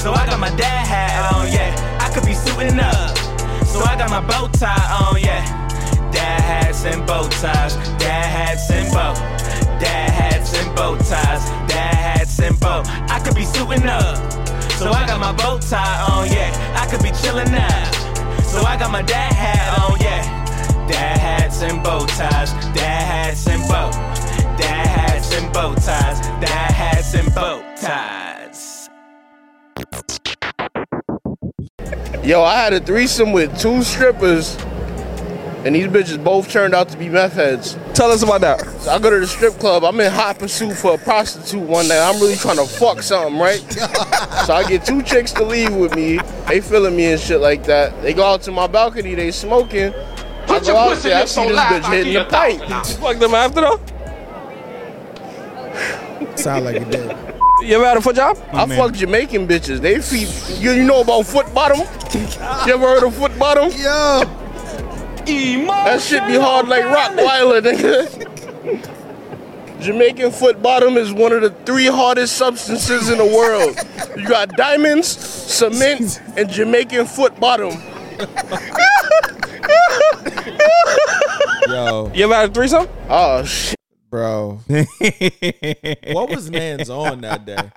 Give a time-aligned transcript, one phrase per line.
[0.00, 1.76] So I got my dad hat on, yeah.
[2.00, 3.18] I could be suiting up.
[3.66, 5.44] So I got my bow tie on, yeah.
[6.10, 7.76] Dad hats and bow ties.
[8.00, 9.12] Dad hats and bow.
[9.78, 11.44] Dad hats and bow ties.
[11.68, 12.82] Dad hats and bow.
[13.12, 14.16] I could be suiting up.
[14.80, 16.48] So I got my bow tie on, yeah.
[16.80, 17.84] I could be chilling now.
[18.40, 20.24] So I got my dad hat on, yeah.
[20.88, 22.52] Dad hats and bow ties.
[22.72, 23.90] Dad hats and bow.
[24.56, 26.20] Dad hats and bow ties.
[26.40, 28.19] Dad hats and bow ties.
[32.22, 34.54] Yo, I had a threesome with two strippers,
[35.64, 37.78] and these bitches both turned out to be meth heads.
[37.94, 38.60] Tell us about that.
[38.82, 39.84] So I go to the strip club.
[39.84, 41.98] I'm in hot pursuit for a prostitute one night.
[41.98, 43.60] I'm really trying to fuck something, right?
[44.46, 46.18] so I get two chicks to leave with me.
[46.46, 48.02] They feeling me and shit like that.
[48.02, 49.14] They go out to my balcony.
[49.14, 49.92] They smoking.
[50.46, 51.22] Put I go out there.
[51.22, 52.86] I see this bitch hitting the pipe.
[52.98, 53.80] Fuck them after though.
[56.36, 57.29] Sound like it did.
[57.62, 58.36] You ever had a foot job?
[58.52, 59.80] I fuck Jamaican bitches.
[59.80, 60.28] They feet.
[60.60, 61.80] You, you know about foot bottom?
[62.66, 63.70] You ever heard of foot bottom?
[63.76, 64.24] Yeah.
[65.26, 68.86] That shit be hard like Rottweiler, nigga.
[69.80, 73.76] Jamaican foot bottom is one of the three hardest substances in the world.
[74.16, 77.70] You got diamonds, cement, and Jamaican foot bottom.
[81.68, 82.86] yo, You ever had a threesome?
[83.08, 83.79] Oh shit.
[84.10, 84.60] Bro.
[86.12, 87.70] what was man's on that day?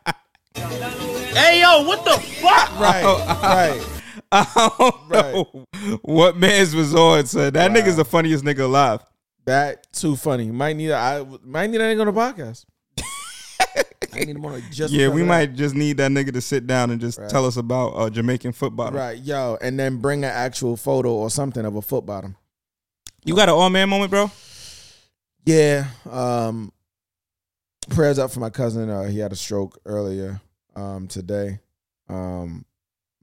[0.56, 2.80] Hey yo, what the fuck?
[2.80, 3.03] Right,
[3.44, 3.88] right.
[4.31, 5.66] I don't know
[6.02, 7.53] what man's was on, son.
[7.53, 9.02] That nigga's the funniest nigga alive.
[9.46, 10.50] That too funny.
[10.52, 12.66] Might need a, I might need that nigga on the podcast.
[14.13, 14.94] I need him on a just.
[14.94, 15.34] Yeah, because we of that.
[15.34, 17.29] might just need that nigga to sit down and just Right.
[17.29, 18.96] tell us about uh, Jamaican foot bottom.
[18.96, 22.35] Right, yo, and then bring an actual photo or something of a foot bottom.
[23.25, 24.31] You got an all man moment, bro?
[25.46, 25.88] Yeah.
[26.09, 26.72] Um
[27.90, 28.90] prayers up for my cousin.
[28.90, 30.42] Uh, he had a stroke earlier
[30.76, 31.59] um today.
[32.09, 32.66] Um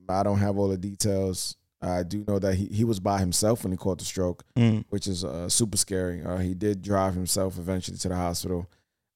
[0.08, 1.56] I don't have all the details.
[1.82, 4.84] I do know that he, he was by himself when he caught the stroke, Mm.
[4.90, 6.22] which is uh, super scary.
[6.22, 8.68] Uh, he did drive himself eventually to the hospital.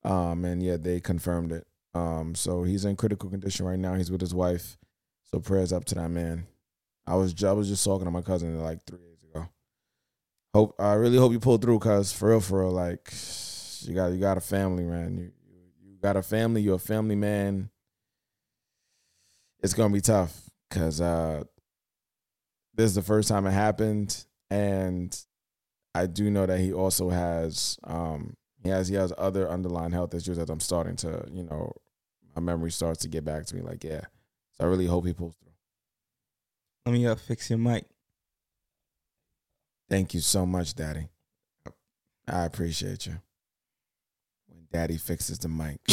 [0.02, 1.66] Um and yeah, they confirmed it.
[1.94, 3.94] Um so he's in critical condition right now.
[3.94, 4.78] He's with his wife.
[5.30, 6.46] So prayers up to that man.
[7.06, 9.13] I was I was just talking to my cousin at like 3 days ago.
[10.54, 13.12] Hope I really hope you pull through, cause for real, for real, like
[13.80, 15.16] you got you got a family, man.
[15.18, 15.32] You
[15.84, 16.62] you, got a family.
[16.62, 17.70] You're a family man.
[19.64, 21.42] It's gonna be tough, cause uh,
[22.72, 25.20] this is the first time it happened, and
[25.92, 30.14] I do know that he also has um he has he has other underlying health
[30.14, 31.72] issues that I'm starting to you know
[32.36, 33.62] my memory starts to get back to me.
[33.62, 34.02] Like yeah,
[34.52, 35.50] so I really hope he pulls through.
[36.86, 37.86] Let me uh, fix your mic.
[39.88, 41.08] Thank you so much, Daddy.
[42.26, 43.20] I appreciate you.
[44.48, 45.80] When Daddy fixes the mic.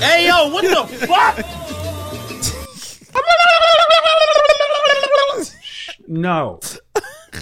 [0.00, 1.38] Hey yo, what the fuck?
[6.06, 6.60] No.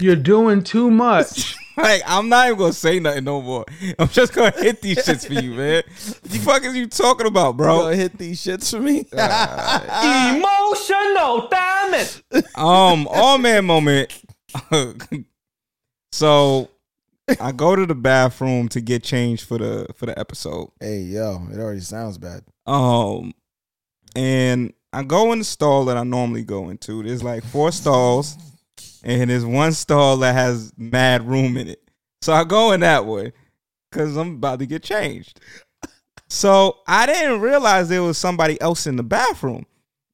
[0.00, 1.56] You're doing too much.
[1.76, 3.64] Like, I'm not even gonna say nothing no more.
[3.98, 5.82] I'm just gonna hit these shits for you, man.
[5.86, 7.86] What the fuck is you talking about, Bro, bro?
[7.92, 9.06] hit these shits for me.
[10.36, 12.22] Emotional damage.
[12.56, 14.12] Um, all man moment.
[16.12, 16.68] so
[17.40, 20.70] I go to the bathroom to get changed for the for the episode.
[20.80, 22.42] hey, yo, it already sounds bad.
[22.66, 23.32] Um,
[24.14, 27.02] and I go in the stall that I normally go into.
[27.02, 28.36] There's like four stalls,
[29.02, 31.82] and there's one stall that has mad room in it.
[32.20, 33.32] So I go in that way
[33.90, 35.40] because I'm about to get changed.
[36.28, 39.66] So I didn't realize there was somebody else in the bathroom,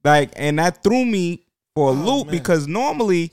[0.02, 1.44] like, and that threw me
[1.76, 2.37] for a loop man.
[2.37, 3.31] because normally,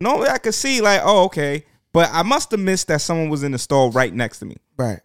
[0.00, 3.44] normally I could see like, oh, okay, but I must have missed that someone was
[3.44, 4.56] in the stall right next to me.
[4.76, 5.00] Right.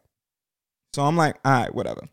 [0.93, 2.07] So I'm like, all right, whatever.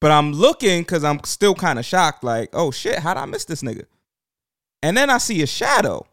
[0.00, 3.44] But I'm looking because I'm still kind of shocked, like, oh shit, how'd I miss
[3.44, 3.86] this nigga?
[4.82, 6.06] And then I see a shadow.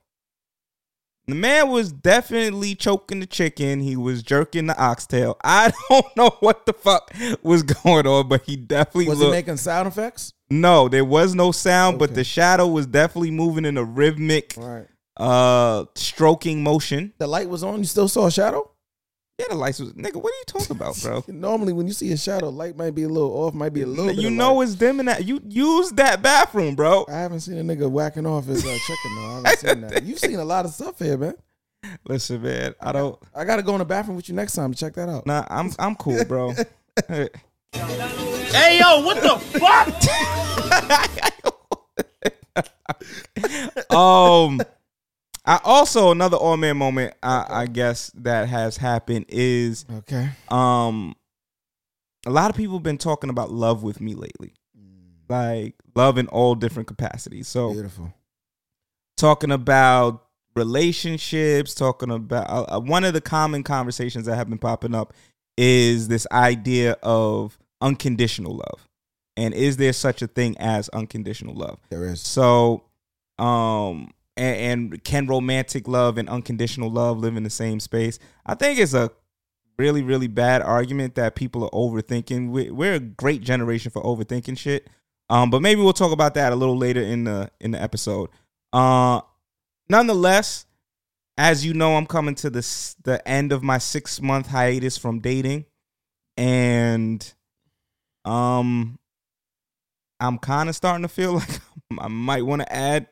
[1.28, 3.80] The man was definitely choking the chicken.
[3.80, 5.38] He was jerking the oxtail.
[5.44, 7.12] I don't know what the fuck
[7.42, 10.34] was going on, but he definitely Was making sound effects?
[10.52, 14.86] no, there was no sound, but the shadow was definitely moving in a rhythmic, Right.
[15.18, 17.14] uh, stroking motion.
[17.18, 17.80] The light was on.
[17.80, 18.70] You still saw a shadow?
[19.38, 20.16] Yeah, the lights was nigga.
[20.16, 21.24] What are you talking about, bro?
[21.34, 23.86] Normally, when you see a shadow, light might be a little off, might be a
[23.86, 24.08] little.
[24.08, 24.64] bit you of know light.
[24.70, 25.26] it's dim in that.
[25.26, 27.06] You use that bathroom, bro.
[27.10, 29.22] I haven't seen a nigga whacking off his uh, chicken though.
[29.22, 30.04] I haven't seen that.
[30.04, 31.34] You've seen a lot of stuff here, man.
[32.08, 32.76] Listen, man.
[32.80, 33.20] I don't.
[33.36, 35.26] I gotta go in the bathroom with you next time to check that out.
[35.28, 36.54] Nah, I'm I'm cool, bro.
[37.08, 37.30] Hey.
[37.74, 39.90] Hey, yo, what the fuck?
[43.94, 44.62] um
[45.46, 50.30] I also another all man moment I, I guess that has happened is Okay.
[50.50, 51.16] um
[52.26, 54.54] a lot of people have been talking about love with me lately.
[55.30, 57.48] Like love in all different capacities.
[57.48, 58.14] So Beautiful.
[59.18, 60.24] talking about
[60.56, 65.14] relationships, talking about uh, uh, one of the common conversations that have been popping up
[65.58, 68.88] is this idea of unconditional love.
[69.38, 71.80] And is there such a thing as unconditional love?
[71.90, 72.22] There is.
[72.22, 72.84] So,
[73.38, 78.20] um, and, and can romantic love and unconditional love live in the same space?
[78.46, 79.12] I think it's a
[79.78, 82.50] really, really bad argument that people are overthinking.
[82.50, 84.90] We, we're a great generation for overthinking shit.
[85.30, 88.30] Um, but maybe we'll talk about that a little later in the in the episode.
[88.72, 89.22] Uh,
[89.90, 90.66] nonetheless,
[91.38, 95.20] as you know, I'm coming to the the end of my six month hiatus from
[95.20, 95.66] dating,
[96.38, 97.34] and
[98.24, 99.00] um,
[100.20, 101.60] I'm kind of starting to feel like
[102.00, 103.08] I might want to add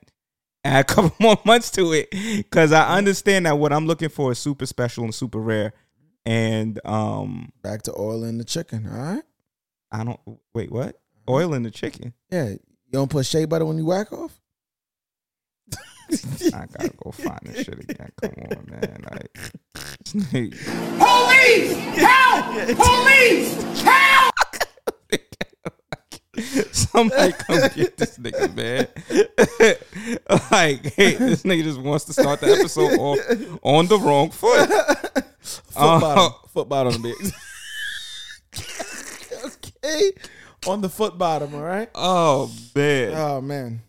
[0.64, 4.32] add a couple more months to it because I understand that what I'm looking for
[4.32, 5.74] is super special and super rare,
[6.26, 8.88] and um, Back to oil in the chicken.
[8.92, 9.24] All right.
[9.92, 10.20] I don't
[10.54, 11.00] wait what
[11.30, 12.14] oil in the chicken.
[12.32, 12.50] Yeah.
[12.50, 12.60] You
[12.92, 14.40] don't put shea butter when you whack off.
[16.54, 18.12] I gotta go find this shit again.
[18.22, 19.06] Come on, man.
[19.12, 19.40] Like,
[20.14, 21.74] Police!
[21.98, 22.78] Help!
[22.78, 23.82] Police!
[23.82, 24.36] Help!
[26.72, 28.88] Somebody come get this nigga, man.
[30.52, 33.20] like, hey, this nigga just wants to start the episode off
[33.62, 34.70] on the wrong foot.
[35.44, 36.34] Foot Uh, bottom.
[36.54, 37.34] Foot bottom, bitch.
[39.46, 40.12] okay.
[40.68, 41.54] On the foot bottom.
[41.54, 41.90] All right.
[41.94, 43.14] Oh man.
[43.14, 43.82] Oh man.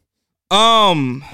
[0.50, 1.25] Um.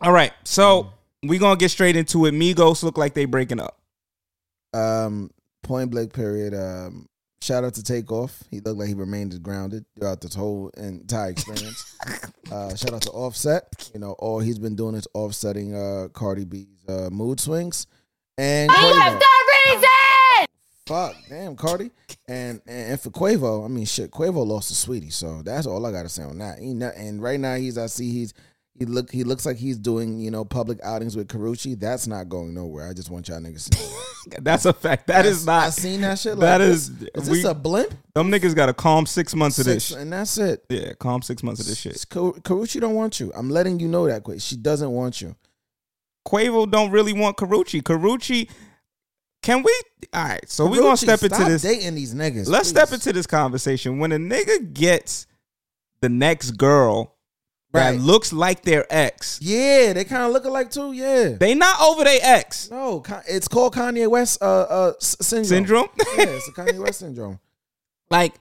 [0.00, 0.92] All right, so
[1.22, 2.32] we gonna get straight into it.
[2.32, 3.78] Migos look like they breaking up.
[4.72, 5.30] Um.
[5.64, 6.12] Point blank.
[6.14, 6.54] Period.
[6.54, 7.08] Um.
[7.42, 8.42] Shout out to Takeoff.
[8.50, 11.96] He looked like he remained grounded throughout this whole entire experience.
[12.52, 13.90] uh, shout out to Offset.
[13.94, 17.86] You know, all he's been doing is offsetting uh, Cardi B's uh, mood swings.
[18.36, 19.20] And Quavo.
[20.86, 21.92] Fuck, damn, Cardi.
[22.26, 25.86] And, and and for Quavo, I mean, shit, Quavo lost to Saweetie, so that's all
[25.86, 26.58] I gotta say on that.
[26.58, 28.34] He not, and right now he's, I see he's,
[28.78, 31.78] he look, he looks like he's doing, you know, public outings with Karrueche.
[31.78, 32.88] That's not going nowhere.
[32.88, 33.68] I just want y'all niggas.
[34.40, 35.06] That's a fact.
[35.08, 35.72] That is I not.
[35.72, 36.32] seen that shit.
[36.32, 37.92] Like, that is- is we- this a blimp?
[38.14, 39.90] Them niggas got a calm six months of this.
[39.92, 40.64] And that's it.
[40.68, 42.04] Yeah, calm six months of this shit.
[42.08, 43.32] Ka- Karrueche don't want you.
[43.36, 44.22] I'm letting you know that.
[44.22, 44.40] quick.
[44.40, 45.34] She doesn't want you.
[46.26, 47.82] Quavo don't really want Karrueche.
[47.82, 48.48] Karrueche,
[49.42, 49.72] can we?
[50.12, 51.62] All right, so we gonna step into stop this.
[51.62, 52.46] dating these niggas.
[52.48, 52.80] Let's please.
[52.80, 53.98] step into this conversation.
[53.98, 55.26] When a nigga gets
[56.02, 57.16] the next girl
[57.72, 57.92] Right.
[57.92, 60.92] that looks like their ex, Yeah, they kind of look alike too.
[60.92, 61.36] Yeah.
[61.38, 65.44] they not over their ex No, it's called Kanye West uh, uh, syndrome.
[65.44, 65.88] syndrome.
[66.16, 67.38] yeah, it's a Kanye West syndrome.
[68.10, 68.34] like,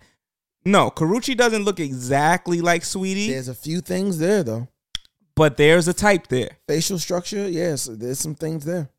[0.66, 4.68] no, Karrueche doesn't look exactly like Saweetie, There's a few things there though.
[5.36, 6.58] but there's a type there.
[6.68, 8.90] Facial structure, yes, there's some things there.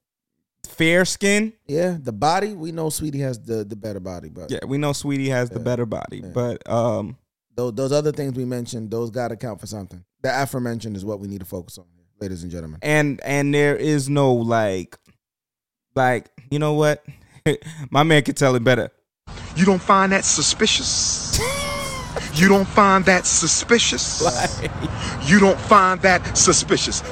[0.69, 1.55] Fair skin.
[1.67, 4.91] Yeah, the body, we know Saweetie has the the better body, but Yeah, we know
[4.93, 6.31] Saweetie has the better body, Yeah.
[6.33, 7.17] but um,
[7.57, 10.05] those, those other things we mentioned, those got to count for something.
[10.23, 11.85] The aforementioned is what we need to focus on,
[12.21, 12.79] ladies and gentlemen.
[12.83, 14.99] and and there is no like,
[15.95, 17.05] like you know what,
[17.91, 18.91] my man can tell it better.
[19.57, 21.39] You don't find that suspicious?
[22.35, 24.21] You don't find that suspicious?
[25.25, 27.03] You don't find that suspicious?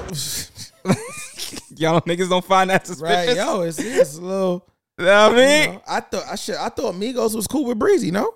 [1.77, 3.29] Y'all niggas don't find that suspicious.
[3.29, 4.69] Right, yo, it's, it's a little.
[4.99, 5.75] You know what I you mean?
[5.77, 6.57] know, I thought I should.
[6.57, 8.11] I thought Migos was cool with Breezy.
[8.11, 8.33] No,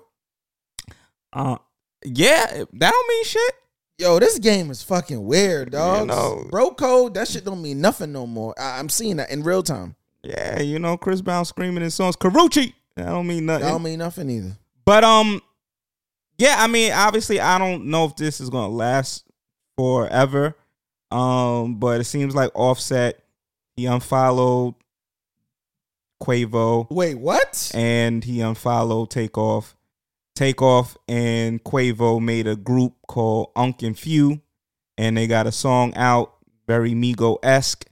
[1.33, 1.57] Uh,
[2.05, 3.53] yeah, that don't mean shit.
[3.97, 6.49] yo, this game is fucking weird, dog.
[6.51, 8.53] Bro code, that shit don't mean nothing no more.
[8.59, 9.95] I, I'm seeing that in real time.
[10.23, 12.73] Yeah, you know, Chris Brown screaming in songs, Karrueche.
[12.95, 13.67] That don't mean That nothing.
[13.69, 14.57] don't mean nothing either.
[14.85, 15.41] But um,
[16.37, 19.25] yeah, I mean, obviously, I don't know if this is gonna last
[19.77, 20.55] forever.
[21.11, 23.19] Um, but it seems like Offset
[23.75, 24.73] he unfollowed
[26.21, 27.71] Quavo Wait, what?
[27.75, 29.75] and he unfollowed Takeoff.
[30.35, 34.41] Takeoff and Quavo made a group called Unc and Phew,
[34.97, 36.35] and they got a song out,
[36.67, 37.85] very Migo esque.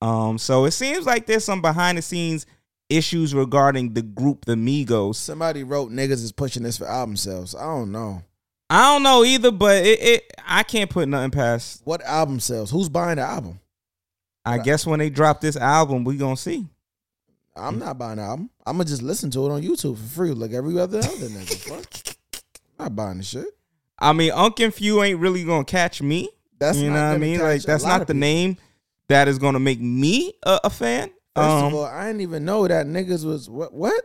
[0.00, 2.46] Um, so it seems like there's some behind the scenes
[2.88, 5.16] issues regarding the group, the Migos.
[5.16, 7.54] Somebody wrote niggas is pushing this for album sales.
[7.54, 8.22] I don't know.
[8.70, 11.82] I don't know either, but it, it I can't put nothing past.
[11.84, 12.70] What album sales?
[12.70, 13.60] Who's buying the album?
[14.44, 16.66] I guess when they drop this album, we gonna see.
[17.56, 18.50] I'm not buying the album.
[18.66, 21.56] I'm gonna just listen to it on YouTube for free, like every other other nigga.
[21.56, 22.16] Fuck.
[22.78, 23.46] I'm not buying the shit.
[23.98, 26.28] I mean, Uncle Few ain't really gonna catch me.
[26.58, 27.40] That's you know what I mean.
[27.40, 28.20] Like that's not the people.
[28.20, 28.56] name
[29.08, 31.10] that is gonna make me a, a fan.
[31.36, 34.02] First Um, of all, I didn't even know that niggas was what what.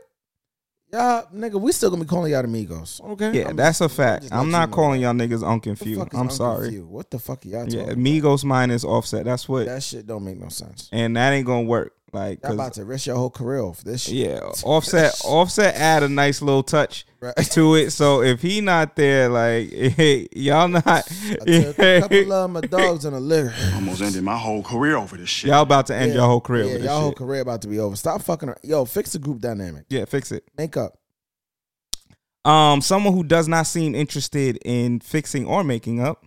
[0.91, 2.99] Y'all nigga, we still gonna be calling y'all amigos.
[3.03, 3.31] Okay.
[3.41, 4.27] yeah, I'm that's just- a fact.
[4.31, 6.07] I'm you not calling y'all niggas Few.
[6.13, 6.79] I'm sorry.
[6.81, 9.25] What the fuck are y'all Yeah, talking Migos mine is Offset.
[9.25, 9.67] That's what.
[9.67, 10.89] That shit don't make no sense.
[10.91, 11.93] and that ain't gonna work.
[12.11, 14.13] Like, Y'all about 'cause- to risk your whole career off this shit.
[14.15, 17.35] yeah, Offset, Offset add a nice little touch Right.
[17.51, 17.91] to it.
[17.91, 19.71] So if he not there, like
[20.35, 21.01] y'all not, I
[21.45, 23.53] took a couple of my dogs in a litter.
[23.75, 25.49] Almost ended my whole career over this shit.
[25.49, 27.17] y'all about to end Yeah, your whole career Yeah, with this y'all whole shit.
[27.17, 27.95] career about to be over.
[27.95, 28.49] Stop fucking.
[28.49, 29.85] ar- Yo, fix the group dynamic.
[29.89, 30.43] Yeah, fix it.
[30.57, 30.97] Make up.
[32.45, 36.25] Um, someone who does not seem interested in fixing or making up.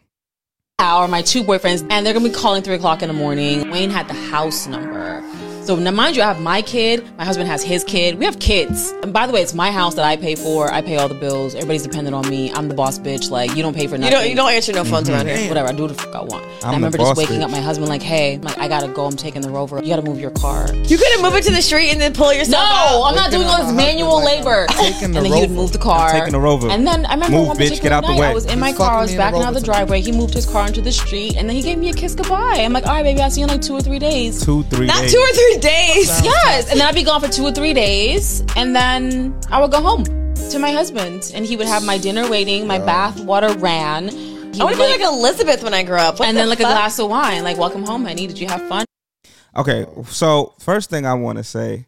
[0.79, 3.71] are my two boyfriends, and they're gonna be calling three o'clock in the morning.
[3.71, 5.23] Wayne had the house number.
[5.63, 7.09] So now, mind you, I have my kid.
[7.17, 8.19] My husband has his kid.
[8.19, 8.91] We have kids.
[9.05, 10.73] And by the way, it's my house that I pay for.
[10.73, 11.55] I pay all the bills.
[11.55, 12.51] Everybody's dependent on me.
[12.53, 13.31] I'm the boss bitch.
[13.31, 14.19] Like you don't pay for You nothing.
[14.19, 15.37] don't you don't answer no phones around mm-hmm.
[15.37, 15.49] here.
[15.49, 15.69] Whatever.
[15.69, 16.45] I do what the fuck I want.
[16.45, 17.45] And I the remember boss just waking bitch.
[17.45, 19.07] up my husband like, "Hey, like I gotta go.
[19.07, 19.81] I'm taking the rover.
[19.81, 22.33] You gotta move your car." You couldn't move it to the street and then pull
[22.33, 23.05] yourself No, out.
[23.11, 24.67] I'm not Waking doing all my this husband manual like labor.
[24.71, 26.09] taking the and then he would move the car.
[26.09, 26.71] I'm taking the Rover.
[26.71, 28.27] And then I remember Move, one bitch, get out the way.
[28.27, 28.99] I was in my car.
[28.99, 30.01] I was me in the backing out Rover the driveway.
[30.01, 32.59] He moved his car into the street, and then he gave me a kiss goodbye.
[32.59, 34.45] I'm like, all right, baby, I'll see you in like two or three days.
[34.45, 36.25] Two, three Not two or three days.
[36.25, 39.71] Yes, and then I'd be gone for two or three days, and then I would
[39.71, 40.05] go home
[40.51, 42.67] to my husband, and he would have my dinner waiting.
[42.67, 44.09] My bath water ran.
[44.09, 46.19] He I want would, to be like Elizabeth when I grow up.
[46.19, 46.71] What and the then like fuck?
[46.71, 47.43] a glass of wine.
[47.43, 48.27] Like, welcome home, honey.
[48.27, 48.85] Did you have fun?
[49.57, 51.87] Okay, so first thing I want to say,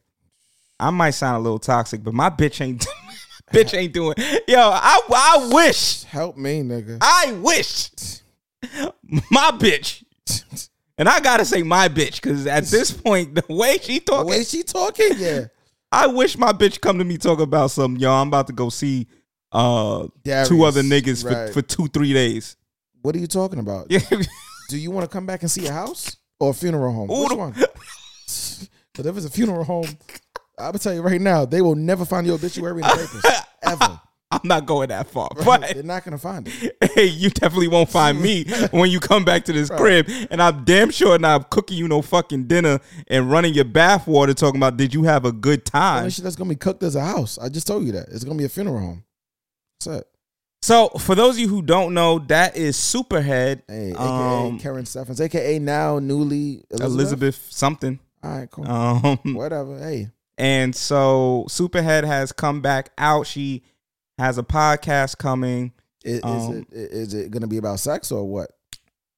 [0.78, 2.86] I might sound a little toxic, but my bitch ain't,
[3.52, 4.14] bitch ain't doing.
[4.48, 6.98] Yo, I I wish, Help me, nigga.
[7.00, 7.90] I wish,
[9.30, 10.04] my bitch,
[10.98, 14.38] and I gotta say my bitch because at this point, the way she talking, the
[14.38, 15.46] way she talking, yeah.
[15.92, 18.00] I wish my bitch come to me talk about something.
[18.00, 19.06] Yo, I'm about to go see
[19.52, 21.48] uh Darius, two other niggas right.
[21.48, 22.56] for, for two three days.
[23.02, 23.88] What are you talking about?
[23.88, 27.10] Do you want to come back and see a house or a funeral home?
[27.10, 27.54] Ooh, Which the- one?
[28.94, 29.88] But if it's a funeral home,
[30.56, 33.42] I will tell you right now, they will never find your obituary in the papers
[33.62, 34.00] ever.
[34.34, 36.76] I'm not going that far, but They're not gonna find it.
[36.94, 40.08] hey, you definitely won't find me when you come back to this crib.
[40.30, 44.34] And I'm damn sure not cooking you no fucking dinner and running your bath water
[44.34, 46.10] talking about did you have a good time.
[46.10, 47.38] Shit that's gonna be cooked as a house.
[47.38, 49.04] I just told you that it's gonna be a funeral home.
[49.80, 50.08] That's it.
[50.62, 53.62] So for those of you who don't know, that is Superhead.
[53.68, 56.82] Hey, aka um, Karrine Steffans, aka now newly Elizabeth.
[56.82, 58.00] Elizabeth something.
[58.22, 58.66] All right, cool.
[58.66, 59.78] Um, Whatever.
[59.78, 63.26] Hey, and so Superhead has come back out.
[63.26, 63.62] She
[64.18, 65.72] has a podcast coming.
[66.04, 68.50] is, is Um, it is it gonna be about sex or what?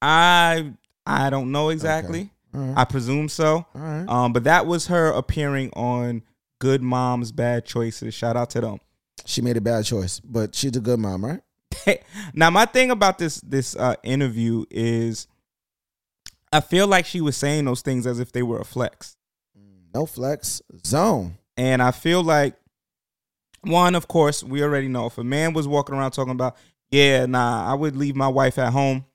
[0.01, 0.73] I
[1.05, 2.31] I don't know exactly.
[2.53, 2.73] Right.
[2.77, 3.65] I presume so.
[3.73, 4.05] Right.
[4.07, 6.23] Um, but that was her appearing on
[6.59, 8.13] Good Moms Bad Choices.
[8.13, 8.79] Shout out to them.
[9.25, 11.41] She made a bad choice, but she's a good mom, right?
[12.33, 15.27] now my thing about this this uh, interview is
[16.51, 19.15] I feel like she was saying those things as if they were a flex.
[19.93, 21.37] No flex zone.
[21.57, 22.55] And I feel like
[23.67, 26.55] one, of course, we already know if a man was walking around talking about,
[26.91, 29.05] yeah, nah, I would leave my wife at home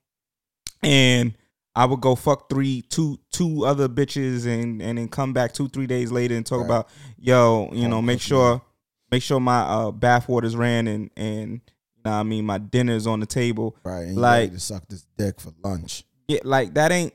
[0.81, 1.33] and
[1.75, 5.67] I would go fuck three, two, two other bitches and and then come back two,
[5.69, 6.65] three days later and talk Right.
[6.65, 8.61] about, yo, you know, make sure,
[9.11, 11.51] make sure my uh, bath waters ran and and
[11.95, 13.75] you know, I mean, my dinner's on the table.
[13.83, 14.07] Right.
[14.07, 16.03] And Like- to suck this dick for lunch.
[16.27, 17.13] Yeah, like that ain't.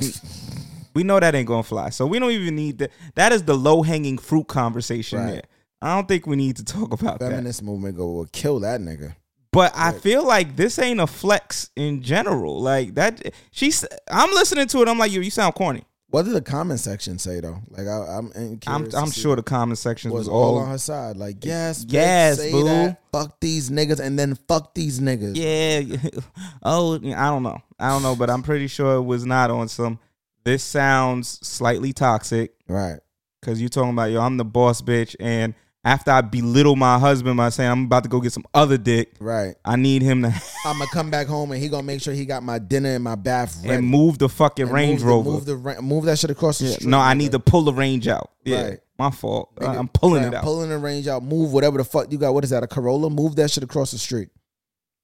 [0.94, 1.90] we know that ain't gonna fly.
[1.90, 2.90] So we don't even need that.
[3.14, 5.30] That is the low hanging fruit conversation Right.
[5.32, 5.42] there.
[5.80, 7.30] I don't think we need to talk about that.
[7.30, 9.14] Feminist movement go will kill that nigga.
[9.52, 12.60] But I feel like this ain't a flex in general.
[12.60, 13.84] Like that, she's.
[14.10, 14.88] I'm listening to it.
[14.88, 15.84] I'm like, yo, you sound corny.
[16.10, 17.58] What did the comment section say though?
[17.68, 18.32] Like I, I'm
[18.66, 18.88] I'm.
[18.94, 20.58] I'm sure the comment section was was all all.
[20.58, 21.16] on her side.
[21.16, 22.64] Like yes, bitch, Yes, say boo.
[22.64, 22.98] that.
[23.12, 25.36] Fuck these niggas and then fuck these niggas.
[25.36, 26.10] yeah.
[26.62, 27.58] oh, I don't know.
[27.78, 29.98] I don't know, but I'm pretty sure it was not on some.
[30.44, 32.54] This sounds slightly toxic.
[32.66, 33.00] Right.
[33.42, 35.54] Cause you talking about yo, I'm the boss bitch, and
[35.88, 39.14] after I belittle my husband by saying I'm about to go get some other dick,
[39.20, 39.54] Right.
[39.64, 40.28] I need him to
[40.66, 43.02] I'm gonna come back home and he gonna make sure he got my dinner and
[43.02, 43.76] my bath ready.
[43.76, 45.30] and move the fucking And Range move the- Rover.
[45.30, 46.88] move the ra- move that shit across the Yeah, street.
[46.88, 48.30] no, I need to pull the range out.
[48.44, 48.78] Yeah, Right.
[48.98, 49.56] my fault.
[49.56, 50.44] Nigga, I'm pulling right, it out.
[50.44, 51.22] Pulling the range out.
[51.24, 52.34] Move whatever the fuck you got.
[52.34, 52.62] What is that?
[52.62, 53.08] A Corolla?
[53.10, 54.28] Move that shit across the street.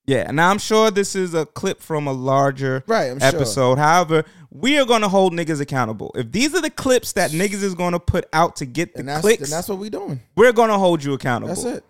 [0.07, 3.29] yeah, now I'm sure this is a clip from a larger Right, I'm sure.
[3.29, 3.79] episode.
[3.79, 4.25] However,
[4.55, 6.11] we are gonna hold niggas accountable.
[6.15, 9.09] If these are the clips that niggas is gonna put out to get the And
[9.09, 10.21] that's clicks, that's what we doing.
[10.37, 11.55] we're gonna hold you accountable.
[11.55, 11.85] That's it.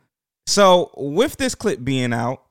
[0.46, 2.42] So with this clip being out,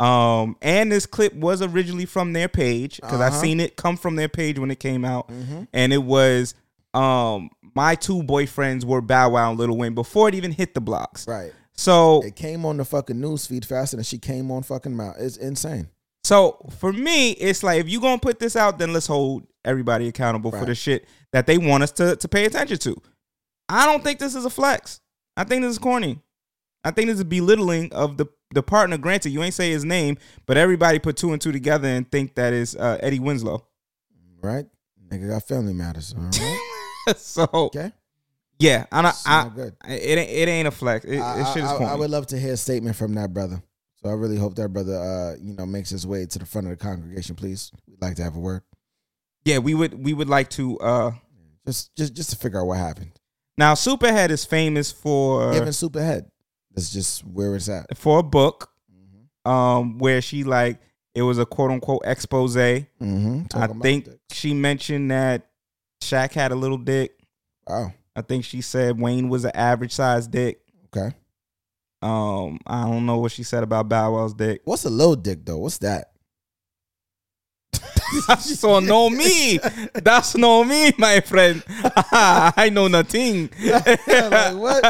[0.00, 3.40] um, and this clip was originally from their page because I Uh-huh.
[3.40, 5.62] seen it come from their page when it came out, Mm-hmm.
[5.72, 6.54] and it was
[6.94, 10.80] um, my two boyfriends were Bow Wow and Lil Wayne before it even hit the
[10.80, 11.28] blocks.
[11.28, 11.52] Right.
[11.74, 15.16] So It came on the fucking news feed faster than she came on fucking mouth.
[15.18, 15.88] It's insane.
[16.24, 20.08] So for me, it's like if you gonna put this out, then let's hold everybody
[20.08, 22.96] accountable for the shit that they want us to to pay attention to.
[23.68, 25.00] I don't think this is a flex.
[25.36, 26.20] I think this is corny.
[26.84, 28.96] I think this is belittling of the the partner.
[28.96, 32.34] Granted, you ain't say his name, but everybody put two and two together and think
[32.36, 33.66] that is uh, Eddie Winslow.
[34.40, 34.66] Right?
[35.10, 36.14] Nigga got family matters.
[36.16, 37.16] All right.
[37.16, 37.92] so Okay.
[38.58, 39.14] yeah, I don't.
[39.26, 39.76] I, good.
[39.86, 41.04] it ain't it ain't a flex.
[41.04, 43.14] It, I, it shit is I- I- I would love to hear a statement from
[43.14, 43.62] that brother.
[44.02, 46.68] So I really hope that brother, uh, you know, makes his way to the front
[46.68, 47.34] of the congregation.
[47.34, 48.62] Please, we'd like to have a word,
[49.44, 50.78] yeah, we would we would like to.
[50.80, 51.10] uh
[51.66, 53.10] just, just, just to figure out what happened.
[53.58, 56.30] Now, Superhead is famous for Giving Superhead.
[56.74, 57.96] That's just where it's at.
[57.98, 59.50] for a book, Mm-hmm.
[59.50, 60.80] um, where she like
[61.14, 62.56] it was a quote unquote expose.
[62.56, 63.42] Mm-hmm.
[63.54, 65.46] I think she mentioned that
[66.02, 67.12] Shaq had a little dick.
[67.66, 67.92] Wow.
[68.16, 70.60] I think she said Wayne was an average sized dick.
[70.96, 71.14] Okay.
[72.00, 74.60] Um, I don't know what she said about Bow Wow's dick.
[74.64, 75.58] What's a low dick though?
[75.58, 76.12] What's that?
[78.40, 79.58] so no me.
[79.94, 81.62] That's no me, my friend.
[82.12, 83.50] I know nothing.
[83.62, 84.82] like what?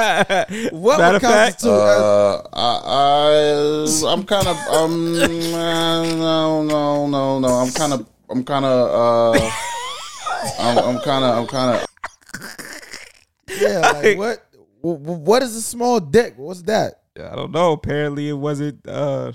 [0.72, 1.72] What Matter would fact, constitute?
[1.72, 5.14] uh, Uh, I, I I'm kind of um
[5.54, 9.50] uh, no no no no I'm kind of I'm kind of uh
[10.58, 11.86] I'm, I'm kind of I'm kind of
[13.60, 13.80] yeah.
[13.92, 14.44] Like what?
[14.82, 16.34] wh- wh- What is a small dick?
[16.36, 17.00] What's that?
[17.18, 17.72] I don't know.
[17.72, 18.86] Apparently, it wasn't.
[18.86, 19.32] Uh,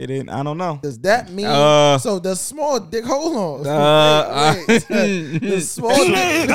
[0.00, 0.30] it didn't.
[0.30, 0.80] I don't know.
[0.82, 1.44] Does that mean?
[1.46, 3.04] Uh, so the small dick.
[3.04, 3.66] Hold on.
[3.66, 5.38] Uh, wait, wait.
[5.42, 6.50] the small dick.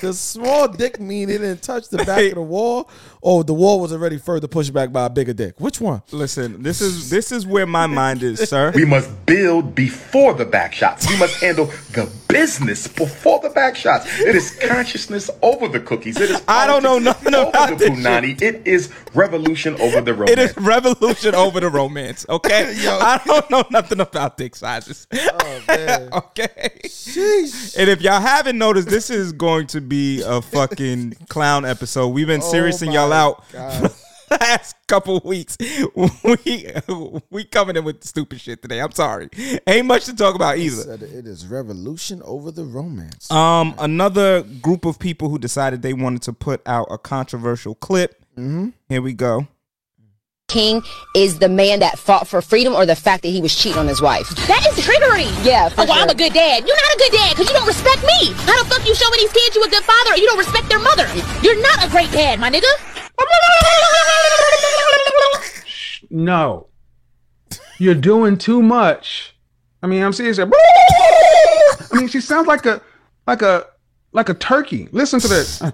[0.00, 2.90] Does small dick mean it didn't touch the back of the wall,
[3.22, 5.54] or the wall was already further pushed back by a bigger dick?
[5.58, 6.02] Which one?
[6.10, 8.72] Listen, this is this is where my mind is, sir.
[8.74, 11.08] We must build before the back shots.
[11.08, 14.06] We must handle the business before the back shots.
[14.20, 16.20] It is consciousness over the cookies.
[16.20, 18.42] It is I don't know politics nothing over about the punani.
[18.42, 20.30] It is revolution over the romance.
[20.32, 22.26] It is revolution over the romance.
[22.34, 22.98] Okay, Yo.
[22.98, 25.06] I don't know nothing about dick sizes.
[25.12, 26.08] Oh man.
[26.12, 27.76] okay, Sheesh.
[27.78, 32.08] and if y'all haven't noticed, this is going to be a fucking clown episode.
[32.08, 33.94] We've been Oh seriousing y'all out God.
[34.28, 35.56] for the last couple weeks.
[36.24, 36.66] We
[37.30, 38.80] we coming in with stupid shit today.
[38.80, 39.28] I'm sorry,
[39.66, 40.94] ain't much to talk about either.
[40.94, 43.30] It is revolution over the romance.
[43.30, 48.22] Um, another group of people who decided they wanted to put out a controversial clip.
[48.36, 48.70] Mm-hmm.
[48.88, 49.46] Here we go.
[50.48, 50.82] King
[51.16, 53.88] is the man that fought for freedom or the fact that he was cheating on
[53.88, 54.28] his wife.
[54.46, 55.32] That is triggering.
[55.44, 56.66] Yeah, for Oh, well, I'm a good dad.
[56.66, 58.32] You're not a good dad because you don't respect me.
[58.44, 60.68] How the fuck you showing these kids you a good father or you don't respect
[60.68, 61.08] their mother?
[61.42, 62.70] You're not a great dad, my nigga.
[66.10, 66.68] No.
[67.78, 69.34] You're doing too much.
[69.82, 70.38] I mean, I'm serious.
[70.38, 70.44] I
[71.92, 72.80] mean, she sounds like a
[73.26, 73.66] like a
[74.12, 74.88] like a turkey.
[74.92, 75.60] Listen to this.
[75.60, 75.72] Uh,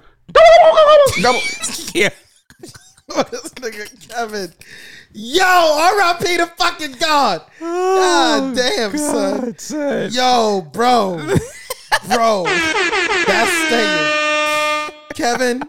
[1.20, 1.40] double.
[1.94, 2.10] Yeah.
[3.30, 4.52] this nigga Kevin.
[5.12, 6.36] Yo, R.I.P.
[6.36, 7.42] the fucking God.
[7.60, 8.96] Oh, God damn,
[9.58, 10.10] son.
[10.12, 11.16] Yo, bro.
[12.08, 12.44] bro.
[12.44, 14.92] That's staying.
[15.14, 15.62] Kevin,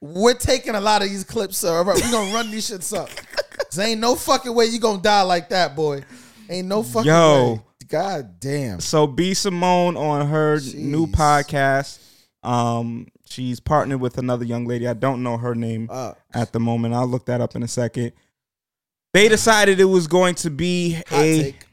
[0.00, 1.76] we're taking a lot of these clips, sir.
[1.76, 3.08] All right, we're gonna run these shits up.
[3.70, 6.02] 'Cause ain't no fucking way you gonna die like that, boy.
[6.48, 7.52] Ain't no fucking Yo.
[7.54, 7.60] way.
[7.88, 8.80] God damn.
[8.80, 11.98] So B Simone on her new podcast,
[12.42, 14.86] um, she's partnered with another young lady.
[14.88, 16.94] I don't know her name Uh, at the moment.
[16.94, 18.12] I'll look that up in a second.
[19.12, 21.66] They decided it was going to be hot a take.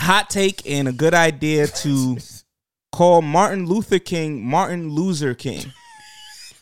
[0.00, 2.16] hot take and a good idea to
[2.92, 5.70] call Martin Luther King Martin Loser King.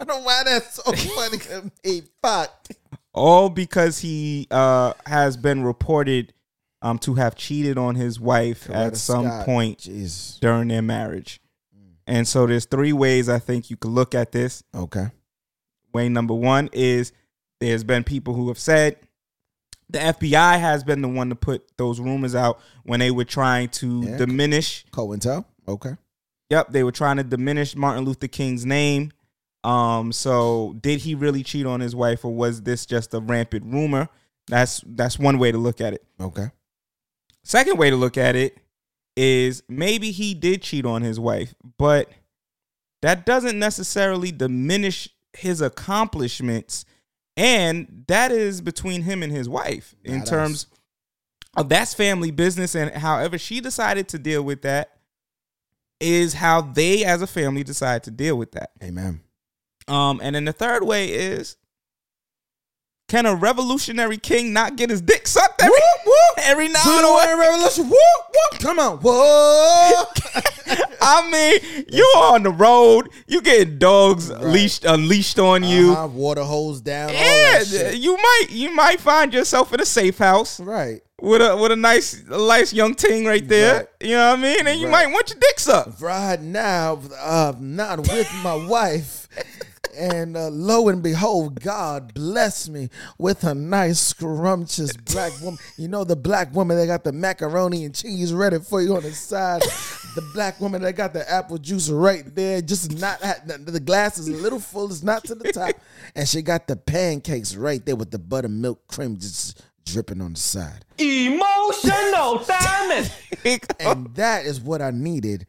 [0.04, 1.38] I don't know why that's so funny.
[1.84, 2.02] me.
[2.22, 2.68] Fuck.
[3.12, 6.32] all because he uh, has been reported
[6.82, 9.46] um, to have cheated on his wife at some Scott.
[9.46, 10.38] point Jeez.
[10.40, 11.40] during their marriage.
[12.06, 14.62] And so there's three ways I think you could look at this.
[14.74, 15.06] Okay.
[15.94, 17.12] Way number one is
[17.60, 18.96] there's been people who have said
[19.88, 23.68] the FBI has been the one to put those rumors out when they were trying
[23.70, 24.16] to Yeah.
[24.18, 24.84] diminish.
[24.90, 25.46] COINTEL.
[25.66, 25.96] Okay.
[26.50, 29.10] Yep, they were trying to diminish Martin Luther King's name.
[29.64, 33.64] Um, so did he really cheat on his wife, or was this just a rampant
[33.64, 34.09] rumor?
[34.46, 36.05] That's that's one way to look at it.
[36.20, 36.50] Okay.
[37.42, 38.59] Second way to look at it
[39.16, 42.11] is maybe he did cheat on his wife, but
[43.00, 46.85] that doesn't necessarily diminish his accomplishments.
[47.37, 50.66] And that is between him and his wife in terms
[51.57, 52.77] of that's family business.
[52.77, 54.98] And however she decided to deal with that
[56.00, 58.70] is how they as a family decide to deal with that.
[58.83, 59.23] Amen.
[59.88, 61.57] Um, and then the third way is
[63.09, 65.79] Can a revolutionary king not get his dick sucked every,
[66.42, 67.38] every now and then?
[67.38, 67.85] Revolution.
[67.85, 67.97] Whoop,
[68.53, 68.61] whoop.
[68.61, 68.99] Come on.
[68.99, 70.05] Whoa.
[71.07, 75.92] I mean, you are on the road, you getting dogs leashed unleashed on you.
[75.92, 77.11] Uh-huh, water hose down.
[77.12, 81.03] Yeah, you might you might find yourself in a safe house, right?
[81.20, 83.88] With a with a nice a nice young ting right there.
[84.01, 84.66] You know what I mean?
[84.66, 85.07] And you Right.
[85.07, 86.01] might want your dick sucked.
[86.01, 89.29] Right now, uh, not with my wife.
[89.96, 95.59] And uh, lo and behold, God bless me with a nice, scrumptious black woman.
[95.76, 99.02] You know, the black woman that got the macaroni and cheese ready for you on
[99.02, 99.62] the side.
[100.14, 104.28] The black woman that got the apple juice right there, just not the glass is
[104.28, 105.74] a little full, it's not to the top.
[106.14, 110.40] And she got the pancakes right there with the buttermilk cream just dripping on the
[110.40, 110.85] side.
[110.98, 113.12] Emotional diamond.
[113.80, 115.46] and that is what I needed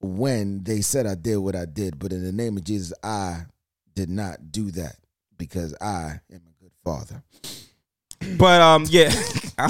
[0.00, 1.98] when they said I did what I did.
[1.98, 3.42] But in the name of Jesus, I
[3.94, 4.96] did not do that
[5.36, 7.22] because I am a good father.
[8.38, 9.12] But um, yeah,
[9.58, 9.68] I,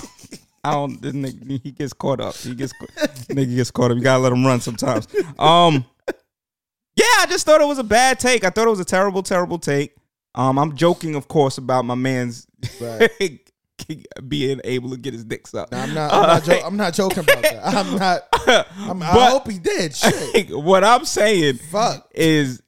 [0.63, 1.01] I don't.
[1.01, 2.35] This nigga, he gets caught up.
[2.35, 2.75] He gets
[3.31, 3.97] nigga gets caught up.
[3.97, 5.09] You gotta let him run sometimes.
[5.39, 5.87] Um,
[6.95, 8.45] yeah, I just thought it was a bad take.
[8.45, 9.95] I thought it was a terrible, terrible take.
[10.35, 12.47] Um, I'm joking, of course, about my man's
[14.29, 15.75] being able to get his dick sucked.
[15.75, 16.13] I'm not.
[16.13, 17.61] I'm not, jo- I'm not joking about that.
[17.65, 18.29] I'm not.
[18.79, 19.95] I'm, I hope he did.
[19.95, 20.57] Shit.
[20.57, 22.11] what I'm saying Fuck.
[22.15, 22.62] is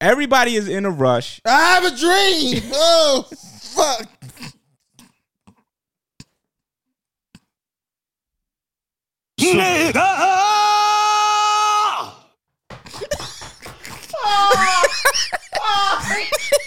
[0.00, 1.40] everybody is in a rush.
[1.44, 2.62] I have a dream.
[2.76, 4.08] Oh, fuck.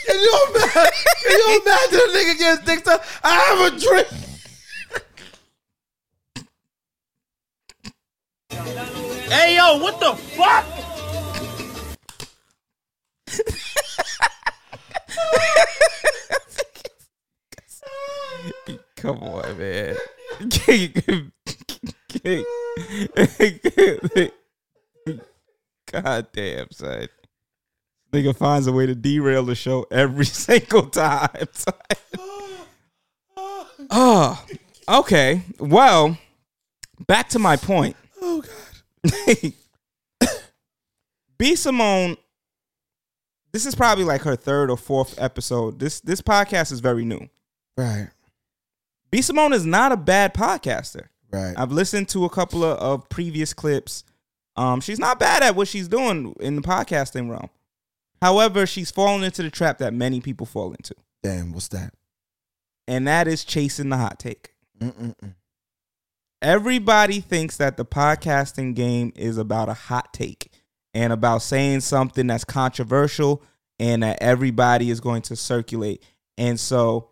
[0.05, 0.91] Can you imagine?
[1.23, 3.05] Can you imagine a nigga gets dick sucked?
[3.23, 4.05] I have a dream.
[9.29, 10.65] Hey yo, what the fuck?
[18.97, 19.95] Come on, man.
[25.91, 27.07] God damn, son.
[28.11, 31.47] Nigga finds a way to derail the show every single time.
[31.51, 31.73] son.
[33.89, 34.45] oh,
[34.89, 35.43] okay.
[35.59, 36.17] Well,
[37.05, 37.95] back to my point.
[38.21, 38.43] Oh
[39.03, 39.53] God.
[41.37, 42.17] B Simone,
[43.57, 45.79] this is probably like her third or fourth episode.
[45.79, 47.27] This this podcast is very new.
[47.75, 48.09] Right.
[49.09, 51.07] B Simone is not a bad podcaster.
[51.31, 51.55] Right.
[51.57, 54.03] I've listened to a couple of, of previous clips.
[54.55, 57.49] Um, she's not bad at what she's doing in the podcasting realm.
[58.21, 60.93] However, she's fallen into the trap that many people fall into,
[61.23, 61.51] Damn.
[61.51, 61.95] What's that?
[62.87, 64.53] and that is chasing the hot take.
[64.79, 65.33] Mm-mm-mm.
[66.43, 70.51] Everybody thinks that the podcasting game is about a hot take
[70.97, 73.43] and about saying something that's controversial
[73.77, 76.03] and that everybody is going to circulate.
[76.39, 77.11] And so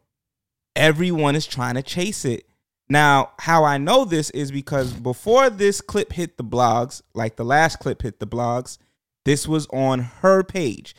[0.76, 2.48] everyone is trying to chase it.
[2.90, 7.46] Now, how I know this is because before this clip hit the blogs, like the
[7.46, 8.80] last clip hit the blogs,
[9.24, 10.96] this was on her page.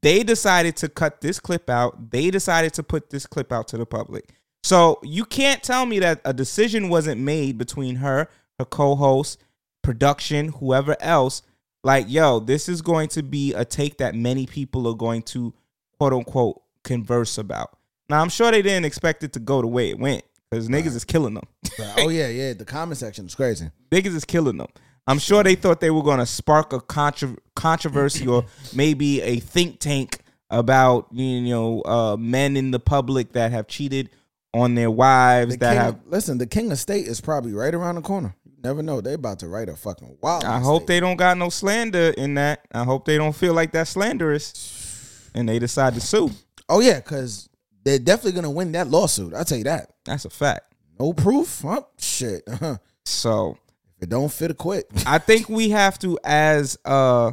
[0.00, 2.10] They decided to cut this clip out.
[2.10, 4.30] They decided to put this clip out to the public.
[4.62, 9.42] So you can't tell me that a decision wasn't made between her, her co-host,
[9.82, 11.42] production, whoever else.
[11.82, 15.54] Like, yo, this is going to be a take that many people are going to
[15.98, 17.76] quote unquote converse about.
[18.08, 20.94] Now I'm sure they didn't expect it to go the way it went because niggas
[20.96, 21.44] is killing them.
[21.78, 21.94] Right.
[21.98, 22.52] Oh yeah, yeah.
[22.52, 23.70] The comment section is crazy.
[23.90, 24.66] niggas is killing them.
[25.06, 29.38] I'm sure they thought they were going to spark a contro- controversy or maybe a
[29.40, 30.18] think tank
[30.50, 34.10] about you know uh, men in the public that have cheated
[34.52, 36.00] on their wives The that have.
[36.06, 38.34] listen, the king of state is probably right around the corner.
[38.62, 39.00] Never know.
[39.00, 40.44] They about to write a fucking wild.
[40.44, 42.66] I hope they don't got no slander in that.
[42.72, 46.30] I hope they don't feel like that's slanderous, and they decide to sue.
[46.68, 47.48] Oh yeah, because
[47.84, 49.34] they're definitely gonna win that lawsuit.
[49.34, 49.92] I'll tell you that.
[50.04, 50.74] That's a fact.
[50.98, 51.62] No proof?
[51.62, 51.82] Huh?
[51.98, 52.46] Shit.
[53.06, 53.56] So
[53.96, 54.86] if it don't fit, quit.
[55.06, 57.32] I think we have to as uh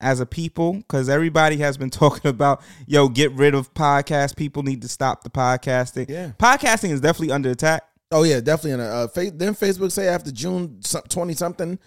[0.00, 4.36] as a people because everybody has been talking about yo get rid of podcast.
[4.36, 6.08] People need to stop the podcasting.
[6.08, 6.32] Yeah.
[6.38, 7.84] podcasting is definitely under attack.
[8.12, 8.72] Oh yeah, definitely.
[8.72, 11.78] In a, uh, fa- then Facebook say after June twenty something,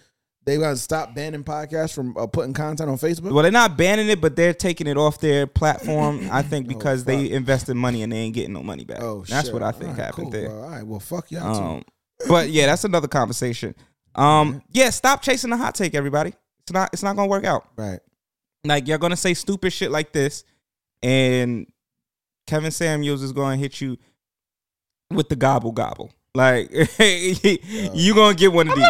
[0.44, 3.32] they gonna stop banning podcasts from uh, putting content on Facebook.
[3.32, 6.28] Well, they're not banning it, but they're taking it off their platform.
[6.30, 9.02] I think Oh, because they invested money and they ain't getting no money back.
[9.02, 9.54] Oh, that's shit.
[9.54, 10.48] what I think right, happened cool, there.
[10.48, 10.62] bro.
[10.62, 11.54] All right, well, fuck y'all.
[11.54, 11.60] too.
[11.62, 11.84] Um,
[12.28, 13.74] but yeah, that's another conversation.
[14.14, 16.32] Um, yeah, stop chasing the hot take, everybody.
[16.60, 16.90] It's not.
[16.92, 17.68] It's not gonna work out.
[17.76, 18.00] Right.
[18.64, 20.44] Like you're gonna say stupid shit like this,
[21.02, 21.66] and
[22.46, 23.98] Kevin Samuels is gonna hit you
[25.14, 26.12] with the gobble gobble.
[26.34, 28.84] Like you gonna get one of these.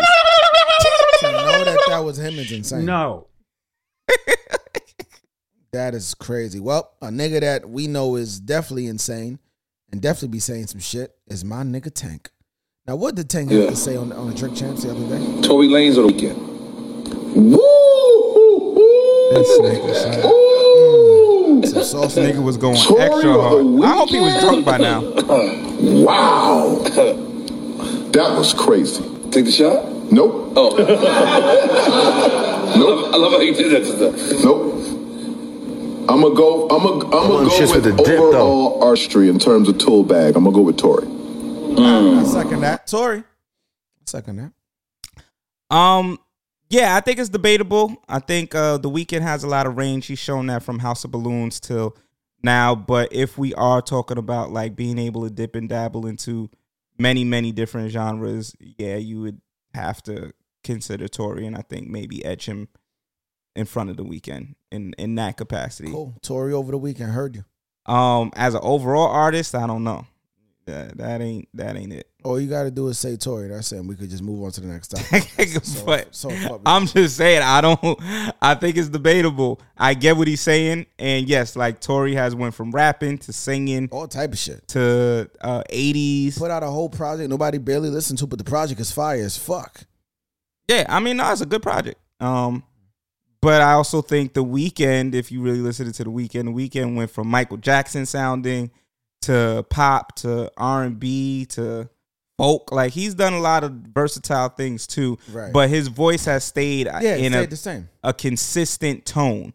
[1.21, 2.85] To know that that was him is insane.
[2.85, 3.27] No.
[5.73, 6.61] That is crazy.
[6.61, 9.41] Well, a nigga that we know is definitely insane
[9.91, 12.31] and definitely be saying some shit is my nigga Tank.
[12.87, 13.71] Now, what did Tank have Yeah.
[13.71, 15.43] to say on on the Drink Champs the other day?
[15.43, 16.55] Tory Lanez on the Weeknd.
[21.67, 23.93] Some sauce Nigga was going Tory extra on the hard.
[23.93, 25.01] I hope he was drunk by now.
[26.05, 26.79] wow.
[28.13, 29.03] that was crazy.
[29.31, 29.89] Take the shot?
[30.13, 30.53] Nope.
[30.57, 30.77] Oh.
[32.77, 33.13] nope.
[33.13, 34.15] I love how you did that to them.
[34.43, 34.73] Nope.
[36.09, 36.69] I'm gonna go.
[36.69, 37.05] I'm gonna.
[37.07, 40.37] I'm gonna go shits with, with the dip, overall artistry in terms of tool bag.
[40.37, 41.07] I'm gonna go with Tory.
[41.79, 42.87] I second that.
[42.87, 43.21] Tory.
[43.21, 43.25] I
[44.05, 44.53] second that.
[45.75, 46.19] Um,
[46.75, 48.03] yeah, I think it's debatable.
[48.09, 50.07] I think uh, the Weeknd has a lot of range.
[50.07, 51.97] He's shown that from House of Balloons till
[52.43, 52.75] now.
[52.75, 56.51] But if we are talking about like being able to dip and dabble into
[56.99, 59.41] many, many different genres, yeah, you would
[59.73, 60.33] have to
[60.65, 62.69] consider Tory, and I think maybe etch him
[63.55, 65.93] in front of the Weeknd in in that capacity.
[65.93, 66.19] Cool.
[66.23, 67.93] Tory over the Weeknd heard you.
[67.93, 70.07] Um, as an overall artist, I don't know.
[70.67, 72.09] That that ain't that ain't it.
[72.25, 73.49] All you got to do is say Tory.
[73.49, 73.77] That's it.
[73.77, 75.29] and We could just move on to the next topic.
[75.63, 77.79] So- but so I'm just saying, I don't.
[78.41, 79.61] I think it's debatable.
[79.77, 83.89] I get what he's saying, and yes, like Tory has went from rapping to singing,
[83.93, 86.39] all type of shit to uh, 80s.
[86.39, 89.37] Put out a whole project nobody barely listened to, but the project is fire as
[89.37, 89.83] fuck.
[90.69, 92.01] Yeah, I mean, no, it's a good project.
[92.21, 92.65] Um,
[93.43, 96.97] but I also think the Weeknd, if you really listen to the Weeknd, the Weeknd
[96.97, 98.71] went from Michael Jackson sounding
[99.23, 101.91] to pop to R and B to
[102.39, 102.73] folk.
[102.73, 105.19] Like he's done a lot of versatile things too.
[105.33, 105.53] Right.
[105.53, 107.89] But his voice has stayed uh, Yeah, in stayed a the same.
[108.03, 109.53] a consistent tone.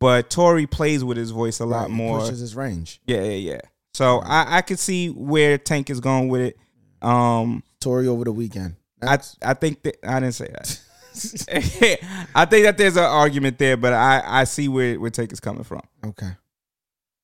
[0.00, 2.18] But Tory plays with his voice a lot Right, he more.
[2.20, 3.00] pushes his range.
[3.06, 3.60] Yeah, yeah, yeah.
[3.94, 6.58] So I, I could see where Tank is going with it.
[7.06, 8.74] Um Tory over the Weeknd.
[9.02, 10.80] I I think that I didn't say that.
[12.34, 15.38] I think that there's an argument there, but I, I see where, where Tank is
[15.40, 15.82] coming from.
[16.04, 16.30] Okay.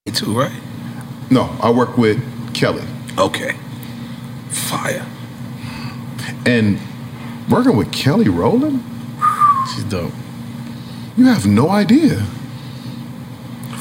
[0.06, 0.52] You too, right?
[1.30, 2.18] No, I work with
[2.54, 2.84] Kelly.
[3.18, 3.56] Okay.
[4.50, 5.06] Fire.
[6.46, 6.78] And
[7.48, 8.82] working with Kelly Rowland?
[9.74, 10.12] She's dope.
[11.16, 12.22] You have no idea.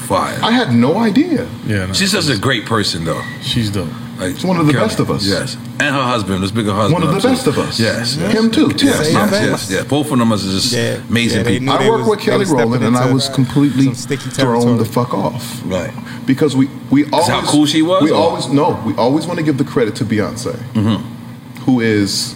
[0.06, 0.38] Fire.
[0.42, 1.48] I had no idea.
[1.66, 3.22] Yeah, she's such a great person, though.
[3.42, 3.88] She's dope.
[4.20, 5.26] Like She's one of the best of us.
[5.26, 6.92] Yes, and her husband, this bigger husband.
[6.92, 7.28] One of the too.
[7.34, 7.80] best of us.
[7.80, 8.32] Yes, yes.
[8.34, 8.68] Him too.
[8.68, 9.84] Yes, Yes, yes, yes, yes.
[9.86, 10.74] Both of them are just
[11.08, 11.70] amazing people.
[11.70, 15.62] I work with Kelly Rowland, and I was completely thrown the fuck off.
[15.64, 15.92] Right.
[16.26, 18.80] Because we we always how cool she was, We or- always no.
[18.86, 21.60] We always want to give the credit to Beyonce, Mm-hmm.
[21.64, 22.34] who is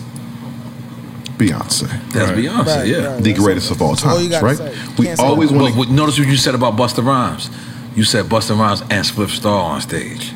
[1.37, 1.89] Beyonce.
[2.13, 3.17] That's Beyonce, yeah.
[3.21, 4.99] the greatest of all That's all times, right?
[4.99, 7.51] We always want But, but notice what you said about Busta Rhymes.
[7.95, 10.33] You said Busta Rhymes and Spliff Star on stage.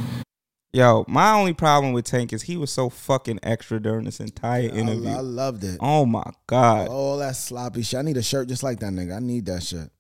[0.79, 4.69] Yo, my only problem with Tank is he was so fucking extra during this entire
[4.69, 5.09] interview.
[5.09, 5.77] I loved it.
[5.81, 6.87] Oh my god.
[6.87, 7.99] All that sloppy shit.
[7.99, 9.17] I need a shirt just like that nigga.
[9.17, 9.91] I need that shit.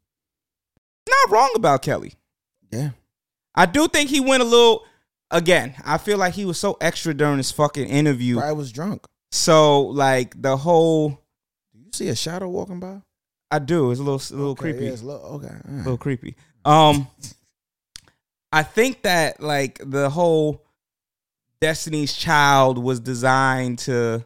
[1.09, 2.13] Not wrong about Kelly.
[2.71, 2.91] Yeah.
[3.57, 4.85] I do think he went a little
[5.33, 8.39] again, I feel like he was so extra during this fucking interview.
[8.39, 9.05] I was drunk.
[9.33, 11.09] So like the whole
[11.73, 13.03] Do you see a shadow walking by?
[13.51, 13.91] I do.
[13.91, 14.85] It's a little a little Okay, creepy.
[14.85, 16.37] yeah, it's a little- okay, A little creepy.
[16.65, 17.09] Um
[18.53, 20.63] I think that like the whole
[21.61, 24.25] Destiny's Child was designed to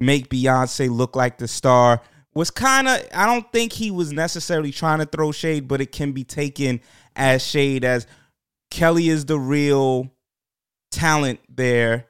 [0.00, 2.00] make Beyonce look like the star
[2.34, 5.92] was kind of I don't think he was necessarily trying to throw shade, but it
[5.92, 6.80] can be taken
[7.14, 8.06] as shade as
[8.70, 10.10] Kelly is the real
[10.90, 12.06] talent there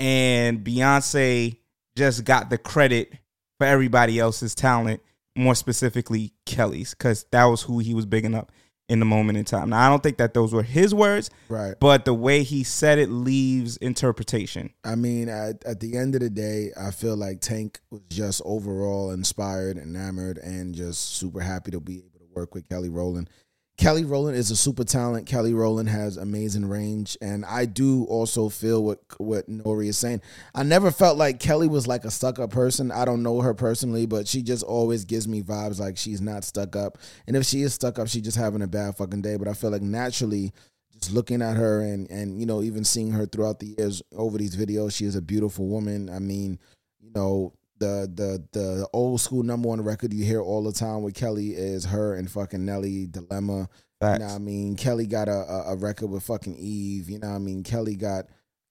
[0.00, 1.56] and Beyonce
[1.96, 3.12] just got the credit
[3.58, 5.00] for everybody else's talent,
[5.36, 8.50] more specifically Kelly's, because that was who he was bigging up
[8.88, 9.70] in the moment in time.
[9.70, 11.74] Now, I don't think that those were his words, Right.
[11.80, 14.74] but the way he said it leaves interpretation.
[14.84, 18.42] I mean, at, at the end of the day, I feel like Tank was just
[18.44, 23.30] overall inspired, enamored, and just super happy to be able to work with Kelly Rowland.
[23.76, 25.26] Kelly Rowland is a super talent.
[25.26, 30.20] Kelly Rowland has amazing range, and I do also feel what what Nori is saying.
[30.54, 32.92] I never felt like Kelly was like a stuck up person.
[32.92, 36.44] I don't know her personally, but she just always gives me vibes like she's not
[36.44, 36.98] stuck up.
[37.26, 39.36] And if she is stuck up, she's just having a bad fucking day.
[39.36, 40.52] But I feel like naturally,
[40.92, 44.38] just looking at her and and you know even seeing her throughout the years over
[44.38, 46.08] these videos, she is a beautiful woman.
[46.08, 46.60] I mean,
[47.00, 51.02] you know the the the old school number one record you hear all the time
[51.02, 53.68] with Kelly is her and fucking Nelly Dilemma.
[54.14, 54.76] You know what I mean?
[54.76, 57.08] Kelly got a, a, a record with fucking Eve.
[57.08, 57.62] You know what I mean?
[57.62, 58.26] Kelly got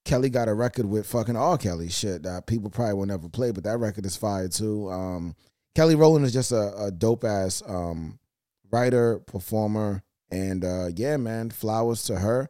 [0.06, 3.52] Kelly got a record with fucking all Kelly shit that people probably will never play,
[3.52, 4.90] but that record is fire too.
[4.92, 5.36] Um,
[5.76, 8.20] Kelly Rowland is just a, a dope ass um,
[8.72, 12.50] writer, performer, and uh, yeah, man, flowers to her.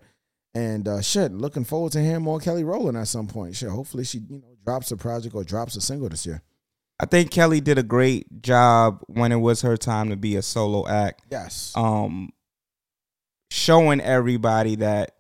[0.56, 3.56] And uh, shit, looking forward to hearing more Kelly Rowland at some point.
[3.56, 6.42] Shit, hopefully she you know drops a project or drops a single this year.
[7.00, 10.42] I think Kelly did a great job when it was her time to be a
[10.42, 11.22] solo act.
[11.30, 11.74] Yes.
[11.76, 12.30] Um
[13.52, 15.16] showing everybody that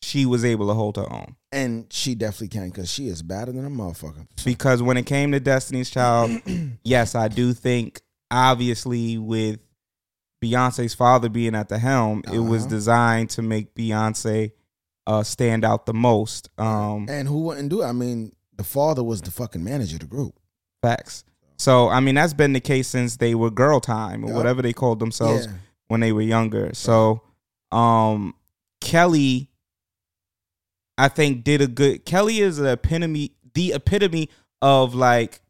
[0.00, 1.36] she was able to hold her own.
[1.52, 4.26] And she definitely can because she is better than a motherfucker.
[4.44, 6.40] Because when it came to Destiny's Child,
[6.82, 9.60] yes, I do think obviously with
[10.42, 12.70] Beyonce's father being at the helm, it was Uh-huh.
[12.70, 14.52] designed to make Beyonce
[15.06, 16.48] uh, stand out the most.
[16.58, 17.86] Um, And who wouldn't do it?
[17.86, 20.38] I mean, the father was the fucking manager of the group.
[20.82, 21.24] Facts.
[21.58, 24.36] So I mean that's been the case since they were girl time or Yup.
[24.36, 25.52] whatever they called themselves Yeah.
[25.88, 26.70] when they were younger.
[26.74, 27.22] So
[27.70, 28.34] um
[28.80, 29.48] Kelly
[30.98, 34.28] I think did a good Kelly is the epitome the epitome
[34.60, 35.40] of like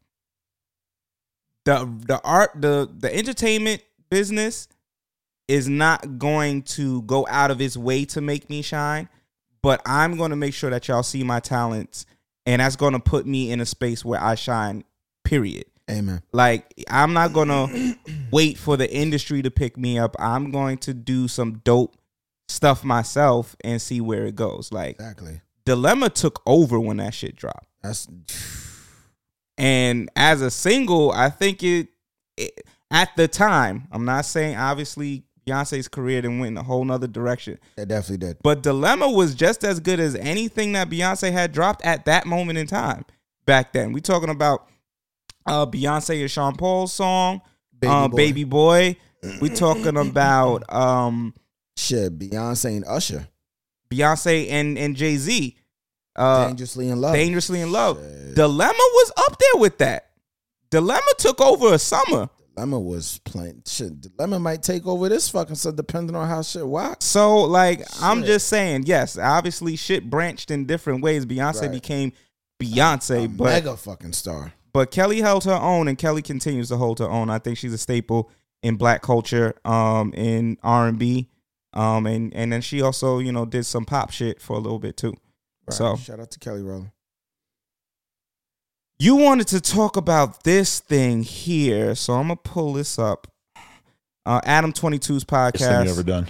[1.65, 4.67] the the art the the entertainment business
[5.47, 9.09] is not going to go out of its way to make me shine,
[9.61, 12.05] but I'm going to make sure that y'all see my talents
[12.45, 14.83] and that's to put me in a space where I shine
[15.23, 15.65] period.
[15.89, 16.21] Amen.
[16.31, 17.95] Like I'm not gonna
[18.31, 20.15] wait for the industry to pick me up.
[20.19, 21.95] I'm going to do some dope
[22.47, 24.71] stuff myself and see where it goes.
[24.71, 25.41] Like Exactly.
[25.65, 27.67] Dilemma took over when that shit dropped.
[27.81, 28.07] That's
[29.57, 31.89] And as a single, I think it,
[32.37, 36.85] it at the time, I'm not saying obviously Beyonce's career then went in a whole
[36.85, 37.59] nother direction.
[37.77, 38.37] It definitely did.
[38.43, 42.57] But Dilemma was just as good as anything that Beyonce had dropped at that moment
[42.57, 43.05] in time
[43.45, 43.91] back then.
[43.91, 44.67] We talking about
[45.45, 47.41] uh Beyonce and Sean Paul's song,
[47.77, 48.17] Baby um, Boy.
[48.17, 48.97] Baby Boy.
[49.41, 51.33] We talking about um
[51.75, 53.27] Shit, Beyonce and Usher.
[53.89, 55.57] Beyonce and and Jay Z.
[56.15, 57.13] Uh, Dangerously in Love.
[57.15, 57.97] Dangerously in Love.
[58.35, 60.11] Dilemma was up there with that.
[60.69, 62.29] Dilemma took over a summer.
[62.55, 63.99] Dilemma was playing shit.
[64.01, 67.05] Dilemma might take over this fucking stuff depending on how shit walks.
[67.05, 71.25] So like I'm just saying, yes, obviously shit branched in different ways.
[71.25, 71.71] Beyonce Right.
[71.71, 72.11] became
[72.61, 74.53] Beyonce, but Mega fucking star.
[74.71, 77.29] but Kelly held her own and Kelly continues to hold her own.
[77.29, 78.29] I think she's a staple
[78.61, 81.29] in black culture, um, in R and B.
[81.73, 84.79] Um and, and then she also, you know, did some pop shit for a little
[84.79, 85.15] bit too.
[85.67, 85.73] Right.
[85.73, 86.91] So shout out to Kelly Rowland.
[89.03, 93.27] You wanted to talk about this thing here, so I'm gonna pull this up.
[94.25, 95.59] Uh, Adam 22's podcast.
[95.59, 96.29] Best thing you ever done?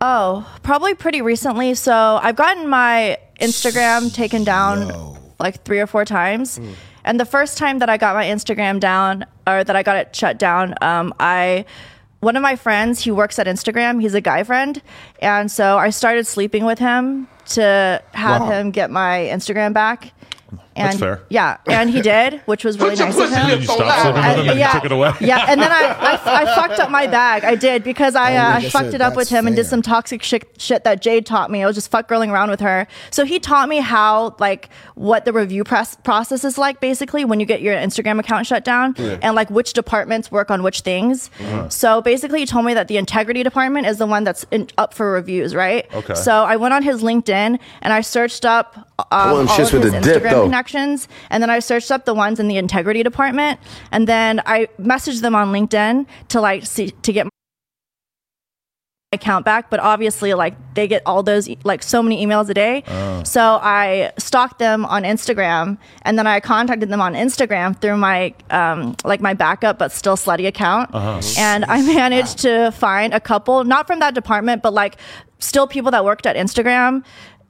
[0.00, 1.74] Oh, probably pretty recently.
[1.74, 6.60] So I've gotten my Instagram taken down like three or four times.
[7.04, 10.14] And the first time that I got my Instagram down or that I got it
[10.16, 11.66] shut down, um, I
[12.18, 14.00] one of my friends, he works at Instagram.
[14.02, 14.82] He's a guy friend,
[15.22, 18.50] and so I started sleeping with him to have Wow.
[18.50, 20.12] him get my Instagram back.
[20.78, 21.20] And That's fair.
[21.28, 23.48] Yeah, and he did, which was really nice of him.
[23.48, 25.12] Did you stop sleeping with him and you yeah, took it away?
[25.20, 27.44] yeah, and then I, I, I fucked up my bag.
[27.44, 29.66] I did because I, uh, I I fucked it up with that's him and did
[29.66, 31.62] some toxic shit, shit that Jade taught me.
[31.62, 32.86] I was just fuck girling around with her.
[33.10, 37.40] So he taught me how like what the review press process is like basically when
[37.40, 39.18] you get your Instagram account shut down Yeah.
[39.22, 41.30] and like which departments work on which things.
[41.40, 41.68] Uh-huh.
[41.68, 44.94] So basically, he told me that the integrity department is the one that's in, up
[44.94, 45.86] for reviews, right?
[45.94, 46.14] Okay.
[46.14, 49.84] So I went on his LinkedIn and I searched up um, I all shits of
[49.84, 50.22] with his the dip,
[50.68, 53.58] Connections, and then I searched up the ones in the integrity department,
[53.90, 57.30] and then I messaged them on LinkedIn to like see to get my
[59.12, 59.70] account back.
[59.70, 62.84] But obviously, like they get all those like so many emails a day.
[62.86, 63.22] Oh.
[63.24, 68.34] So I stalked them on Instagram, and then I contacted them on Instagram through my
[68.50, 71.20] um, like my backup but still slutty account, Uh-huh.
[71.38, 74.96] and I managed to find a couple, not from that department, but like
[75.38, 77.04] still people that worked at Instagram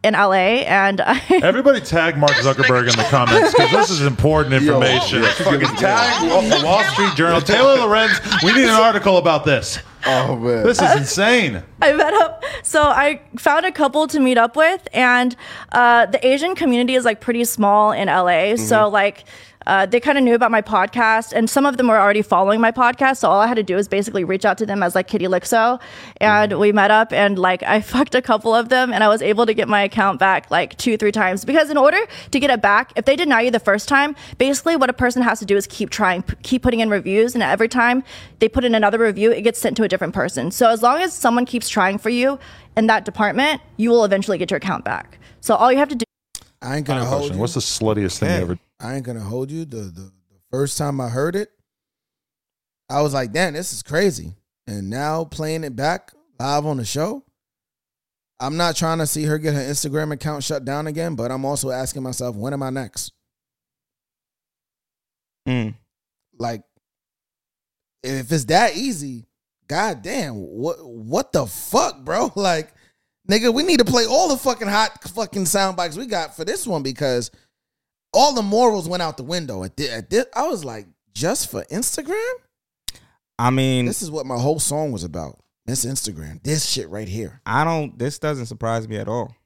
[0.04, 1.20] in LA, and I.
[1.42, 5.22] Everybody tag Mark Zuckerberg in the comments because this is important information.
[5.24, 7.40] Fucking tag the Wall Street Journal.
[7.40, 9.78] Taylor Lorenz, we need an article about this.
[10.06, 11.62] Oh man, This is insane.
[11.82, 12.44] I met up.
[12.62, 15.34] So I found a couple to meet up with, and
[15.72, 18.54] uh, the Asian community is like pretty small in LA.
[18.56, 18.92] So Mhm.
[18.92, 19.24] like.
[19.66, 22.60] Uh, they kind of knew about my podcast, and some of them were already following
[22.60, 23.18] my podcast.
[23.18, 25.26] So all I had to do was basically reach out to them as like Kitty
[25.26, 25.80] Lixo,
[26.18, 29.22] and we met up, and like I fucked a couple of them, and I was
[29.22, 31.44] able to get my account back like two, three times.
[31.44, 31.98] Because in order
[32.30, 35.22] to get it back, if they deny you the first time, basically what a person
[35.22, 38.04] has to do is keep trying, p- keep putting in reviews, and every time
[38.38, 40.50] they put in another review, it gets sent to a different person.
[40.50, 42.38] So as long as someone keeps trying for you
[42.76, 45.18] in that department, you will eventually get your account back.
[45.40, 46.07] So all you have to do.
[46.60, 47.34] I ain't gonna have hold question.
[47.36, 47.40] you.
[47.40, 48.58] What's the sluttiest thing you ever?
[48.80, 49.64] I ain't gonna hold you.
[49.64, 51.50] The, the the first time I heard it,
[52.88, 54.34] I was like, "Damn, this is crazy."
[54.66, 57.24] And now playing it back live on the show,
[58.40, 61.44] I'm not trying to see her get her Instagram account shut down again, but I'm
[61.44, 63.12] also asking myself, when am I next?
[65.48, 65.74] Mm.
[66.38, 66.62] Like,
[68.02, 69.26] if it's that easy,
[69.66, 72.32] god damn, what what the fuck, bro?
[72.36, 72.72] Like,
[73.30, 76.44] nigga, we need to play all the fucking hot fucking sound bites we got for
[76.44, 77.30] this one because
[78.12, 79.62] all the morals went out the window.
[79.64, 82.32] At thi- at thi- I was like, just for Instagram?
[83.38, 85.38] I mean, This is what my whole song was about.
[85.66, 87.40] This Instagram, this shit right here.
[87.44, 87.98] I don't.
[87.98, 89.36] This doesn't surprise me at all.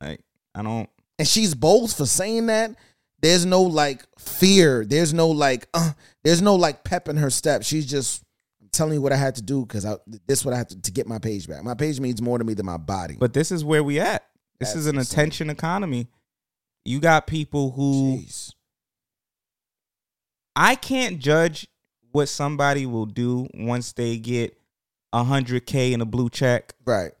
[0.00, 0.20] Like
[0.54, 0.90] I don't.
[1.18, 2.72] and she's bold for saying that.
[3.22, 4.84] There's no like fear.
[4.84, 5.66] There's no like.
[5.72, 7.62] Uh, there's no like pep in her step.
[7.62, 8.22] She's just
[8.72, 9.96] telling you what I had to do because I
[10.26, 11.62] this what I have to to get my page back.
[11.64, 13.16] My page means more to me than my body.
[13.18, 14.26] But this is where we at.
[14.58, 16.08] This That's is an attention economy.
[16.84, 18.22] You got people who
[20.56, 21.66] I can't judge
[22.12, 24.56] what somebody will do once they get
[25.12, 27.12] hundred k in a blue check, right?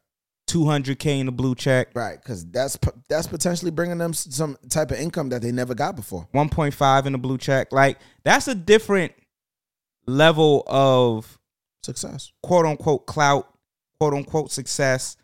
[0.46, 2.20] Two hundred k in a blue check, right?
[2.20, 2.78] Because that's
[3.08, 6.28] that's potentially bringing them some type of income that they never got before.
[6.32, 7.72] one point five in a blue check.
[7.72, 9.12] Like that's a different
[10.06, 11.38] level of
[11.82, 13.52] success, quote unquote clout,
[13.98, 15.16] quote unquote success.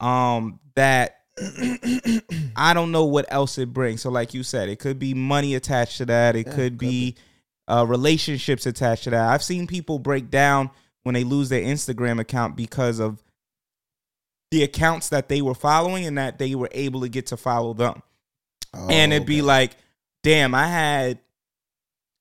[0.00, 1.20] Um, that
[2.56, 4.02] I don't know what else it brings.
[4.02, 6.36] So, like you said, it could be money attached to that.
[6.36, 7.16] It could, be,
[7.68, 9.28] Uh, relationships attached to that.
[9.28, 10.70] I've seen people break down
[11.02, 13.22] when they lose their Instagram account because of
[14.52, 17.74] the accounts that they were following and that they were able to get to follow
[17.74, 18.02] them.
[18.90, 19.72] and it'd be like,
[20.22, 21.18] damn, I had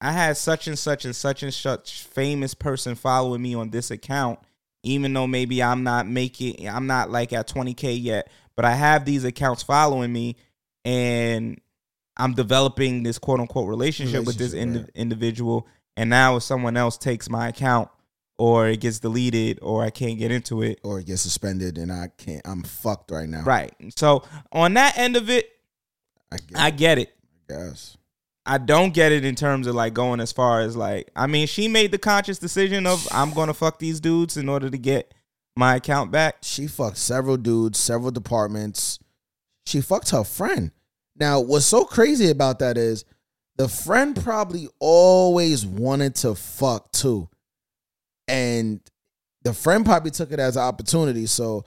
[0.06, 3.90] I had such and such and such and such famous person following me on this
[3.90, 4.40] account,
[4.84, 9.06] even though maybe I'm not making I'm not like at 20k yet, but I have
[9.06, 10.36] these accounts following me
[10.84, 11.60] and
[12.18, 16.98] I'm developing this quote unquote relationship, with this indi- individual and now if someone else
[16.98, 17.90] takes my account
[18.38, 21.92] or it gets deleted or I can't get into it or it gets suspended and
[21.92, 22.42] I can't.
[22.46, 23.44] I'm fucked right now.
[23.44, 23.74] Right.
[23.96, 25.50] So on that end of it,
[26.32, 26.38] I
[26.70, 27.16] get, it.
[27.50, 27.98] Yes.
[27.98, 28.05] I
[28.60, 31.68] don't get it in terms of like going as far as like I mean she
[31.68, 35.14] made the conscious decision of I'm gonna fuck these dudes in order to get
[35.56, 36.38] my account back.
[36.42, 39.00] She fucked several dudes, several departments.
[39.66, 40.72] She fucked her friend.
[41.18, 43.06] Now, what's so crazy about that is
[43.58, 47.30] the friend probably always wanted to fuck too.
[48.28, 48.82] And
[49.44, 51.26] the friend probably took it as an opportunity.
[51.26, 51.64] So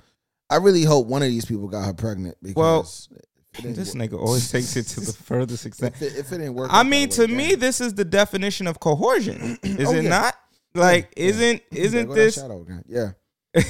[0.51, 3.28] I really hope one of these people got her pregnant because Well, if it didn't
[3.63, 5.95] this work- nigga always takes it to the furthest extent.
[5.97, 8.67] If it, if it didn't work, I mean, to way, me, this is the definition
[8.67, 9.59] of coercion.
[9.63, 10.09] Is Oh, it yeah.
[10.11, 10.35] not?
[10.75, 12.65] Like, Yeah, isn't isn't this shadow.
[12.87, 13.11] Yeah.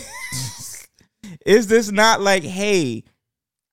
[1.46, 3.04] is this not like, hey,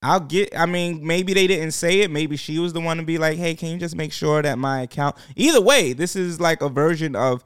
[0.01, 2.11] I'll get I mean, maybe they didn't say it.
[2.11, 4.57] Maybe she was the one to be like, hey, can you just make sure that
[4.57, 7.43] my account either way, this is like a version of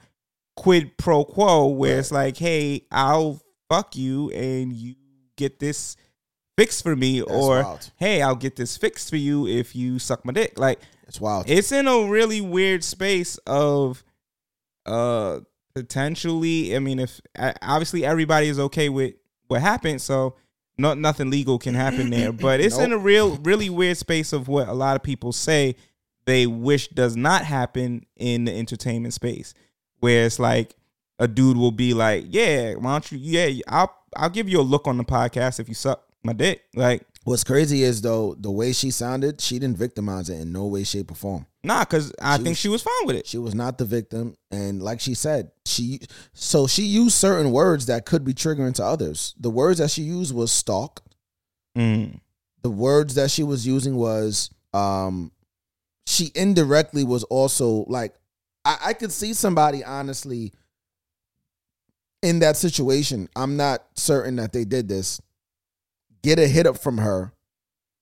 [0.55, 4.95] quid pro quo where it's like, hey, I'll fuck you and you
[5.37, 5.95] get this
[6.59, 7.91] fixed for me, or wild.
[7.95, 10.59] hey, I'll get this fixed for you if you suck my dick.
[10.59, 11.49] Like it's wild.
[11.49, 14.03] It's in a really weird space of
[14.85, 15.39] uh
[15.73, 16.75] potentially.
[16.75, 17.21] I mean, if
[17.61, 19.13] obviously everybody is okay with
[19.47, 20.35] what happened, so
[20.77, 22.31] not nothing legal can happen there.
[22.47, 25.75] But it's in a real, really weird space of what a lot of people say
[26.25, 29.53] they wish does not happen in the entertainment space,
[29.99, 30.75] where it's like
[31.17, 33.17] a dude will be like, "Yeah, why don't you?
[33.17, 36.61] Yeah, I'll I'll give you a look on the podcast if you suck my dick."
[36.75, 40.65] Like, What's crazy is though the way she sounded, she didn't victimize it in no
[40.65, 41.45] way, shape, or form.
[41.63, 43.27] nah, because I She think was- she was fine with it.
[43.27, 45.99] She was not the victim, and like she said, she
[46.33, 49.35] so she used certain words that could be triggering to others.
[49.39, 51.03] The words that she used was stalk.
[51.77, 52.19] Mm.
[52.63, 55.31] The words that she was using was um
[56.07, 58.15] she indirectly was also like
[58.65, 60.53] I, I could see somebody honestly
[62.23, 63.29] in that situation.
[63.35, 65.21] I'm not certain that they did this.
[66.23, 67.33] Get a hit up from her.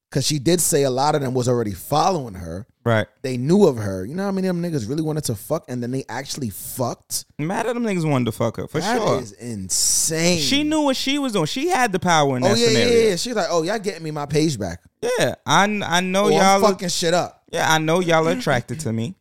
[0.10, 2.66] Cause she did say a lot of them was already following her.
[2.86, 3.08] Right.
[3.24, 4.06] They knew of her.
[4.06, 6.50] You know how many of them niggas really wanted to fuck and then they actually
[6.50, 7.26] fucked?
[7.38, 9.20] Mad at them niggas wanted to fuck her for That sure.
[9.20, 10.40] is insane.
[10.40, 11.46] She knew what she was doing.
[11.46, 13.10] She had the power in oh that yeah, yeah, scenario.
[13.10, 13.16] yeah.
[13.18, 14.82] She's like, oh y'all getting me my page back.
[15.02, 17.44] Yeah, I I know Oh, I'm y'all are- fucking shit up.
[17.52, 19.16] Yeah, I know y'all are attracted to me.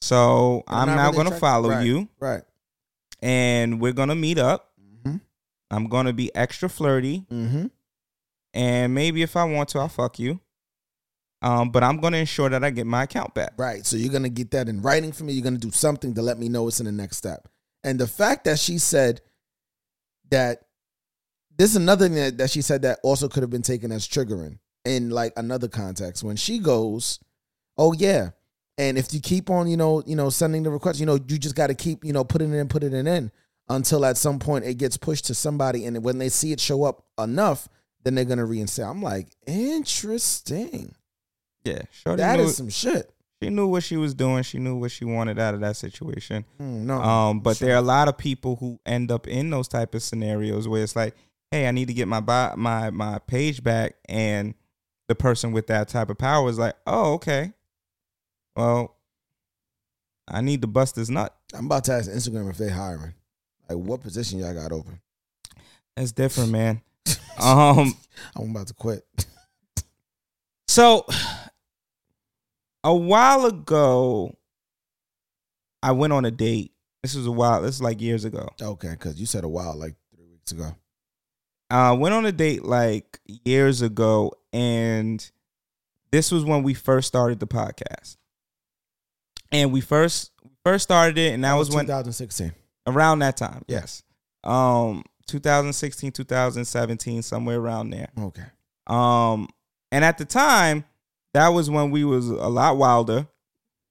[0.00, 2.08] So I'm, not now really gonna follow right, you.
[2.20, 2.42] Right.
[3.20, 4.72] And we're gonna meet up.
[5.04, 5.20] Mhm.
[5.70, 7.26] I'm gonna be extra flirty.
[7.30, 7.66] Mm-hmm.
[8.56, 10.40] And maybe if I want to, I'll fuck you.
[11.42, 13.52] Um, but I'm gonna ensure that I get my account back.
[13.58, 13.84] Right.
[13.84, 15.34] So you're gonna get that in writing for me.
[15.34, 17.48] You're gonna do something to let me know it's in the next step.
[17.84, 19.20] And the fact that she said
[20.30, 20.62] that
[21.58, 24.58] this is another thing that, she said that also could have been taken as triggering
[24.86, 26.24] in like another context.
[26.24, 27.20] When she goes,
[27.76, 28.30] Oh yeah.
[28.78, 31.38] And if you keep on, you know, you know, sending the request, you know, you
[31.38, 33.30] just gotta keep, you know, putting it in, putting it in
[33.68, 36.84] until at some point it gets pushed to somebody and when they see it show
[36.84, 37.68] up enough,
[38.06, 38.86] then they're gonna reinstate.
[38.86, 40.94] I'm like, interesting.
[41.64, 43.12] Yeah, Shorty That knew- is some shit.
[43.42, 44.42] She knew what she was doing.
[44.44, 46.46] She knew what she wanted out of that situation.
[46.58, 49.68] Mm, no, um, but there are a lot of people who end up in those
[49.68, 51.14] type of scenarios where it's like,
[51.50, 52.20] hey, I need to get my
[52.56, 54.54] my my page back, and
[55.08, 57.52] the person with that type of power is like, oh, okay,
[58.56, 58.96] well,
[60.26, 61.36] I need to bust this nut.
[61.52, 63.12] I'm about to ask Instagram if they hiring.
[63.68, 65.00] Like, what position y'all got open?
[65.94, 66.80] That's different, man.
[67.40, 67.96] um,
[68.34, 69.04] I'm about to quit.
[70.68, 71.06] So
[72.84, 74.36] a while ago,
[75.82, 76.72] I went on a date.
[77.02, 77.62] This was a while.
[77.62, 78.48] This is like years ago.
[78.60, 80.76] Okay, because you said a while, like three weeks ago.
[81.70, 85.28] I went on a date like years ago, and
[86.12, 88.16] this was when we first started the podcast.
[89.52, 90.32] And we first
[90.64, 92.52] first started it, and that, was, when 2016.
[92.86, 93.64] around that time.
[93.68, 94.02] Yes.
[94.44, 98.08] Um 2016, 2017, somewhere around there.
[98.18, 98.44] Okay.
[98.86, 99.48] Um
[99.92, 100.84] and at the time,
[101.34, 103.26] that was when we was a lot wilder.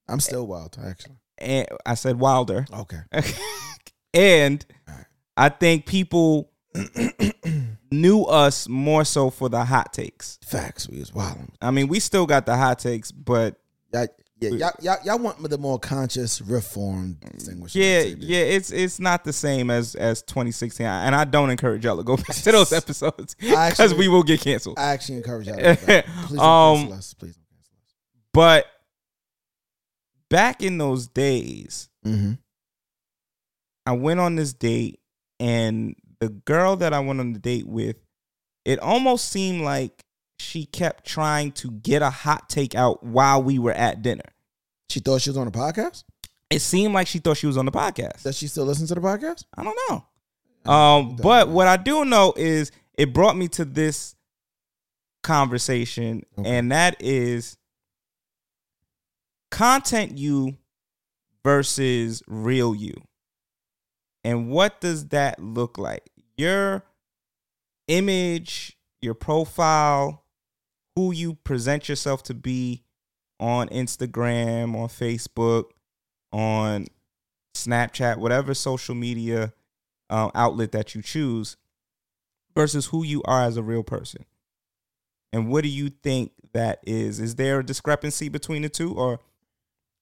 [0.07, 1.15] I'm still wild, actually.
[1.37, 2.65] And I said wilder.
[2.71, 3.01] Okay.
[4.13, 4.65] and
[5.37, 6.51] I think people
[7.91, 10.39] knew us more so for the hot takes.
[10.43, 10.87] Facts.
[10.89, 11.39] We was wild.
[11.61, 13.59] I mean, we still got the hot takes, but
[13.91, 17.75] Yeah, yeah, y'all, y'all, y'all want the more conscious, reformed, distinguished.
[17.75, 21.97] yeah, yeah, it's it's not the same as as 2016, and I don't encourage y'all
[21.97, 24.77] to go back to those episodes because we will get canceled.
[24.77, 26.05] I actually encourage y'all to go back.
[26.25, 27.13] Please don't um, cancel us.
[27.13, 27.35] Please.
[27.35, 27.93] Don't cancel us.
[28.33, 28.65] But
[30.29, 32.33] back in those days, Mm-hmm.
[33.87, 34.99] I went on this date,
[35.39, 37.97] and the girl that I went on the date with,
[38.63, 40.04] it almost seemed like
[40.39, 44.23] she kept trying to get a hot take out while we were at dinner.
[44.89, 46.03] She thought she was on a podcast.
[46.49, 48.23] It seemed like she thought she was on the podcast.
[48.23, 49.45] Does she still listen to the podcast?
[49.57, 50.71] I don't know.
[50.71, 54.15] Um, but what I do know is it brought me to this
[55.23, 57.57] conversation, and that is
[59.51, 60.57] content you
[61.43, 62.93] versus real you.
[64.23, 66.09] And what does that look like?
[66.37, 66.83] Your
[67.87, 70.24] image, your profile,
[70.95, 72.83] who you present yourself to be
[73.39, 75.65] on Instagram, on Facebook,
[76.31, 76.87] on
[77.55, 79.53] Snapchat, whatever social media
[80.09, 81.57] uh, outlet that you choose,
[82.55, 84.25] versus who you are as a real person.
[85.33, 87.19] And what do you think that is?
[87.19, 89.19] Is there a discrepancy between the two, or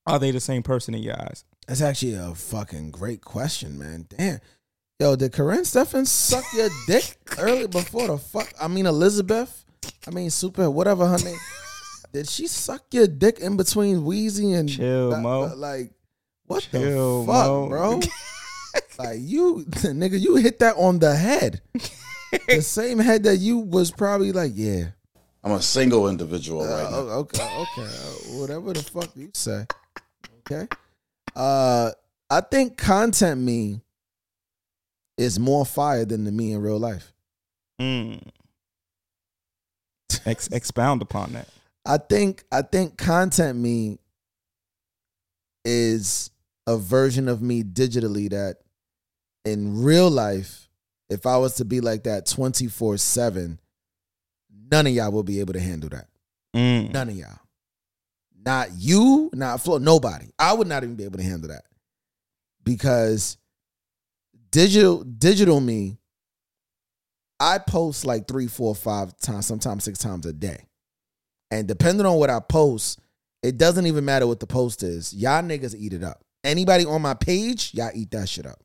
[0.05, 1.45] are they the same person in your eyes?
[1.67, 4.05] That's actually a fucking great question, man.
[4.15, 4.39] Damn.
[4.99, 8.53] Yo, did Karrine Steffens suck your dick early before the fuck?
[8.61, 9.65] I mean, Elizabeth.
[10.07, 11.37] I mean, super, whatever her name.
[12.13, 15.51] Did she suck your dick in between Weezy and Chill, that- Mo.
[15.55, 15.91] Like,
[16.45, 17.67] what Chill, the fuck, Mo.
[17.69, 17.99] bro?
[18.99, 21.61] like you, nigga, you hit that on the head.
[22.47, 24.85] the same head that you was probably like, yeah.
[25.43, 26.97] I'm a single individual right Uh, now.
[27.25, 29.65] okay, okay, uh, whatever the fuck you say.
[30.49, 30.67] Okay.
[31.35, 31.91] Uh,
[32.29, 33.81] I think content me
[35.17, 37.11] is more fire than the me in real life.
[37.81, 38.21] Mm.
[40.25, 41.47] Ex- expound upon that.
[41.85, 43.99] I think I think content me
[45.65, 46.31] is
[46.67, 48.57] a version of me digitally that
[49.45, 50.69] in real life,
[51.09, 53.57] if I was to be like that 24-7,
[54.71, 56.07] none of y'all will be able to handle that.
[56.55, 56.93] Mm.
[56.93, 57.39] None of y'all.
[58.45, 60.27] Not you, not Flo, nobody.
[60.37, 61.63] I would not even be able to handle that.
[62.63, 63.37] Because
[64.51, 65.97] digital digital me,
[67.43, 70.65] I post like three, four, five times, sometimes six times a day.
[71.51, 73.01] And depending on what I post,
[73.43, 75.13] it doesn't even matter what the post is.
[75.13, 76.23] Y'all niggas eat it up.
[76.45, 78.63] Anybody on my page, y'all eat that shit up.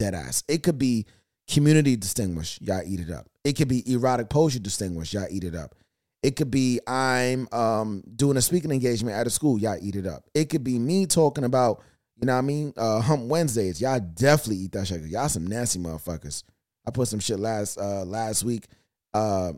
[0.00, 0.42] Dead ass.
[0.48, 1.06] It could be
[1.48, 3.28] community distinguished, y'all eat it up.
[3.44, 5.76] It could be erotic poetry distinguished, y'all eat it up.
[6.24, 10.08] It could be I'm um, doing a speaking engagement at a school, y'all eat it
[10.08, 10.24] up.
[10.34, 11.84] It could be me talking about,
[12.20, 13.80] you know what I mean, uh, Hump Wednesdays.
[13.80, 15.02] Y'all definitely eat that shit.
[15.02, 16.42] Y'all some nasty motherfuckers.
[16.88, 18.66] I put some shit last uh, last week.
[19.12, 19.52] Uh,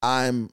[0.00, 0.48] I'm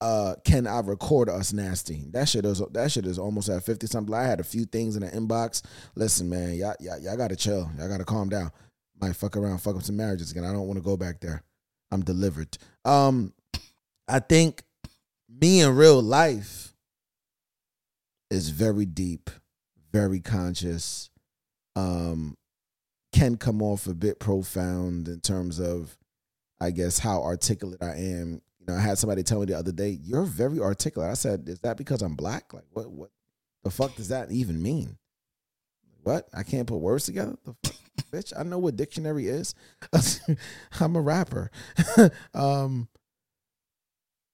[0.00, 2.04] uh can I record us nasty?
[2.12, 4.14] That shit is that shit is almost at 50 something.
[4.14, 5.62] I had a few things in the inbox.
[5.96, 7.68] Listen, man, y'all, y'all, y'all gotta chill.
[7.76, 8.52] Y'all gotta calm down.
[9.00, 10.44] Might fuck around, fuck up some marriages again.
[10.44, 11.42] I don't want to go back there.
[11.90, 12.56] I'm delivered.
[12.84, 13.32] Um,
[14.06, 14.62] I think
[15.28, 16.74] me in real life
[18.30, 19.30] is very deep,
[19.92, 21.10] very conscious.
[21.74, 22.37] Um,
[23.18, 25.98] can come off a bit profound in terms of,
[26.60, 28.40] I guess, how articulate I am.
[28.60, 31.48] You know, I had somebody tell me the other day, "You're very articulate." I said,
[31.48, 32.52] "Is that because I'm black?
[32.54, 32.90] Like, what?
[32.90, 33.10] What
[33.64, 34.98] the fuck does that even mean?
[36.04, 36.28] What?
[36.32, 37.36] I can't put words together.
[37.44, 37.76] The fuck,
[38.12, 38.32] bitch?
[38.38, 39.54] I know what dictionary is.
[40.80, 41.50] I'm a rapper.
[42.34, 42.88] um,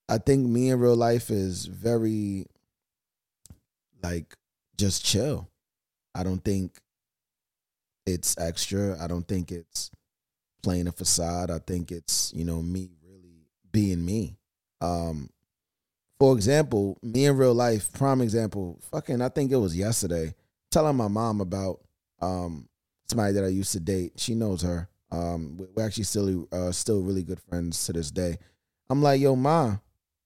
[0.09, 2.47] I think me in real life is very,
[4.03, 4.37] like,
[4.77, 5.49] just chill.
[6.15, 6.79] I don't think
[8.07, 9.03] it's extra.
[9.03, 9.91] I don't think it's
[10.63, 11.51] playing a facade.
[11.51, 14.37] I think it's, you know, me really being me.
[14.81, 15.31] Um,
[16.19, 20.35] for example, me in real life, prime example, fucking, I think it was yesterday,
[20.71, 21.81] telling my mom about
[22.21, 22.69] um,
[23.09, 24.13] somebody that I used to date.
[24.17, 24.89] She knows her.
[25.11, 28.39] Um, we- we're actually still uh, still really good friends to this day.
[28.91, 29.77] I'm like, yo, ma,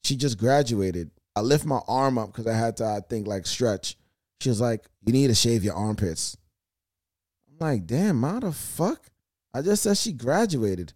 [0.04, 1.10] she just graduated.
[1.36, 3.96] I lift my arm up because I had to, I think, like stretch.
[4.40, 6.36] She was like, "You need to shave your armpits."
[7.60, 9.10] I'm like, "Damn, how the fuck?"
[9.54, 10.92] I just said she graduated.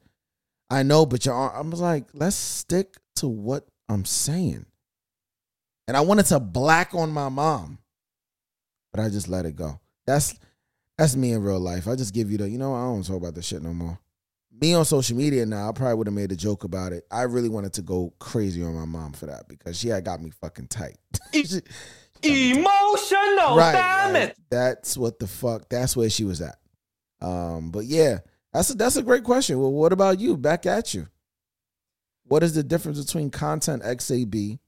[0.70, 1.66] I know, but your arm.
[1.66, 4.66] I was like, "Let's stick to what I'm saying."
[5.88, 7.78] And I wanted to black on my mom,
[8.92, 9.80] but I just let it go.
[10.06, 10.34] That's
[10.96, 11.88] that's me in real life.
[11.88, 13.98] I just give you the, you know, I don't talk about this shit no more.
[14.60, 17.04] Me on social media now, I probably would have made a joke about it.
[17.10, 20.22] I really wanted to go crazy on my mom for that because she had got
[20.22, 20.98] me fucking tight.
[22.22, 24.22] Emotional, damn right.
[24.28, 24.36] it.
[24.50, 25.68] That's what the fuck.
[25.68, 26.56] That's where she was at.
[27.20, 28.18] Um, but yeah,
[28.52, 29.58] that's a, that's a great question.
[29.58, 30.36] Well, what about you?
[30.36, 31.08] Back at you.
[32.24, 34.58] What is the difference between content XAB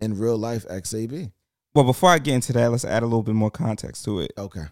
[0.00, 1.32] and real life XAB?
[1.74, 4.32] Well, before I get into that, let's add a little bit more context to it.
[4.38, 4.64] Okay.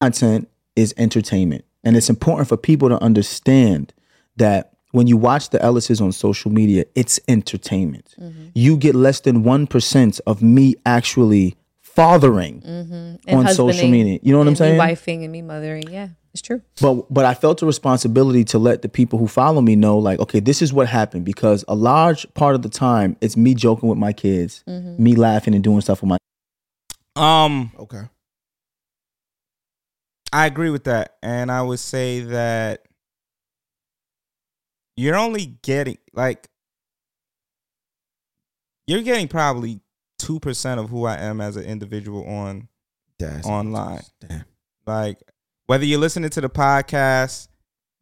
[0.00, 1.64] content is entertainment.
[1.82, 3.94] And it's important for people to understand
[4.36, 8.14] that when you watch the Ellises on social media, it's entertainment.
[8.54, 13.34] You get less than 1% of me actually fathering Mm-hmm.
[13.36, 14.18] on social media.
[14.22, 14.74] You know what I'm saying?
[14.78, 15.84] Me wifing and me mothering.
[15.90, 16.62] Yeah, it's true.
[16.80, 20.18] But but I felt a responsibility to let the people who follow me know, like,
[20.20, 23.88] okay, this is what happened because a large part of the time it's me joking
[23.88, 24.98] with my kids, Mhm.
[24.98, 26.18] me laughing and doing stuff with my.
[27.16, 27.72] Um.
[27.78, 28.02] Okay.
[30.32, 32.82] I agree with that, and I would say that
[34.96, 36.48] you're only getting like
[38.86, 39.80] you're getting probably
[40.18, 42.68] two percent of who I am as an individual on
[43.18, 44.02] That's online.
[44.20, 44.44] Damn.
[44.86, 45.18] Like
[45.66, 47.48] whether you're listening to the podcast,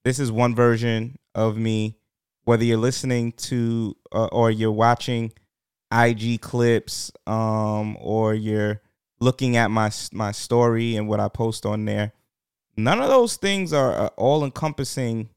[0.04, 1.96] this is one version of me.
[2.44, 5.32] Whether you're listening to uh, or you're watching
[5.92, 8.80] IG clips, um, or you're
[9.20, 12.12] looking at my my story and what I post on there,
[12.76, 15.28] none of those things are all encompassing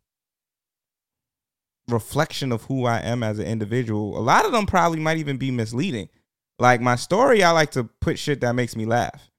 [1.87, 4.17] reflection of who I am as an individual.
[4.17, 6.09] A lot of them probably might even be misleading.
[6.59, 9.31] Like my story, I like to put shit that makes me laugh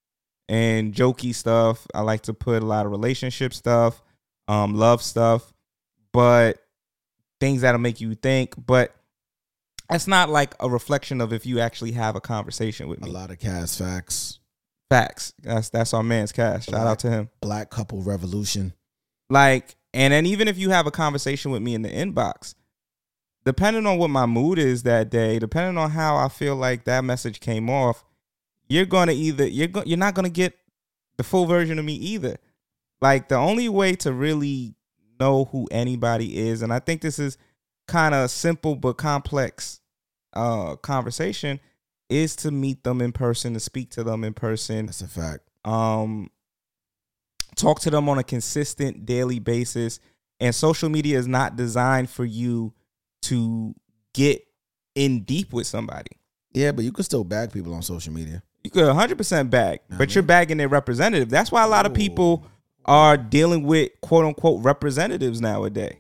[0.49, 1.87] and jokey stuff.
[1.95, 4.03] I like to put a lot of relationship stuff,
[4.49, 5.53] um, love stuff,
[6.13, 6.59] but
[7.41, 8.55] things that'll make you think.
[8.67, 8.95] But
[9.89, 13.11] that's not like a reflection of if you actually have a conversation with me.
[13.11, 14.41] A lot of cast facts.
[14.91, 15.33] Facts.
[15.43, 16.67] That's that's our man's cash.
[16.67, 17.31] Shout out to him.
[17.41, 18.75] Black couple revolution.
[19.31, 22.55] Like, and then even if you have a conversation with me in the inbox,
[23.45, 27.05] depending on what my mood is that day, depending on how I feel like that
[27.05, 28.05] message came off,
[28.69, 30.59] you're gonna either you're go, you're not gonna get
[31.17, 32.39] the full version of me either.
[33.01, 34.75] Like the only way to really
[35.19, 37.37] know who anybody is, and I think this is
[37.89, 39.81] kind of simple but complex
[40.33, 41.61] uh conversation,
[42.09, 44.87] is to meet them in person, to speak to them in person.
[44.87, 45.51] That's a fact.
[45.65, 46.31] Um,
[47.57, 50.01] talk to them on a consistent daily basis.
[50.41, 52.73] And social media is not designed for you
[53.23, 53.75] to
[54.13, 54.43] get
[54.95, 56.11] in deep with somebody.
[56.53, 58.43] Yeah, but you can still bag people on social media.
[58.65, 61.31] You could 100% bag, but you're bagging their representative.
[61.31, 62.47] That's why a lot of people
[62.85, 65.97] are dealing with quote unquote representatives nowadays.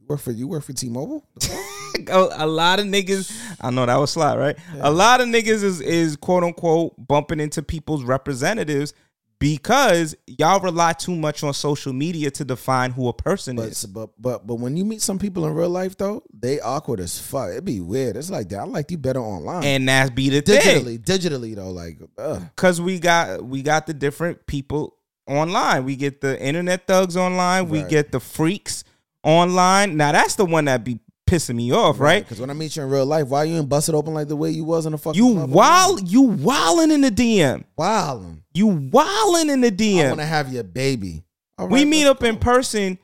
[0.00, 1.24] You work for you work for T-Mobile.
[2.08, 4.56] a, a lot of niggas, I know that was slot, right?
[4.80, 8.94] A lot of niggas is is quote unquote bumping into people's representatives
[9.42, 13.84] because y'all rely too much on social media to define who a person But is.
[13.86, 17.18] but but but when you meet some people in real life though, they awkward as
[17.18, 17.50] fuck.
[17.50, 18.16] It'd be weird.
[18.16, 18.60] It's like that.
[18.60, 19.64] I like you better online.
[19.64, 20.60] And that's be the thing.
[20.60, 22.42] digitally, digitally though, like ugh.
[22.54, 25.84] Cause we got we got the different people online.
[25.84, 27.68] We get the internet thugs online.
[27.68, 28.84] We get the freaks
[29.24, 29.96] online.
[29.96, 31.00] Now that's the one that be
[31.32, 32.22] pissing me off, right?
[32.22, 34.28] Because when I meet you in real life, why you ain't bust it open like
[34.28, 37.64] the way you was in the fucking You club wild, you wilding in the DM.
[37.76, 38.42] Wilding.
[38.52, 40.04] You wilding in the DM.
[40.04, 41.24] I want to have your baby.
[41.56, 42.98] All we right, meet up in person.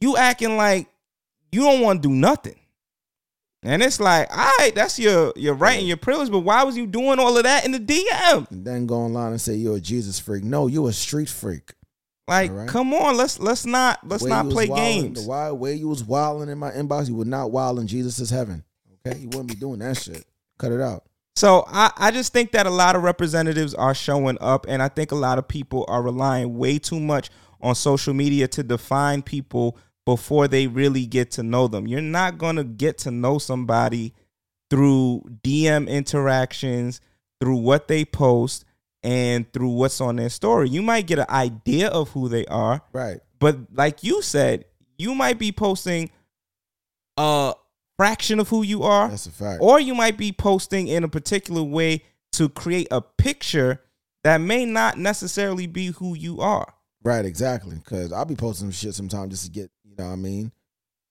[0.00, 0.88] You acting like
[1.52, 2.54] you don't want to do nothing.
[3.62, 6.76] And it's like, all right, that's your your right and your privilege, but why was
[6.76, 8.50] you doing all of that in the DM?
[8.50, 10.44] And then go online and say you're a Jesus freak.
[10.44, 11.72] No, you're a street freak.
[12.28, 12.68] Like, right.
[12.68, 15.22] come on, let's let's not let's not play wildin'- games.
[15.22, 18.28] The wild way you was wilding in my inbox, you would not wild in Jesus'
[18.28, 18.62] heaven.
[19.06, 20.26] Okay, you wouldn't be doing that shit.
[20.58, 21.04] Cut it out.
[21.36, 24.88] So I, I just think that a lot of representatives are showing up, and I
[24.88, 27.30] think a lot of people are relying way too much
[27.62, 31.86] on social media to define people before they really get to know them.
[31.86, 34.12] You're not gonna get to know somebody
[34.68, 37.00] through DM interactions,
[37.40, 38.66] through what they post,
[39.02, 40.68] and through what's on their story.
[40.68, 43.20] You might get an idea of who they are, Right.
[43.38, 44.64] but like you said,
[44.98, 46.10] you might be posting
[47.16, 47.54] a
[47.96, 49.08] fraction of who you are.
[49.08, 49.62] That's a fact.
[49.62, 53.80] Or you might be posting in a particular way to create a picture
[54.24, 56.74] that may not necessarily be who you are.
[57.02, 57.76] Right, exactly.
[57.76, 60.52] Because I'll be posting some shit sometimes just to get, you know what I mean,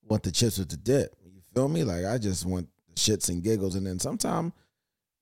[0.03, 1.15] want the chips with the dip.
[1.25, 1.83] You feel me?
[1.83, 3.75] Like I just want shits and giggles.
[3.75, 4.51] And then sometimes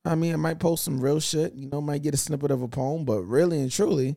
[0.06, 1.54] I mean, I might post some real shit.
[1.56, 4.16] You know, might get a snippet of a poem, but really and truly,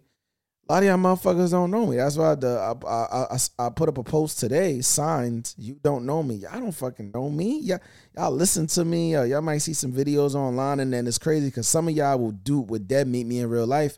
[0.69, 1.97] a lot of y'all motherfuckers don't know me.
[1.97, 6.05] That's why the I, I, I, I put up a post today, signed, you don't
[6.05, 6.35] know me.
[6.35, 7.61] Y'all don't fucking know me.
[7.61, 7.81] Y'all,
[8.15, 9.13] y'all listen to me.
[9.13, 12.33] Y'all might see some videos online, and then it's crazy because some of y'all will
[12.33, 13.97] do would dead meet me in real life,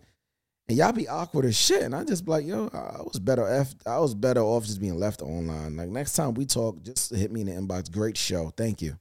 [0.68, 1.82] and y'all be awkward as shit.
[1.82, 4.80] And I just be like, yo, I was better f I was better off just
[4.80, 5.76] being left online.
[5.76, 7.90] Like next time we talk, just hit me in the inbox.
[7.90, 8.52] Great show.
[8.56, 8.96] Thank you.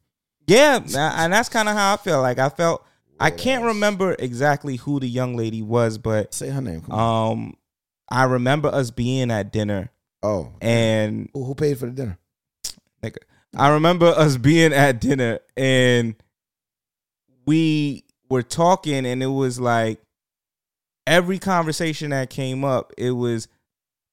[0.49, 0.79] Yeah,
[1.17, 2.21] and that's kind of how I feel.
[2.21, 2.85] Like I felt
[3.19, 6.89] I can't remember exactly who the young lady was, but say her name.
[6.91, 7.55] Um,
[8.09, 9.91] I remember us being at dinner.
[10.23, 12.17] Oh, and who, who paid for the dinner?
[13.03, 13.17] Nigga,
[13.55, 16.15] I remember us being at dinner and
[17.45, 20.01] we were talking, and it was like
[21.05, 23.47] every conversation that came up, it was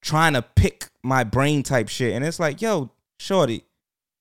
[0.03, 3.64] trying to pick my brain type shit, and it's like, yo, shorty.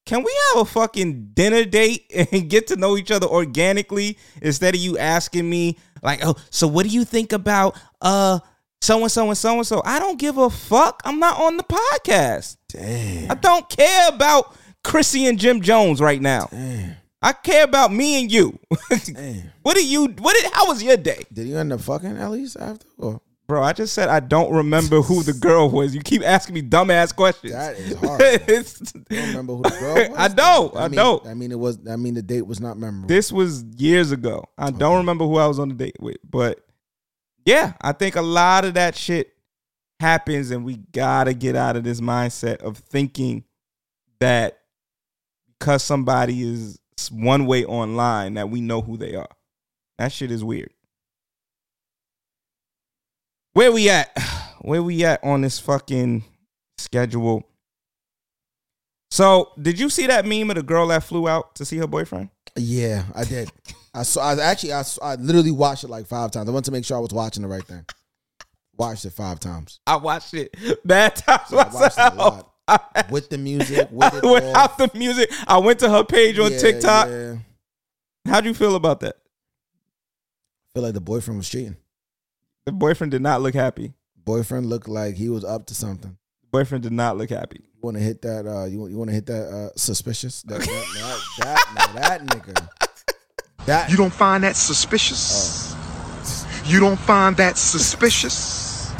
[0.05, 4.75] Can we have a fucking dinner date and get to know each other organically instead
[4.75, 8.39] of you asking me like, "Oh, so what do you think about uh
[8.81, 11.01] so and so and so and so?" I don't give a fuck.
[11.05, 12.57] I'm not on the podcast.
[12.69, 13.31] Damn.
[13.31, 16.47] I don't care about Chrissy and Jim Jones right now.
[16.51, 16.97] Damn.
[17.21, 18.59] I care about me and you.
[18.89, 19.51] Damn.
[19.63, 21.23] what did you what did how was your day?
[21.33, 22.85] Did you end up fucking at least after?
[22.99, 23.21] Or?
[23.47, 25.93] Bro, I just said I don't remember who the girl was.
[25.93, 27.53] You keep asking me dumbass questions.
[27.53, 28.21] That is hard.
[29.09, 30.17] You don't remember who the girl was?
[30.17, 30.75] I don't.
[30.75, 31.27] I mean, don't.
[31.27, 31.77] I mean, it was.
[31.87, 33.07] I mean, the date was not memorable.
[33.07, 34.45] This was years ago.
[34.57, 36.65] I don't remember who I was on the date with, but
[37.45, 39.33] yeah, I think a lot of that shit
[39.99, 43.43] happens, and we gotta get out of this mindset of thinking
[44.19, 44.59] that
[45.59, 46.79] because somebody is
[47.11, 49.29] one way online that we know who they are.
[49.97, 50.71] That shit is weird.
[53.55, 54.15] Where we at?
[54.61, 56.23] Where we at on this fucking
[56.77, 57.43] schedule?
[59.11, 61.87] So, did you see that meme of the girl that flew out to see her
[61.87, 62.29] boyfriend?
[62.57, 63.49] Yeah, I did.
[63.93, 64.33] I saw.
[64.33, 66.49] I actually, I, saw- I literally watched it like five times.
[66.49, 67.85] I wanted to make sure I was watching the right thing.
[68.75, 69.79] Watched it five times.
[69.87, 70.53] I watched it
[70.83, 72.45] bad times So I watched it a myself.
[72.67, 73.11] Oh lot.
[73.11, 74.13] With the music, with.
[74.23, 77.07] Without the music, I went to her page on Yeah, TikTok.
[77.07, 77.35] yeah.
[78.27, 79.17] How do you feel about that?
[80.73, 81.77] feel like the boyfriend was cheating.
[82.65, 83.93] The boyfriend did not look happy.
[84.23, 86.17] Boyfriend looked like he was up to something.
[86.51, 87.59] Boyfriend did not look happy.
[87.61, 88.47] You want to hit that?
[88.47, 89.47] Uh, you want you want to hit that?
[89.47, 90.41] Uh, suspicious.
[90.43, 92.67] That that that, that, now that nigga.
[93.67, 95.75] That You don't find that suspicious.
[96.65, 98.91] You don't find that suspicious.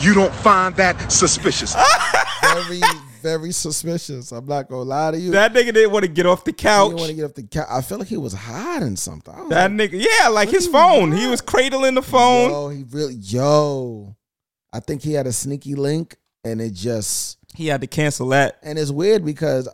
[0.00, 1.74] You don't find that suspicious.
[2.42, 2.80] very
[3.22, 4.32] very suspicious.
[4.32, 5.30] I'm not gonna lie to you.
[5.32, 6.88] That nigga didn't want to get off the He couch.
[6.90, 7.66] didn't want to get off the couch.
[7.70, 9.34] I feel like he was hiding something.
[9.48, 11.12] That like, nigga, yeah, like his phone.
[11.12, 12.50] He was cradling the phone.
[12.50, 14.16] Yo, he really, yo.
[14.72, 18.58] I think he had a sneaky link, and it just, He had to cancel that.
[18.62, 19.68] and it's weird because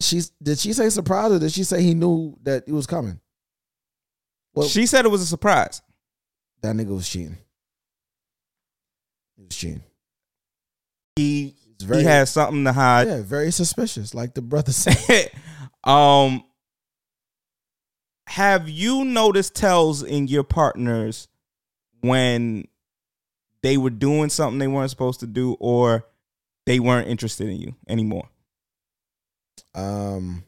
[0.00, 0.30] she's.
[0.42, 3.18] Did she say surprise or did she say he knew that it was coming?
[4.54, 5.82] Well, She said it was a surprise.
[6.62, 7.38] that nigga was cheating.
[9.36, 9.82] He was cheating.
[11.16, 13.08] He very- he had something to hide.
[13.08, 15.30] Yeah, very suspicious, like the brother said.
[15.84, 16.44] um
[18.26, 21.28] have you noticed tells in your partners
[22.00, 22.64] when
[23.62, 26.04] they were doing something they weren't supposed to do or
[26.66, 28.28] they weren't interested in you anymore?
[29.74, 30.44] Um.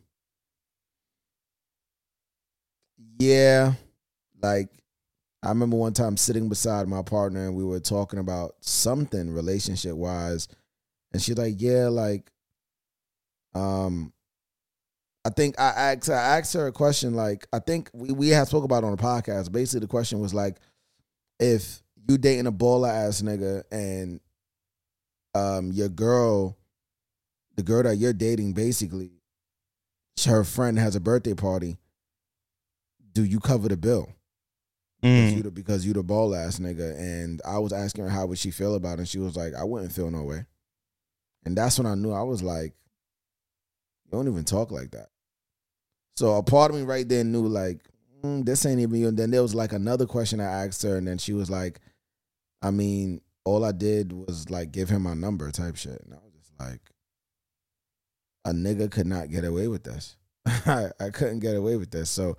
[3.18, 3.74] Yeah,
[4.42, 4.68] like
[5.42, 9.94] I remember one time sitting beside my partner and we were talking about something relationship
[9.94, 10.48] wise,
[11.12, 12.30] and she's like, "Yeah, like,
[13.54, 14.12] um,
[15.24, 18.48] I think I asked I asked her a question like I think we we had
[18.48, 19.52] spoke about it on the podcast.
[19.52, 20.56] Basically, the question was like,
[21.38, 24.20] if you dating a baller ass nigga and
[25.34, 26.56] um your girl,
[27.56, 29.10] the girl that you're dating, basically,
[30.24, 31.76] her friend has a birthday party.
[33.12, 34.08] Do you cover the bill?
[35.02, 36.98] Because you the because you the ball ass nigga.
[36.98, 39.00] And I was asking her how would she feel about it.
[39.00, 40.46] And she was like, I wouldn't feel no way.
[41.44, 42.74] And that's when I knew I was like,
[44.04, 45.08] you don't even talk like that.
[46.16, 47.80] So a part of me right then knew like,
[48.22, 49.08] mm, this ain't even you.
[49.08, 51.80] And then there was like another question I asked her, and then she was like,
[52.62, 56.00] I mean, all I did was like give him my number type shit.
[56.04, 56.80] And I was just like,
[58.44, 60.16] a nigga could not get away with this.
[60.46, 62.10] I, I couldn't get away with this.
[62.10, 62.36] So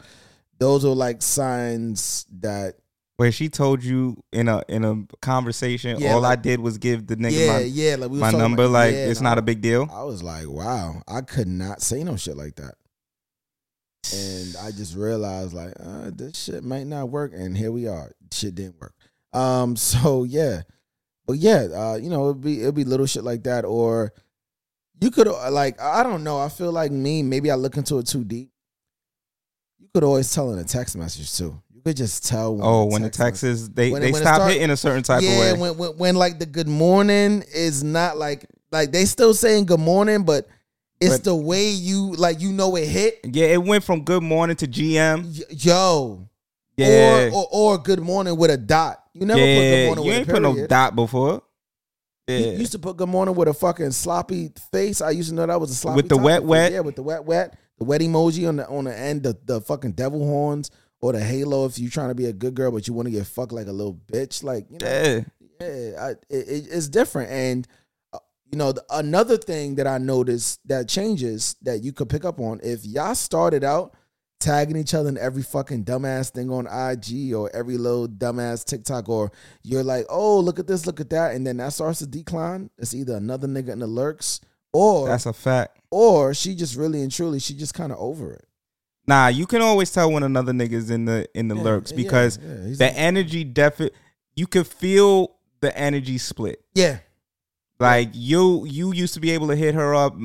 [0.59, 2.75] those were like signs that
[3.17, 6.77] Where she told you in a in a conversation, Yeah, all like- I did was
[6.79, 9.07] give the nigga yeah, my, yeah, like we was my talking number, about- like yeah,
[9.07, 9.87] it's and not a big deal.
[9.93, 12.75] I was like, wow, I could not say no shit like that.
[14.13, 17.33] And I just realized like, uh, this shit might not work.
[17.35, 18.11] And here we are.
[18.31, 18.95] Shit didn't work.
[19.33, 20.61] Um, so yeah.
[21.27, 23.63] But yeah, uh, you know, it'd be it'd be little shit like that.
[23.65, 24.11] Or
[24.99, 26.39] you could uh, like, I don't know.
[26.39, 28.49] I feel like me, maybe I look into it too deep.
[29.79, 31.61] You could always tell in a text message too.
[31.83, 32.53] You could just tell.
[32.55, 35.01] When Oh, the when the texts they When- they when stop start- hitting a certain
[35.01, 35.53] type yeah, of way.
[35.71, 39.79] When, when when like the good morning is not like like they still saying good
[39.79, 40.47] morning, but
[40.99, 43.19] it's But- the way you like you know it hit.
[43.23, 45.25] yeah, it went from good morning to GM.
[45.65, 46.27] Yo.
[46.77, 47.29] Yeah.
[47.33, 49.03] Or, or or good morning with a dot.
[49.13, 51.41] You never yeah, put good morning you with ain't a put no dot before.
[52.27, 55.01] Yeah, You used to put good morning with a fucking sloppy face.
[55.01, 56.71] I used to know that was a sloppy With the wet wet?
[56.73, 59.61] Yeah, with the wet wet, the wet emoji on the on the end, the the
[59.61, 60.69] fucking devil horns
[61.01, 61.65] or the halo.
[61.65, 63.67] If you're trying to be a good girl but you want to get fucked like
[63.67, 65.21] a little bitch, like you know, yeah.
[65.59, 67.31] yeah, I, it, it- it's different.
[67.31, 67.67] And
[68.13, 68.19] uh,
[68.51, 72.39] you know, the, another thing that I noticed that changes that you could pick up
[72.39, 73.93] on if y'all started out
[74.39, 79.07] tagging each other in every fucking dumbass thing on IG or every little dumbass TikTok,
[79.07, 79.31] or
[79.63, 82.71] you're like, oh, look at this, look at that, and then that starts to decline.
[82.79, 84.41] It's either another nigga in the lurks,
[84.73, 85.77] or That's a fact.
[85.91, 88.43] or she just really and truly she just kind of over it.
[89.07, 92.37] Nah, you can always tell when another nigga's in the in the Yeah, lurks because
[92.41, 93.97] yeah, he's the a- energy definitely
[94.35, 96.63] you could feel the energy split.
[96.75, 96.99] Yeah.
[97.79, 100.15] Like you you used to be able to hit her up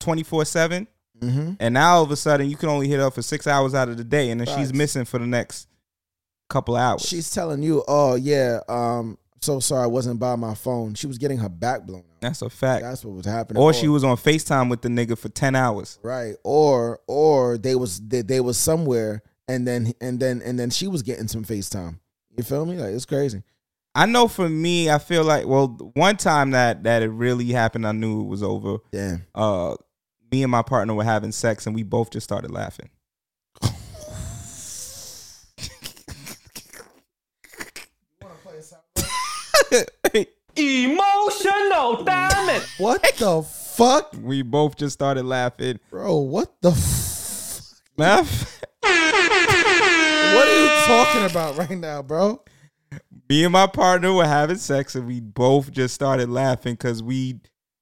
[0.00, 0.86] 24/7
[1.20, 1.54] Mm-hmm.
[1.58, 3.88] and now all of a sudden you can only hit her for 6 hours out
[3.88, 5.66] of the day and then she's missing for the next
[6.48, 7.02] couple hours.
[7.02, 10.94] She's telling you, oh yeah, um, so sorry I wasn't by my phone.
[10.94, 12.20] She was getting her back blown out.
[12.20, 12.82] That's a fact.
[12.82, 13.62] That's what was happening.
[13.62, 15.98] or she was on FaceTime with the nigga for 10 hours.
[16.02, 20.70] right, or or they was they, they was somewhere and then and then and then
[20.70, 21.98] she was getting some FaceTime.
[22.36, 22.76] You feel me?
[22.76, 23.42] Like it's crazy.
[23.94, 27.86] I know for me, I feel like well, one time that that it really happened,
[27.86, 28.78] I knew it was over.
[28.92, 29.24] Damn.
[29.34, 29.74] Uh,
[30.30, 32.90] me and my partner were having sex, and we both just started laughing.
[40.58, 42.66] Emotional, damn it.
[42.78, 45.78] What the fuck, We both just started laughing.
[45.90, 46.16] bro?
[46.16, 46.70] What the?
[46.70, 48.60] F- Laugh.
[48.80, 52.42] what are you talking about right now, bro?
[53.28, 57.40] Me and my partner were having sex, and we both just started laughing because we,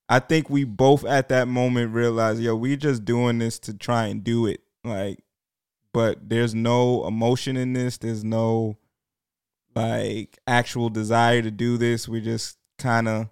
[0.08, 4.06] I think we both at that moment realized, yo, we just doing this to try
[4.06, 5.18] and do it, like,
[5.92, 7.96] but there's no emotion in this.
[7.98, 8.76] There's no
[9.74, 12.08] like actual desire to do this.
[12.08, 13.28] We're just kind of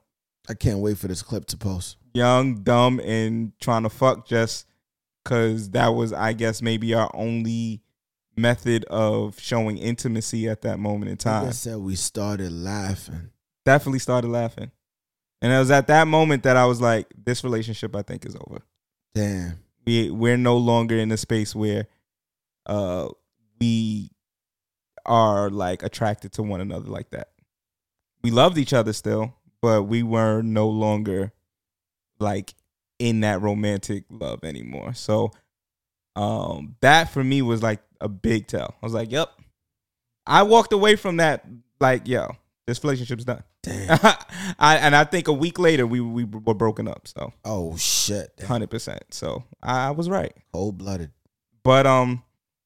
[0.48, 1.96] I can't wait for this clip to post.
[2.12, 4.66] young, dumb, and trying to fuck just
[5.22, 7.80] because that was, I guess, maybe our only
[8.36, 11.46] method of showing intimacy at that moment in time.
[11.46, 13.30] I said we started laughing.
[13.64, 14.70] Definitely started laughing.
[15.40, 18.36] And it was at that moment that I was like, this relationship I think is
[18.36, 18.60] over.
[19.14, 19.58] Damn.
[19.86, 21.86] We we're no longer in a space where
[22.66, 23.08] uh
[23.60, 24.10] we
[25.06, 27.28] are like attracted to one another like that.
[28.24, 31.32] We loved each other still, but we were no longer
[32.18, 32.54] like
[32.98, 34.94] in that romantic love anymore.
[34.94, 35.30] So
[36.16, 38.74] um that for me was like a big tell.
[38.82, 39.28] I was like, "Yep."
[40.26, 41.44] I walked away from that
[41.80, 42.30] like, "Yo,
[42.66, 43.98] this relationship's done." Damn.
[44.58, 47.06] I and I think a week later we we were broken up.
[47.06, 48.40] So Oh shit.
[48.46, 49.02] hundred percent.
[49.10, 50.32] So I was right.
[50.52, 51.10] Cold blooded.
[51.62, 52.22] But um,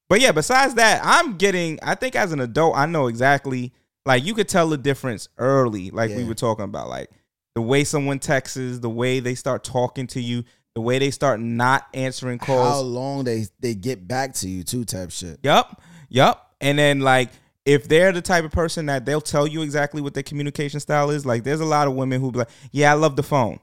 [0.09, 0.33] but yeah.
[0.33, 1.79] Besides that, I'm getting.
[1.83, 3.73] I think as an adult, I know exactly.
[4.09, 5.91] Like you could tell the difference early.
[5.91, 7.11] Like we were talking about, like
[7.55, 10.45] the way someone texts, the way they start talking to you,
[10.75, 12.69] the way they start not answering calls.
[12.69, 14.87] How long they they get back to you too?
[14.87, 15.41] Type shit.
[15.43, 15.83] Yup.
[16.09, 16.55] Yup.
[16.59, 17.29] And then like
[17.67, 21.11] if they're the type of person that they'll tell you exactly what their communication style
[21.11, 23.61] is, like there's a lot of women who be like, Yeah, I love the phone.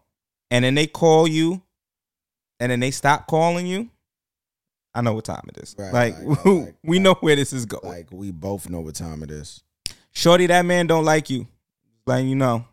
[0.52, 1.64] And then they call you
[2.60, 3.90] and then they stop calling you.
[4.94, 5.76] I know what time it is.
[5.76, 7.92] Right, like, like, like, we know where this is going.
[7.92, 9.64] Like we both know what time it is.
[10.16, 11.48] Shorty, that man don't like you.
[12.08, 12.66] Letting you know.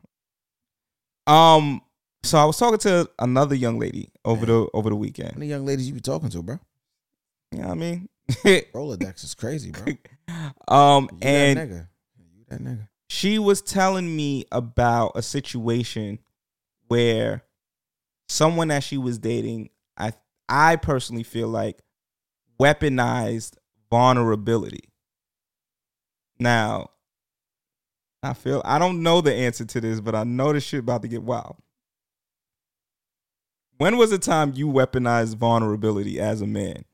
[1.26, 1.80] Um,
[2.22, 5.36] so I was talking to another young lady over the over the How weekend.
[5.36, 6.58] many young ladies you be talking to, bro?
[7.50, 8.08] You know what I mean?
[8.30, 9.94] Rolodex is crazy, bro.
[10.68, 11.88] um You and that nigga.
[12.18, 12.88] You that nigga.
[13.08, 16.18] she was telling me about a situation
[16.88, 17.42] where
[18.28, 20.12] someone that she was dating, I
[20.48, 21.80] I personally feel like
[22.60, 23.56] weaponized
[23.90, 24.84] vulnerability.
[26.38, 26.90] Now,
[28.22, 31.02] I feel I don't know the answer to this, but I know this shit about
[31.02, 31.56] to get wild.
[33.78, 36.84] When was the time you weaponized vulnerability as a man?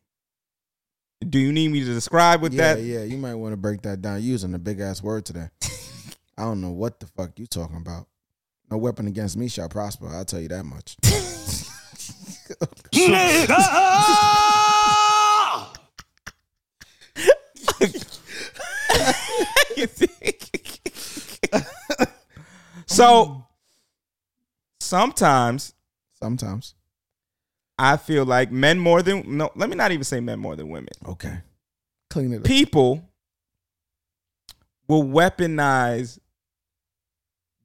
[1.28, 2.82] Do you need me to describe what Yeah, that?
[2.82, 3.02] yeah.
[3.02, 4.22] You might want to break that down.
[4.22, 5.48] You using a big ass word today.
[6.38, 8.06] I don't know what the fuck you talking about.
[8.70, 10.08] No weapon against me shall prosper.
[10.08, 10.96] I'll tell you that much.
[22.88, 23.44] so
[24.80, 25.74] sometimes
[26.20, 26.74] Sometimes.
[27.78, 30.68] I feel like men more than no, let me not even say men more than
[30.68, 30.92] women.
[31.06, 31.38] Okay.
[32.10, 32.44] Clean it up.
[32.44, 33.08] People
[34.88, 36.18] will weaponize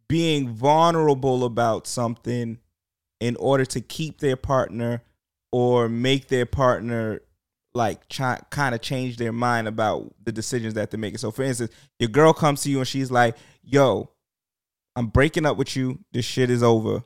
[0.08, 2.60] being vulnerable about something
[3.20, 5.02] in order to keep their partner
[5.52, 7.22] or make their partner
[7.74, 11.18] like try, kind of change their mind about the decisions that they're making.
[11.18, 14.12] So, for instance, your girl comes to you and she's like, "Yo,
[14.96, 16.00] I'm breaking up with you.
[16.12, 17.04] This shit is over,"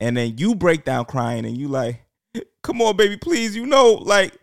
[0.00, 2.04] and then you break down crying and you like,
[2.62, 3.56] "Come on, baby, please.
[3.56, 4.36] You know, like,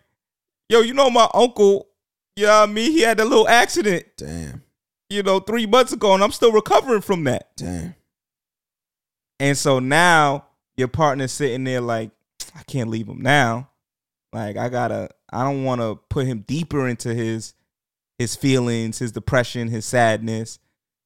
[0.68, 1.88] yo, you know my uncle.
[2.36, 2.90] You know what I mean?
[2.90, 4.06] He had a little accident.
[4.16, 4.62] Damn.
[5.08, 7.56] You know, three months ago, and I'm still recovering from that.
[7.56, 7.94] Damn.
[9.38, 10.46] And so now
[10.76, 12.10] your partner's sitting there like,
[12.56, 13.70] I can't leave him now.
[14.32, 17.54] Like I gotta, I don't want to put him deeper into his
[18.18, 20.58] his feelings, his depression, his sadness.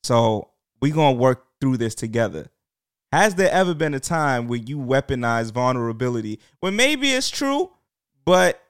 [0.03, 0.51] So
[0.81, 2.49] we gonna work through this together.
[3.13, 7.71] Has there ever been a time where you weaponize vulnerability when maybe it's true,
[8.25, 8.63] but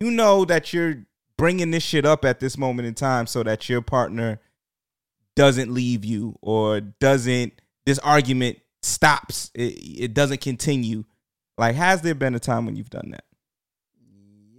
[0.00, 1.06] you know that you're
[1.36, 4.40] bringing this shit up at this moment in time so that your partner
[5.36, 7.52] doesn't leave you or doesn't
[7.86, 11.04] this argument stops it, it doesn't continue
[11.56, 13.24] like has there been a time when you've done that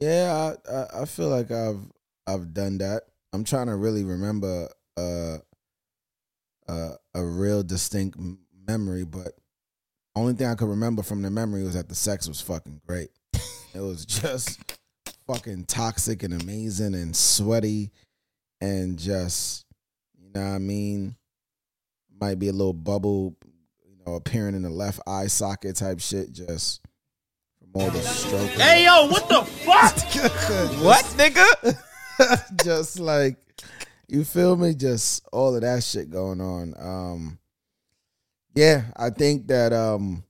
[0.04, 1.86] Yeah, I I feel like I've
[2.28, 3.04] I've done that.
[3.32, 5.38] I'm trying to really remember uh,
[6.68, 8.18] uh, a real distinct
[8.68, 9.34] memory, but
[10.16, 13.10] only thing I could remember from the memory was that the sex was fucking great.
[13.74, 14.78] it was just
[15.28, 17.92] fucking toxic and amazing and sweaty
[18.62, 19.66] and just
[20.18, 21.16] you know what I mean.
[22.20, 23.36] Might be a little bubble,
[23.86, 26.32] you know, appearing in the left eye socket type shit.
[26.32, 26.82] Just
[27.60, 28.50] from all the stroke.
[28.52, 29.96] Hey yo, what the fuck?
[30.84, 31.78] what, nigga?
[32.64, 33.36] just like
[34.08, 34.74] you feel me?
[34.74, 36.74] Just all of that shit going on.
[36.78, 37.40] Um
[38.56, 40.24] yeah i think that um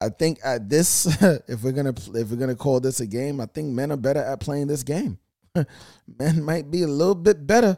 [0.00, 1.06] i think at this
[1.48, 4.20] if we're gonna if we're gonna call this a game i think men are better
[4.22, 5.18] at playing this game.
[6.06, 7.76] Men might be a little bit better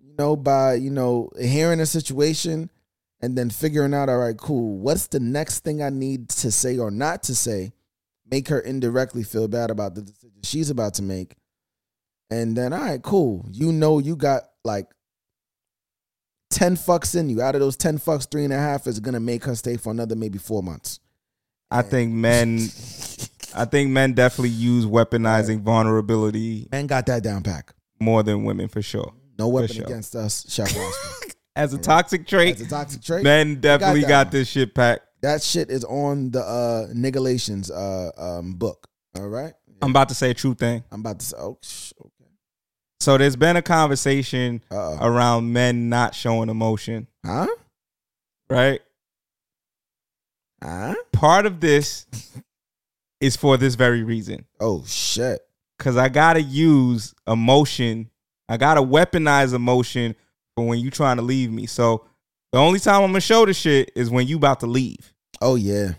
[0.00, 2.68] you know by you know hearing a situation
[3.20, 6.78] and then figuring out all right cool what's the next thing i need to say
[6.78, 7.72] or not to say
[8.28, 11.36] make her indirectly feel bad about the decision she's about to make
[12.30, 13.46] and then, all right, cool.
[13.52, 14.86] You know, you got like
[16.50, 17.42] 10 fucks in you.
[17.42, 19.76] Out of those 10 fucks, three and a half is going to make her stay
[19.76, 21.00] for another maybe four months.
[21.70, 22.58] i think men
[23.54, 27.74] i think men definitely use weaponizing vulnerability Men got that down pack.
[28.00, 29.84] more than women for sure No weapon sure.
[29.84, 30.72] against us, Chef
[31.56, 33.24] as a toxic trait As a toxic trait.
[33.24, 37.70] men we got definitely got, this shit packed That shit is on the uh Nigalations
[37.70, 38.86] uh um book.
[39.16, 39.54] All right.
[39.82, 41.92] i'm about to say a true thing I'm about to say, oh, sh-.
[43.00, 44.98] So there's been a conversation Uh-oh.
[45.00, 47.46] around men not showing emotion Huh?
[48.48, 48.80] right
[50.62, 50.94] Huh?
[51.12, 52.06] part of this
[53.20, 55.40] is for this very reason Oh, shit.
[55.78, 58.10] because I gotta use emotion.
[58.48, 60.14] I gotta weaponize emotion
[60.54, 61.66] for when you trying to leave me.
[61.66, 62.04] So
[62.52, 65.12] the only time I'm gonna show the shit is when you about to leave.
[65.40, 65.92] Oh, yeah.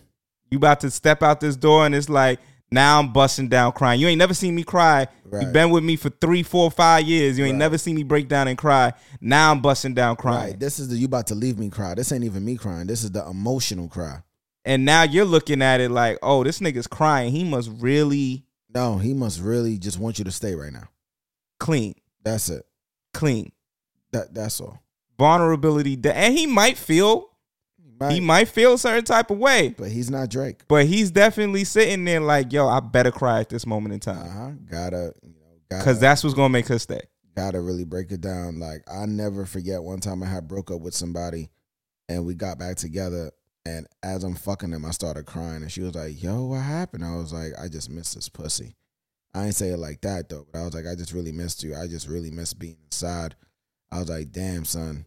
[0.50, 2.40] You about to step out this door and it's like
[2.72, 4.00] now I'm busting down crying.
[4.02, 5.08] You ain't never seen me cry.
[5.26, 5.44] Right.
[5.44, 7.38] You've been with me for three, four, five years.
[7.38, 7.60] You ain't Right.
[7.60, 8.94] never seen me break down and cry.
[9.22, 10.52] Now I'm busting down crying.
[10.52, 10.60] Right.
[10.60, 11.94] This is the you about to leave me cry.
[11.96, 12.88] This ain't even me crying.
[12.88, 14.22] This is the emotional cry.
[14.66, 17.32] And now you're looking at it like, oh, this nigga's crying.
[17.32, 18.44] He must really
[18.74, 20.90] No, he must really just want you to stay right now.
[21.60, 22.66] clean, That's it.
[23.14, 23.52] clean.
[24.12, 24.80] That that's all.
[25.18, 27.30] vulnerability and he might feel
[28.10, 30.62] he might feel a certain type of way But he's not Drake.
[30.68, 34.18] but he's definitely sitting there like yo i better cry at this moment in time
[34.30, 34.52] Uh-huh.
[34.70, 37.02] Gotta, you know, gotta because that's what's gonna make her stay
[37.36, 38.60] gotta really break it down.
[38.60, 41.50] Like I never forget one time I had broke up with somebody
[42.10, 43.32] and we got back together
[43.64, 47.06] and as I'm fucking him, I started crying and she was like, Yo, what happened?
[47.06, 48.76] I was like, I just missed this pussy.
[49.36, 51.62] I ain't say it like that though, but I was like, I just really missed
[51.64, 51.76] you.
[51.76, 53.36] I just really missed being inside.
[53.92, 55.06] I was like, damn son,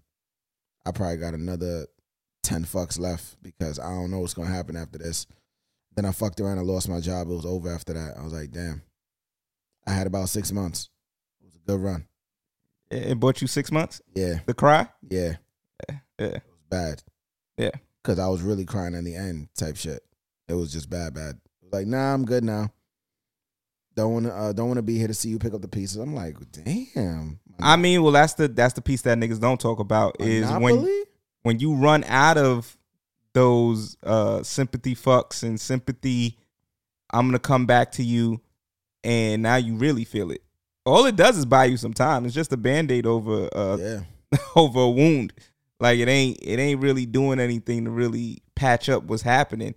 [0.86, 1.86] I probably got another
[2.43, 5.26] 10 fucks left because I don't know what's gonna happen after this.
[5.97, 7.28] Then I fucked around and I lost my job.
[7.28, 8.14] It was over after that.
[8.18, 8.82] I was like, damn.
[9.86, 10.88] I had about six months.
[11.41, 12.07] It was a good run.
[12.91, 14.41] it, it bought you six months Yeah.
[14.47, 15.36] The cry Yeah.
[15.88, 17.03] yeah It was bad.
[17.57, 17.70] yeah
[18.03, 20.03] Cause I was really crying in the end type shit.
[20.49, 21.38] It was just bad, bad.
[21.70, 22.72] Like, nah, I'm good now.
[23.95, 25.97] Don't wanna uh, don't wanna be here to see you pick up the pieces.
[25.99, 27.38] I'm like, damn.
[27.59, 30.82] i mean well that's the that's the piece that niggas don't talk about is Monopoly?
[30.82, 31.05] when
[31.45, 32.76] you run out of
[33.32, 36.36] those uh sympathy fucks and sympathy
[37.12, 38.41] i'm gonna come back to you
[39.05, 40.43] and now you really feel it.
[40.86, 42.24] All it does is buy you some time.
[42.26, 44.01] It's just a band-aid over uh Yeah.
[44.57, 45.32] over a wound.
[45.78, 49.74] Like it ain't it ain't really doing anything to really patch up what's happening.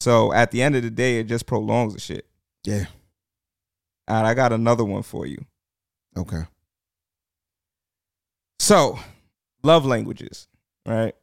[0.00, 2.26] So at the end of the day it just prolongs the shit.
[2.64, 2.86] Yeah.
[4.08, 5.44] all right i got another one for you.
[6.16, 6.42] Okay.
[8.58, 8.98] So,
[9.62, 10.48] love languages,
[10.86, 11.14] right?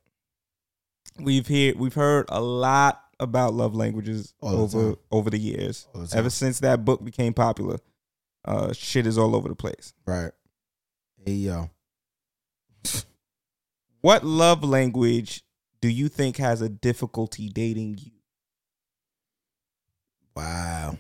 [1.20, 4.96] We've heard we've heard a lot about love languages All over time.
[5.12, 5.88] over the years.
[5.94, 6.12] The.
[6.18, 7.78] Ever since that book became popular,
[8.46, 9.94] uh, shit is all over the place.
[10.06, 10.32] Right.
[11.26, 11.70] Hey yo.
[14.02, 15.44] What love language
[15.80, 18.12] do you think has a difficulty dating you?
[20.36, 20.98] Wow.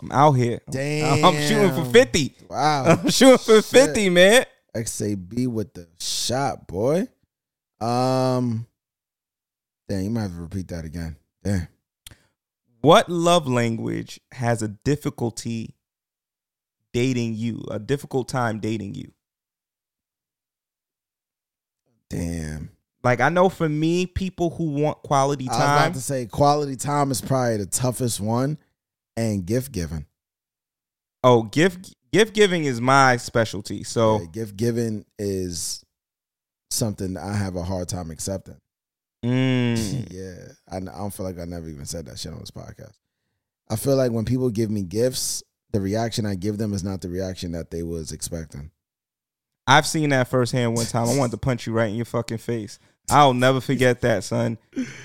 [0.00, 0.60] I'm out here.
[0.70, 1.22] Damn.
[1.26, 2.34] I'm shooting for 50.
[2.48, 2.84] Wow.
[3.02, 3.64] I'm shooting for Shit.
[3.64, 4.44] 50, man.
[4.74, 7.08] XAB with the shot, boy.
[7.80, 8.66] Um
[9.88, 11.16] Damn, you might have to repeat that again.
[11.42, 11.68] Damn.
[12.80, 15.74] What love language has a difficulty
[16.92, 17.64] dating you?
[17.70, 19.12] A difficult time dating you?
[22.08, 22.70] Damn.
[23.02, 25.56] Like I know for me, people who want quality time.
[25.56, 28.58] I was about to say quality time is probably the toughest one,
[29.16, 30.06] and gift giving.
[31.22, 33.84] Oh, gift gift giving is my specialty.
[33.84, 35.84] So Yeah, gift giving is
[36.70, 38.56] something I have a hard time accepting.
[39.24, 42.50] mm, yeah, I, I don't feel like I never even said that shit on this
[42.50, 42.94] podcast.
[43.68, 45.42] I feel like when people give me gifts,
[45.72, 48.70] the reaction I give them is not the reaction that they was expecting.
[49.66, 51.08] I've seen that firsthand one time.
[51.08, 52.78] I wanted to punch you right in your fucking face.
[53.08, 54.58] I'll never forget that, son.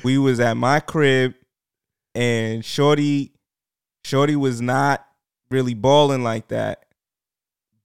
[0.03, 1.33] We was at my crib
[2.15, 3.31] and Shorty
[4.03, 5.05] Shorty was not
[5.51, 6.84] really balling like that.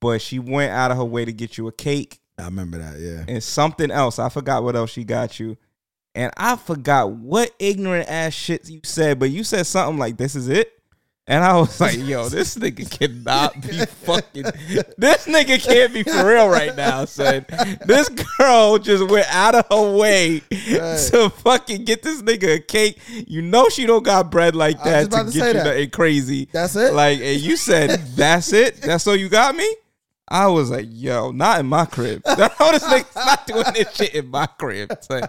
[0.01, 2.99] But she went out of her way to get you a cake I remember that.
[2.99, 4.19] Yeah, and something else.
[4.19, 5.57] I forgot what else she got you.
[6.15, 10.35] And I forgot what ignorant ass shit you said, but you said something like, This
[10.35, 10.73] is it?
[11.27, 14.43] And I was like, yo, this nigga cannot be fucking.
[14.99, 17.47] This nigga can't be for real right now, son.
[17.87, 22.99] This girl just went out of her way to fucking get this nigga a cake.
[23.29, 25.65] You know she don't got bread like that to to get you that.
[25.67, 26.49] nothing crazy.
[26.51, 26.95] That's it?
[26.95, 28.83] Like, and you said, that's it?
[28.83, 29.69] That's all you got me?
[30.31, 32.22] I was like, yo, not in my crib.
[32.26, 32.35] No,
[32.70, 34.93] this nigga's not doing this shit in my crib.
[35.01, 35.22] son.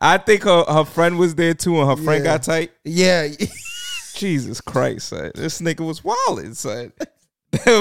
[0.00, 2.32] I think her, her friend was there too, and her friend Yeah.
[2.32, 2.72] got tight.
[2.84, 3.28] yeah.
[4.14, 5.32] Jesus Christ, son.
[5.34, 6.92] This nigga was wilding, son.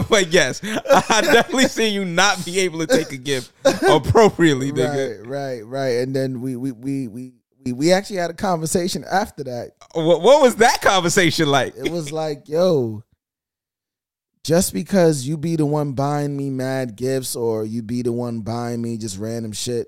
[0.09, 3.51] but yes, I definitely see you not be able to take a gift
[3.87, 5.27] appropriately, nigga.
[5.27, 5.97] right, right, right.
[5.99, 7.33] And then we we we we
[7.65, 9.71] we, we actually had a conversation after that.
[9.93, 11.75] What, what was that conversation like?
[11.77, 13.03] It was like, yo,
[14.43, 18.41] just because you be the one buying me mad gifts or you be the one
[18.41, 19.87] buying me just random shit,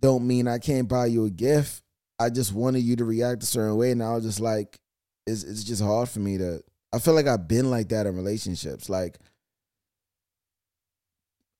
[0.00, 1.82] don't mean I can't buy you a gift.
[2.18, 4.78] I just wanted you to react a certain way, and I was just like,
[5.26, 6.62] it's it's just hard for me to.
[6.92, 8.88] I feel like I've been like that in relationships.
[8.88, 9.18] Like,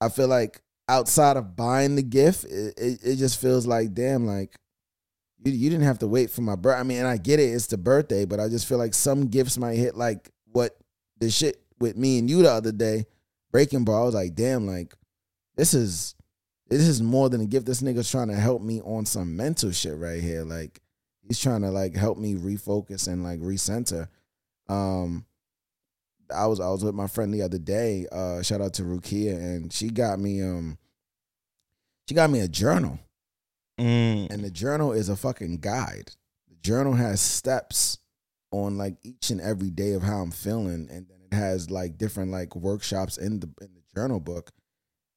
[0.01, 4.26] I feel like outside of buying the gift, it, it, it just feels like, damn,
[4.26, 4.55] like
[5.45, 6.78] you, you didn't have to wait for my birth.
[6.78, 9.26] I mean, and I get it, it's the birthday, but I just feel like some
[9.26, 10.76] gifts might hit like what
[11.18, 13.07] the shit with me and you the other day,
[13.53, 14.03] Breaking Ball.
[14.03, 14.95] I was like, damn, like
[15.57, 16.14] this is
[16.68, 17.66] this is more than a gift.
[17.66, 20.45] This nigga's trying to help me on some mental shit right here.
[20.45, 20.80] Like
[21.22, 24.09] he's trying to like help me refocus and like recenter.
[24.68, 25.26] Um,
[26.35, 28.07] I was I was with my friend the other day.
[28.11, 30.78] Uh, shout out to Rukia, and she got me um,
[32.09, 32.99] she got me a journal,
[33.78, 34.30] Mm.
[34.30, 36.12] and the journal is a fucking guide.
[36.49, 37.99] The journal has steps
[38.51, 42.30] on like each and every day of how I'm feeling, and then has like different
[42.30, 44.50] like workshops in the in the journal book.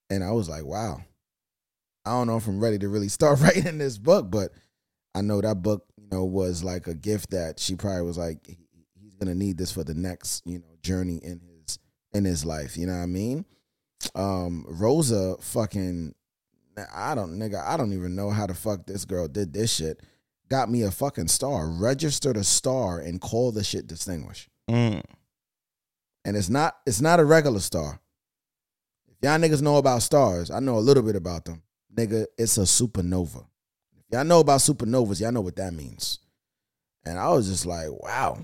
[0.10, 1.02] And I was like, wow,
[2.06, 4.52] I don't know if I'm ready to really start writing this book, but
[5.16, 8.46] I know that book, you know, was like a gift that she probably was like,
[8.46, 8.58] he-
[9.02, 11.80] he's gonna need this for the next, you know, journey in his
[12.14, 12.78] in his life.
[12.78, 13.46] You know what I mean?
[14.16, 16.14] Um, Rosa fucking,
[16.94, 20.02] I don't, nigga, I don't even know how the fuck this girl did this shit.
[20.50, 24.48] Got me a fucking star, registered a star, and called the shit distinguished.
[24.70, 25.02] Mm.
[26.28, 28.02] And it's not, it's not a regular star.
[29.08, 31.64] If y'all niggas know about stars, I know a little bit about them.
[31.96, 33.46] Nigga, it's a supernova.
[33.98, 36.20] If y'all know about supernovas, y'all know what that means.
[37.06, 38.40] And I was just like, wow,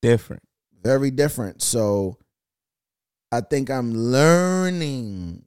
[0.00, 0.44] Different.
[0.80, 1.60] very different.
[1.60, 2.16] So
[3.32, 5.44] I think I'm learning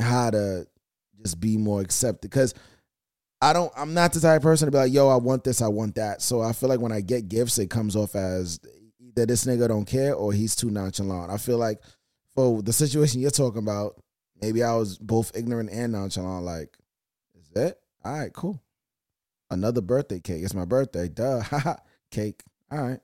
[0.00, 0.68] how to
[1.20, 2.54] just be more accepted because
[3.42, 3.72] I don't.
[3.76, 5.94] I'm not the type of person to be like, "Yo, I want this, I want
[5.94, 8.60] that." So I feel like when I get gifts, it comes off as
[9.20, 11.30] either this nigga don't care or he's too nonchalant.
[11.30, 11.80] I feel like
[12.34, 14.00] for the situation you're talking about,
[14.40, 16.44] maybe I was both ignorant and nonchalant.
[16.44, 16.76] Like,
[17.38, 18.32] is that all right?
[18.32, 18.60] Cool.
[19.50, 20.42] Another birthday cake.
[20.42, 21.08] It's my birthday.
[21.08, 21.42] Duh.
[22.10, 22.42] Cake.
[22.70, 23.00] All right.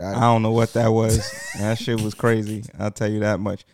[0.00, 1.18] I don't know what that was.
[1.58, 2.64] that shit was crazy.
[2.78, 3.64] I'll tell you that much.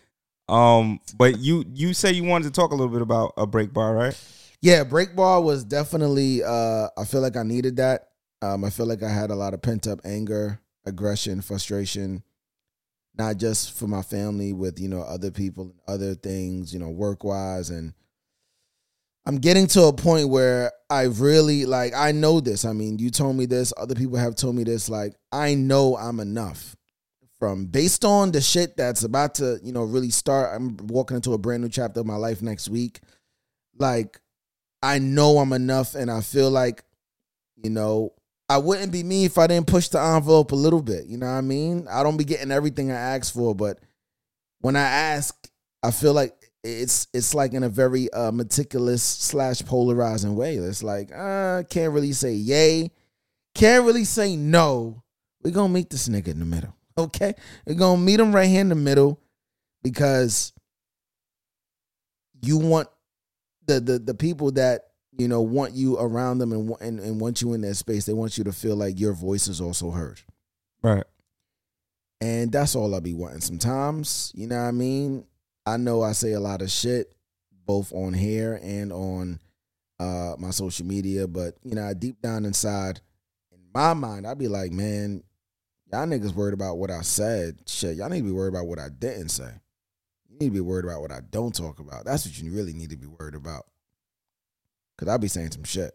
[0.49, 3.73] Um, but you you say you wanted to talk a little bit about a break
[3.73, 4.17] bar, right?
[4.61, 6.43] Yeah, break ball was definitely.
[6.43, 8.09] Uh, I feel like I needed that.
[8.41, 12.23] Um, I feel like I had a lot of pent up anger, aggression, frustration,
[13.15, 16.89] not just for my family, with you know other people and other things, you know,
[16.89, 17.93] work wise, and
[19.25, 21.93] I'm getting to a point where I really like.
[21.93, 22.63] I know this.
[22.63, 23.73] I mean, you told me this.
[23.75, 24.87] Other people have told me this.
[24.87, 26.75] Like, I know I'm enough.
[27.37, 30.55] From based on the shit that's about to, you know, really start.
[30.55, 33.01] I'm walking into a brand new chapter of my life next week.
[33.77, 34.19] Like,
[34.81, 36.83] I know I'm enough, and I feel like,
[37.57, 38.13] you know,
[38.49, 41.07] I wouldn't be me if I didn't push the envelope a little bit.
[41.07, 41.87] You know what I mean?
[41.89, 43.79] I don't be getting everything I ask for, but
[44.61, 45.35] when I ask,
[45.83, 46.33] I feel like
[46.63, 50.55] it's it's like in a very uh, meticulous slash polarizing way.
[50.55, 52.91] It's like uh, can't really say yay,
[53.53, 55.03] can't really say no.
[55.43, 57.35] We're gonna meet this nigga in the middle, okay?
[57.65, 59.21] We're gonna meet him right here in the middle
[59.83, 60.53] because
[62.41, 62.87] you want
[63.65, 64.86] the the the people that
[65.17, 68.05] you know want you around them and, and and want you in that space.
[68.05, 70.21] They want you to feel like your voice is also heard.
[70.81, 71.03] Right.
[72.21, 74.31] And that's all I be wanting sometimes.
[74.35, 75.25] You know what I mean?
[75.65, 77.13] I know I say a lot of shit,
[77.65, 79.39] both on here and on
[79.99, 83.01] uh my social media, but you know, deep down inside,
[83.51, 85.23] in my mind, I'd be like, man,
[85.91, 87.59] y'all niggas worried about what I said.
[87.65, 89.51] Shit, y'all need to be worried about what I didn't say.
[90.29, 92.05] You need to be worried about what I don't talk about.
[92.05, 93.65] That's what you really need to be worried about.
[94.97, 95.91] Cause I'll be saying some shit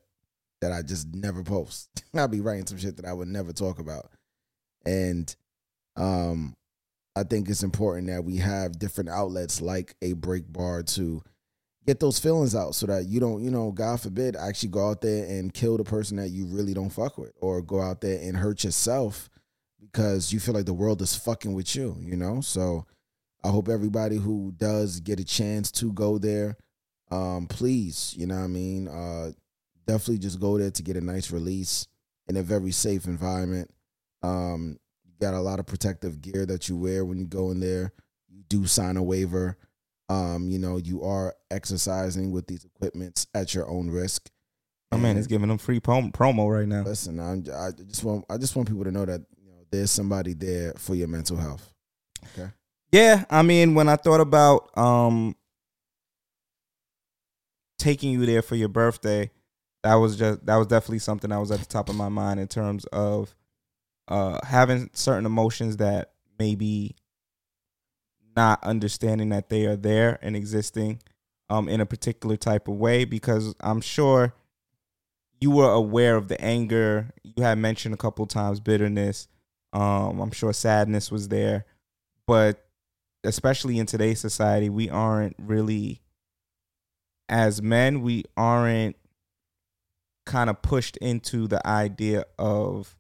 [0.61, 2.05] that I just never post.
[2.15, 4.11] I'll be writing some shit that I would never talk about.
[4.87, 5.35] And
[5.97, 6.55] um
[7.15, 11.23] I think it's important that we have different outlets like a break bar to
[11.87, 15.01] get those feelings out so that you don't, you know, God forbid, actually go out
[15.01, 18.21] there and kill the person that you really don't fuck with or go out there
[18.23, 19.29] and hurt yourself
[19.81, 22.41] because you feel like the world is fucking with you, you know?
[22.41, 22.87] So
[23.45, 26.57] I hope everybody who does get a chance to go there,
[27.13, 28.89] um, please, you know what I mean?
[28.89, 29.33] Uh,
[29.87, 31.87] definitely just go there to get a nice release
[32.27, 33.71] in a very safe environment.
[34.23, 37.61] Um, you got a lot of protective gear that you wear when you go in
[37.61, 37.93] there.
[38.29, 39.59] You do sign a waiver.
[40.09, 44.31] Um, you know, you are exercising with these equipments at your own risk.
[44.91, 46.83] My man it's giving them free prom- promo right now.
[46.83, 49.91] Listen, I'm, I just want I just want people to know that you know there's
[49.91, 51.73] somebody there for your mental health.
[52.39, 52.51] Okay.
[52.91, 55.35] Yeah, I mean, when I thought about um
[57.83, 59.31] taking you there for your birthday,
[59.83, 62.39] that was just that was definitely something that was at the top of my mind
[62.41, 63.35] in terms of
[64.09, 66.95] uh having certain emotions that maybe
[68.37, 71.01] not understanding that they are there and existing
[71.51, 74.33] um in a particular type of way because I'm sure
[75.41, 77.11] you were aware of the anger.
[77.25, 79.27] You had mentioned a couple times bitterness.
[79.73, 81.67] Um I'm sure sadness was there.
[82.27, 82.65] But
[83.25, 86.02] especially in today's society we aren't really
[87.33, 88.97] as men we aren't
[90.25, 92.97] kind of pushed into the idea of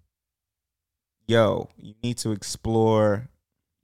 [1.29, 3.29] yo you need to explore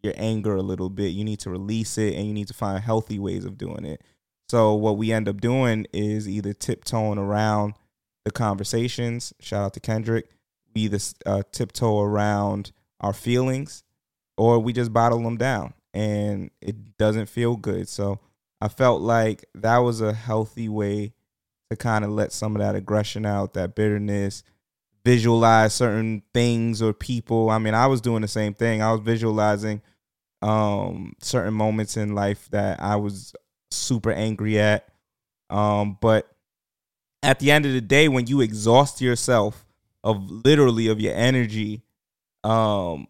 [0.02, 1.08] your anger a little bit.
[1.08, 4.02] You need to release it and you need to find healthy ways of doing it.
[4.48, 7.74] So what we end up doing is either tiptoeing around
[8.24, 9.32] the conversations.
[9.40, 10.30] Shout out to kendrick.
[10.74, 13.82] We either uh, tiptoe around our feelings
[14.36, 17.88] or we just bottle them down and it doesn't feel good.
[17.88, 18.20] So
[18.60, 21.12] i felt like that was a healthy way
[21.70, 24.42] to kind of let some of that aggression out, that bitterness,
[25.04, 27.50] visualize certain things or people.
[27.50, 28.82] I mean, I was doing the same thing.
[28.82, 29.82] I was visualizing
[30.40, 33.34] um certain moments in life that I was
[33.70, 34.88] super angry at.
[35.50, 36.30] Um but
[37.22, 39.66] at the end of the day when you exhaust yourself
[40.04, 41.82] of literally of your energy
[42.44, 43.08] um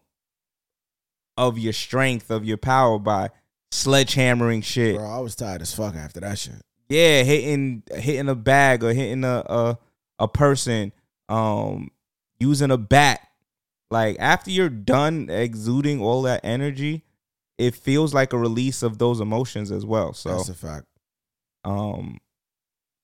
[1.37, 3.29] of your strength, of your power by
[3.71, 4.95] sledgehammering shit.
[4.97, 6.61] Bro, I was tired as fuck after that shit.
[6.87, 9.77] Yeah, hitting hitting a bag or hitting a a,
[10.19, 10.91] a person,
[11.27, 11.91] um,
[12.39, 13.21] using a bat.
[13.91, 17.03] Like after you're done exuding all that energy,
[17.57, 20.13] it feels like a release of those emotions as well.
[20.13, 20.85] So That's a fact.
[21.63, 22.19] um,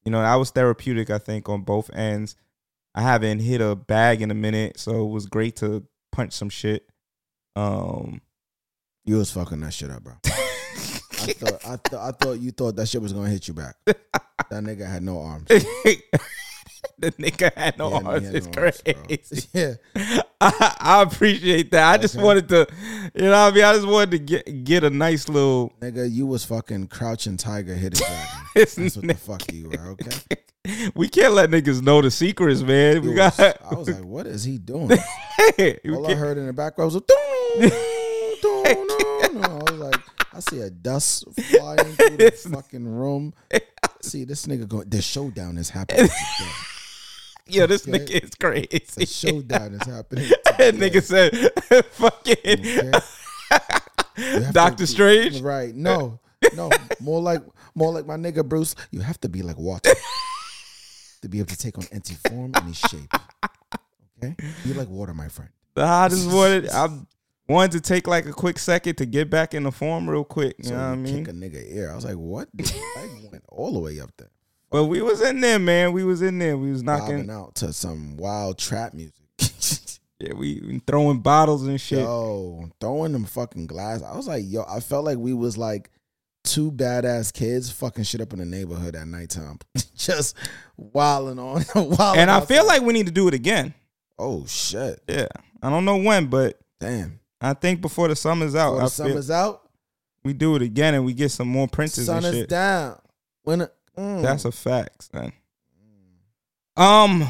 [0.04, 1.10] you know, that was therapeutic.
[1.10, 2.36] I think on both ends.
[2.94, 6.50] I haven't hit a bag in a minute, so it was great to punch some
[6.50, 6.88] shit.
[7.56, 8.22] Um,
[9.04, 10.14] You was fucking that shit up, bro.
[11.28, 13.76] I thought I thought I thought you thought that shit was gonna hit you back.
[13.86, 15.48] That nigga had no arms.
[17.00, 18.26] the nigga had no Yeah, arms.
[18.26, 19.48] had It's no arms, crazy.
[19.54, 19.74] Yeah.
[20.42, 21.92] I, I appreciate that.
[21.94, 22.24] I just Okay.
[22.24, 22.68] wanted to,
[23.16, 25.74] you know, what I mean, I just wanted to get get a nice little.
[25.82, 28.28] Nigga, you was fucking crouching tiger hidden dragon.
[28.56, 30.92] That's what the fuck you were, okay?
[30.96, 33.02] We can't let niggas know the secrets, man.
[33.02, 33.40] We You got.
[33.40, 34.92] I was like, what is he doing?
[34.92, 37.70] All I heard in the background was a doo,
[38.42, 38.88] doo,
[39.32, 39.55] doo.
[40.36, 43.34] I was like, I see a dust flying through the fucking room.
[44.02, 46.08] See, this nigga going, the showdown is happening.
[46.10, 46.52] today.
[47.48, 48.00] Yo, this Okay?
[48.00, 48.84] nigga is crazy.
[48.98, 50.30] The showdown is happening.
[50.58, 51.36] That nigga said,
[51.96, 52.92] "Fucking."
[54.54, 55.42] Doctor to- Strange?
[55.42, 55.76] Right.
[55.76, 56.20] No.
[56.56, 56.70] No.
[57.02, 57.42] More like
[57.76, 58.74] more like my nigga Bruce.
[58.92, 59.92] You have to be like water.
[61.22, 63.12] to be able to take on any form, any shape.
[64.24, 64.36] Okay?
[64.64, 65.52] Be like water, my friend.
[65.76, 66.88] I just wanted I
[67.48, 70.56] wanted to take like a quick second to get back in the form real quick.
[70.60, 71.26] You So know what I mean?
[71.26, 71.92] kick a nigga ear.
[71.92, 72.50] I was like, what?
[72.60, 74.30] I went all the way up there.
[74.72, 75.94] But we was in there, man.
[75.94, 76.58] We was in there.
[76.58, 77.28] We was knocking.
[77.28, 79.14] Bobbing out to some wild trap music.
[80.18, 82.00] Yeah, we throwing bottles and shit.
[82.00, 84.02] Yo, throwing them fucking glass.
[84.02, 85.92] I was like, yo, I felt like we was like
[86.46, 89.60] two badass kids fucking shit up in the neighborhood at nighttime.
[89.98, 90.38] Just
[90.78, 91.66] wilding on.
[91.76, 92.48] wilding and I outside.
[92.48, 93.74] feel like we need to do it again.
[94.18, 95.02] Oh shit.
[95.06, 95.28] Yeah.
[95.62, 97.20] I don't know when, but damn.
[97.46, 98.78] I think before the summer's out.
[98.78, 99.70] The summer's out,
[100.24, 102.50] we do it again and we get some more princes sun and is shit.
[102.50, 103.00] down.
[103.44, 103.68] When
[103.98, 104.22] mm.
[104.22, 105.32] That's a fact, man.
[106.78, 107.24] Um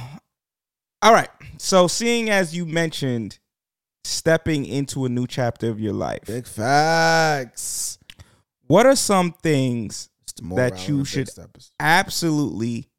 [1.02, 1.30] all right.
[1.58, 3.40] So seeing as you mentioned
[4.04, 6.26] stepping into a new chapter of your life.
[6.28, 8.00] Big facts.
[8.68, 10.10] What are some things
[10.42, 11.30] that you should
[11.80, 12.90] absolutely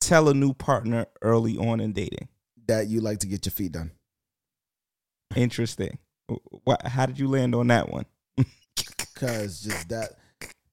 [0.00, 2.28] tell a new partner early on in dating?
[2.70, 3.90] that you like to get your feet done.
[5.34, 5.98] Interesting.
[6.64, 8.06] What how did you land on that one?
[9.14, 10.12] Cause just that,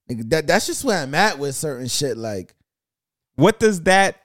[0.10, 2.18] nigga, that that's just where I'm at with certain shit.
[2.18, 2.56] Like,
[3.36, 4.16] What does that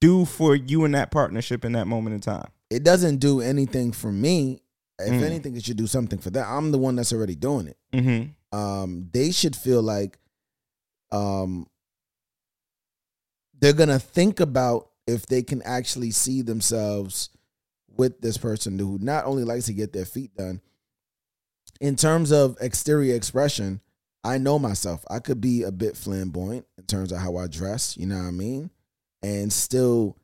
[0.00, 2.48] do for you and that partnership in that moment in time?
[2.70, 4.60] it doesn't do anything for me.
[4.98, 5.22] If Mm.
[5.22, 6.46] anything, it should do something for that.
[6.48, 7.76] I'm the one that's already doing it.
[7.92, 8.58] Mm-hmm.
[8.58, 10.18] Um, they should feel like,
[11.12, 11.66] um,
[13.58, 17.28] they're gonna think about if they can actually see themselves
[17.96, 20.60] with this person who not only likes to get their feet done.
[21.80, 23.80] In terms of exterior expression,
[24.24, 25.04] I know myself.
[25.08, 28.28] I could be a bit flamboyant in terms of how I dress, you know what
[28.28, 28.70] I mean?
[29.22, 30.16] And still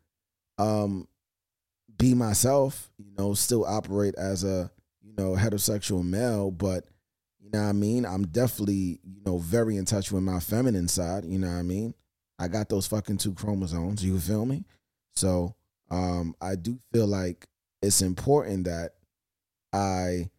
[0.59, 1.07] um
[1.99, 4.70] be myself, you know, still operate as a,
[5.03, 6.85] you know, heterosexual male, but
[7.39, 8.05] you know what I mean?
[8.05, 11.62] I'm definitely, you know, very in touch with my feminine side, you know what I
[11.62, 11.94] mean?
[12.39, 14.65] I got those fucking two chromosomes, you feel me?
[15.15, 15.55] So,
[15.90, 17.47] um I do feel like
[17.82, 18.92] it's important that
[19.72, 20.30] I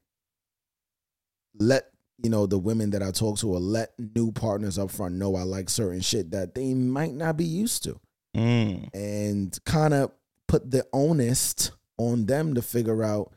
[1.56, 1.90] let
[2.24, 5.36] you know the women that I talk to or let new partners up front know
[5.36, 8.00] I like certain shit that they might not be used to.
[8.36, 8.90] Mm.
[8.94, 10.12] And kind of
[10.48, 13.34] put the onus on them to figure out,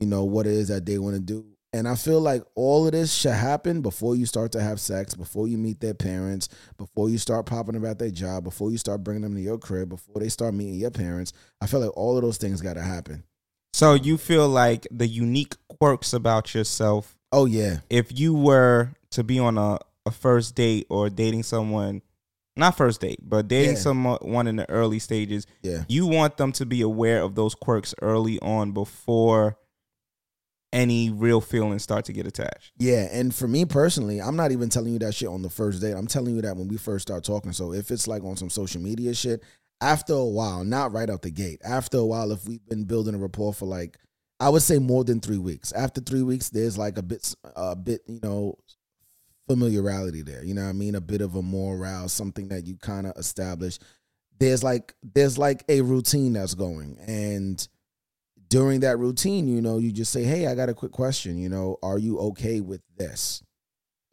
[0.00, 1.44] you know, what it is that they want to do.
[1.76, 5.14] And I feel like all of this should happen before you start to have sex,
[5.14, 6.48] before you meet their parents,
[6.78, 9.90] before you start popping about their job, before you start bringing them to your crib,
[9.90, 11.34] before they start meeting your parents.
[11.60, 13.24] I feel like all of those things got to happen.
[13.74, 17.14] So you feel like the unique quirks about yourself.
[17.30, 17.80] Oh yeah.
[17.90, 22.00] If you were to be on a, a first date or dating someone,
[22.56, 23.80] not first date, but dating Yeah.
[23.80, 25.84] someone in the early stages, Yeah.
[25.88, 29.58] you want them to be aware of those quirks early on before
[30.72, 32.72] any real feelings start to get attached.
[32.78, 35.80] Yeah, and for me personally, I'm not even telling you that shit on the first
[35.80, 35.92] date.
[35.92, 37.52] I'm telling you that when we first start talking.
[37.52, 39.42] So if it's like on some social media shit,
[39.80, 43.14] after a while, not right out the gate, after a while, if we've been building
[43.14, 43.98] a rapport for like,
[44.40, 45.72] I would say more than three weeks.
[45.72, 48.58] After three weeks, there's like a bit, a bit, you know,
[49.48, 50.44] familiarity there.
[50.44, 50.94] You know what I mean?
[50.94, 53.78] A bit of a morale, something that you kind of establish.
[54.38, 57.66] There's like, there's like a routine that's going, and
[58.56, 61.36] during that routine, you know, you just say, Hey, I got a quick question.
[61.36, 63.42] You know, are you okay with this?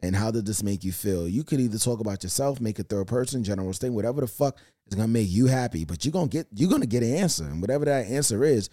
[0.02, 1.26] And how did this make you feel?
[1.26, 4.58] You could either talk about yourself, make it third person, general statement, whatever the fuck
[4.86, 7.44] is gonna make you happy, but you're gonna get you're gonna get an answer.
[7.44, 8.68] And whatever that answer is,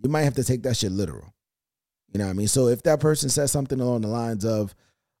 [0.00, 1.34] you might have to take that shit literal.
[2.12, 2.46] You know what I mean?
[2.46, 4.76] So if that person says something along the lines of,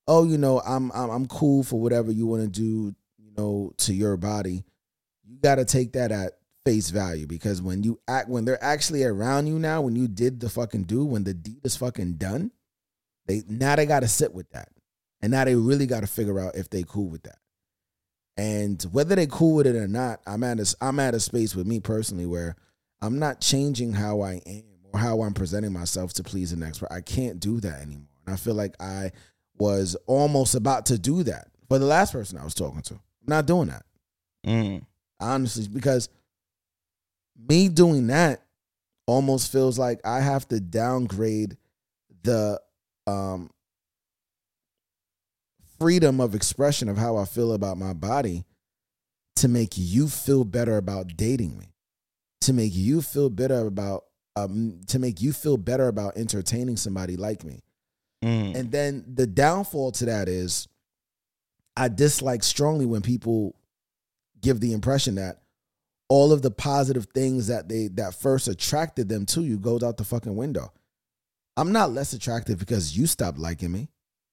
[0.06, 3.72] Oh, you know, I'm I'm, I'm cool for whatever you want to do, you know,
[3.78, 4.62] to your body,
[5.24, 6.34] you gotta take that at
[6.66, 10.40] face value because when you act when they're actually around you now, when you did
[10.40, 12.50] the fucking do, when the deed is fucking done,
[13.26, 14.68] they now they gotta sit with that.
[15.22, 17.38] And now they really gotta figure out if they cool with that.
[18.36, 21.54] And whether they cool with it or not, I'm at a, I'm at a space
[21.54, 22.56] with me personally where
[23.00, 26.80] I'm not changing how I am or how I'm presenting myself to please the next
[26.80, 26.94] person.
[26.94, 28.08] I can't do that anymore.
[28.26, 29.12] And I feel like I
[29.56, 32.94] was almost about to do that for the last person I was talking to.
[32.94, 33.84] I'm not doing that.
[34.44, 34.84] Mm.
[35.18, 36.10] Honestly, because
[37.48, 38.42] me doing that
[39.06, 41.56] almost feels like I have to downgrade
[42.22, 42.60] the
[43.06, 43.50] um
[45.78, 48.44] freedom of expression of how I feel about my body
[49.36, 51.74] to make you feel better about dating me,
[52.40, 54.04] to make you feel better about
[54.34, 57.62] um, to make you feel better about entertaining somebody like me.
[58.22, 58.54] Mm.
[58.54, 60.68] And then the downfall to that is
[61.76, 63.54] I dislike strongly when people
[64.40, 65.40] give the impression that
[66.08, 69.96] all of the positive things that they that first attracted them to you goes out
[69.96, 70.72] the fucking window.
[71.56, 73.88] I'm not less attractive because you stopped liking me.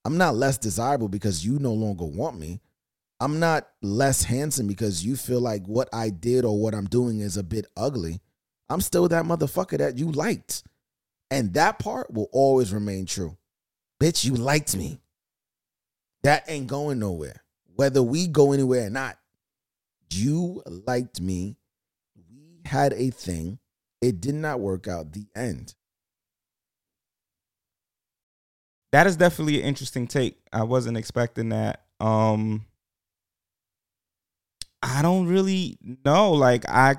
[0.05, 2.61] I'm not less desirable because you no longer want me.
[3.19, 7.21] I'm not less handsome because you feel like what I did or what I'm doing
[7.21, 8.19] is a bit ugly.
[8.69, 10.63] I'm still that motherfucker that you liked.
[11.31, 13.37] And that part will always remain true.
[14.01, 14.99] Bitch, you liked me.
[16.23, 17.43] That ain't going nowhere.
[17.75, 19.17] Whether we go anywhere or not,
[20.11, 21.55] you liked me.
[22.65, 23.59] Had a thing.
[24.01, 25.13] It did not work out.
[25.13, 25.75] The end.
[28.93, 30.37] that is definitely an interesting take.
[30.53, 31.83] I wasn't expecting that.
[31.99, 32.65] Um
[34.83, 36.31] I don't really know.
[36.31, 36.97] Like I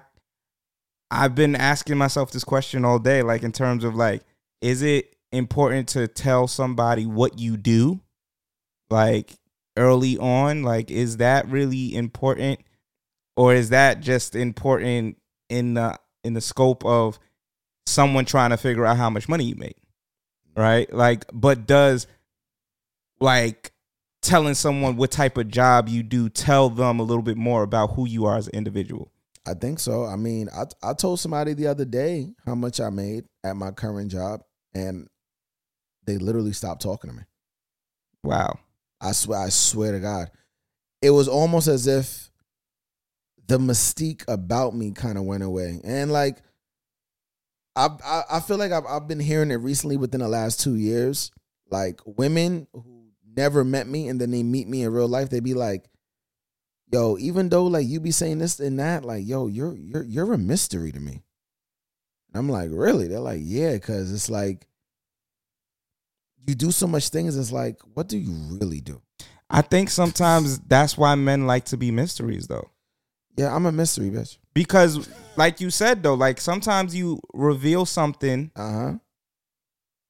[1.10, 4.22] I've been asking myself this question all day like in terms of like
[4.60, 8.00] is it important to tell somebody what you do
[8.90, 9.34] like
[9.76, 12.58] early on like is that really important
[13.36, 15.16] or is that just important
[15.48, 17.18] in the in the scope of
[17.86, 19.76] someone trying to figure out how much money you make
[20.56, 22.06] right like but does
[23.20, 23.72] like
[24.22, 27.94] telling someone what type of job you do tell them a little bit more about
[27.94, 29.10] who you are as an individual
[29.46, 30.06] I think so.
[30.06, 33.72] I mean, I I told somebody the other day how much I made at my
[33.72, 34.40] current job,
[34.74, 35.06] and
[36.06, 37.22] they literally stopped talking to me.
[38.22, 38.58] Wow.
[39.00, 40.30] I swear, I swear to God,
[41.02, 42.30] it was almost as if
[43.46, 46.38] the mystique about me kind of went away, and like,
[47.76, 50.76] I I, I feel like I've I've been hearing it recently within the last two
[50.76, 51.30] years.
[51.70, 53.06] Like women who
[53.36, 55.86] never met me and then they meet me in real life, they be like,
[56.92, 60.32] yo, even though like you be saying this and that, like, yo, you're you're you're
[60.32, 61.22] a mystery to me.
[62.32, 63.08] And I'm like, really?
[63.08, 64.68] They're like, yeah, because it's like
[66.46, 67.36] you do so much things.
[67.36, 69.00] It's like, what do you really do?
[69.50, 72.70] I think sometimes that's why men like to be mysteries though.
[73.36, 74.38] Yeah, I'm a mystery bitch.
[74.52, 78.50] Because like you said though, like sometimes you reveal something.
[78.54, 78.94] Uh-huh.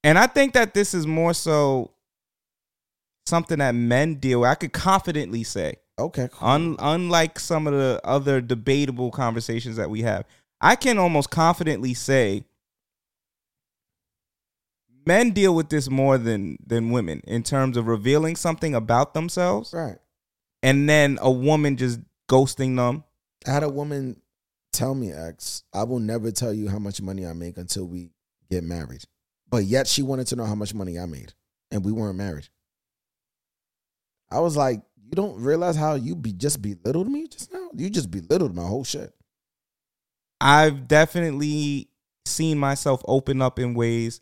[0.02, 1.92] And I think that this is more so
[3.26, 4.51] something that men deal with.
[4.51, 5.76] I could confidently say.
[5.98, 6.28] Okay.
[6.40, 10.24] Un- unlike some of the other debatable conversations that we have,
[10.60, 12.44] I can almost confidently say
[15.06, 19.72] men deal with this more than than women in terms of revealing something about themselves.
[19.72, 19.98] Right.
[20.62, 23.05] And then a woman just ghosting them.
[23.46, 24.20] I had a woman
[24.72, 28.10] tell me, ex, I will never tell you how much money I make until we
[28.50, 29.04] get married.
[29.50, 31.32] But yet she wanted to know how much money I made.
[31.70, 32.48] And we weren't married.
[34.30, 37.68] I was like, you don't realize how you be just belittled me just now?
[37.74, 39.12] You just belittled my whole shit.
[40.40, 41.88] I've definitely
[42.26, 44.20] seen myself open up in ways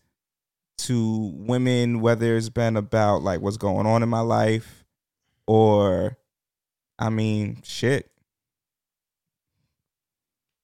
[0.78, 4.85] to women, whether it's been about like what's going on in my life
[5.47, 6.19] or,
[6.99, 8.12] I mean, shit.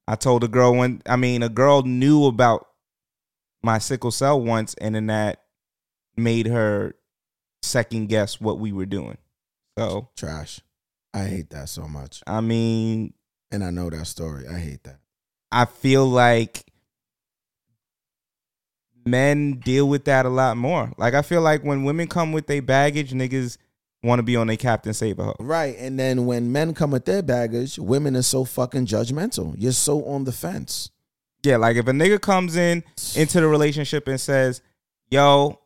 [0.09, 2.67] I told a girl when, I mean, a girl knew about
[3.63, 5.43] my sickle cell once, and then that
[6.17, 6.95] made her
[7.63, 9.19] second guess what we were doing.
[9.79, 10.61] So, Trash.
[11.13, 12.23] I hate that so much.
[12.27, 13.13] I mean,
[13.51, 14.47] And I know that story.
[14.49, 15.01] I hate that.
[15.53, 16.65] I feel like
[19.05, 20.91] men deal with that a lot more.
[20.97, 23.59] Like I feel like when women come with their baggage, niggas
[24.03, 25.37] want to be on their captain save a hoe.
[25.41, 25.77] Right.
[25.79, 29.55] And then when men come with their baggage, women are so fucking judgmental.
[29.59, 30.91] You're so on the fence.
[31.45, 32.83] Yeah, like if a nigga comes in
[33.15, 34.61] into the relationship and says,
[35.09, 35.61] "Yo,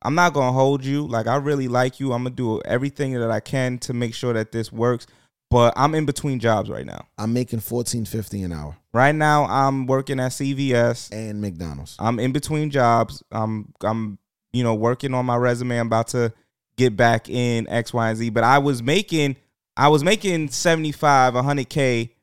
[0.00, 1.06] I'm not gonna hold you.
[1.06, 2.12] Like I really like you.
[2.12, 5.06] I'm gonna do everything that I can to make sure that this works."
[5.50, 7.06] But I'm in between jobs right now.
[7.16, 8.76] I'm making fourteen fifty an hour.
[8.92, 11.96] Right now, I'm working at CVS and McDonald's.
[11.98, 13.22] I'm in between jobs.
[13.32, 14.18] I'm I'm
[14.52, 15.78] you know working on my resume.
[15.78, 16.32] I'm about to
[16.78, 18.30] get back in X, Y, and Z.
[18.30, 19.36] But I was making
[19.76, 22.14] I was making 75, 100 k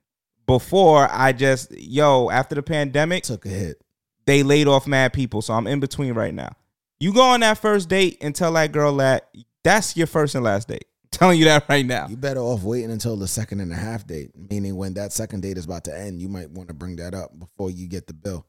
[0.47, 3.81] before I just yo after the pandemic took a hit.
[4.25, 6.53] They laid off mad people, so I'm in between right now.
[6.99, 9.29] You go on that first date and tell that girl that
[9.63, 10.85] that's your first and last date.
[11.11, 12.07] telling you that right now.
[12.07, 15.41] You better off waiting until the second and a half date, meaning when that second
[15.41, 18.07] date is about to end, you might want to bring that up before you get
[18.07, 18.45] the bill.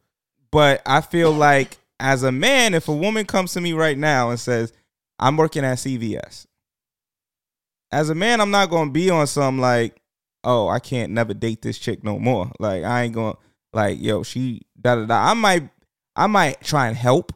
[0.51, 4.31] But I feel like as a man, if a woman comes to me right now
[4.31, 4.73] and says,
[5.19, 6.47] I'm working at CVS,
[7.93, 10.01] as a man, I'm not gonna be on some like,
[10.45, 12.51] oh, I can't never date this chick no more.
[12.59, 13.37] Like I ain't gonna
[13.73, 15.31] like, yo, she da da da.
[15.31, 15.69] I might
[16.15, 17.33] I might try and help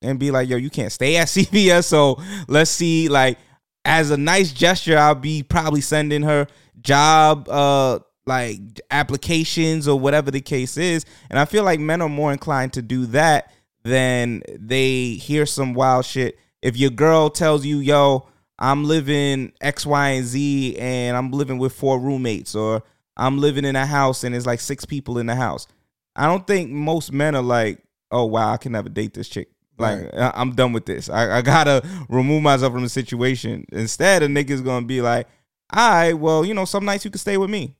[0.00, 3.38] and be like, yo, you can't stay at CVS, so let's see like
[3.84, 6.46] as a nice gesture, I'll be probably sending her
[6.80, 8.58] job uh like
[8.90, 11.04] applications or whatever the case is.
[11.30, 13.52] And I feel like men are more inclined to do that
[13.82, 16.38] than they hear some wild shit.
[16.62, 18.28] If your girl tells you, yo,
[18.58, 22.82] I'm living X, Y, and Z and I'm living with four roommates, or
[23.16, 25.66] I'm living in a house and there's like six people in the house.
[26.14, 29.48] I don't think most men are like, oh wow, I can never date this chick
[29.78, 31.08] Like I- I'm done with this.
[31.08, 33.64] I, I gotta remove myself from the situation.
[33.72, 35.26] Instead, a nigga's gonna be like,
[35.72, 37.74] all right, well, you know, some nights you can stay with me.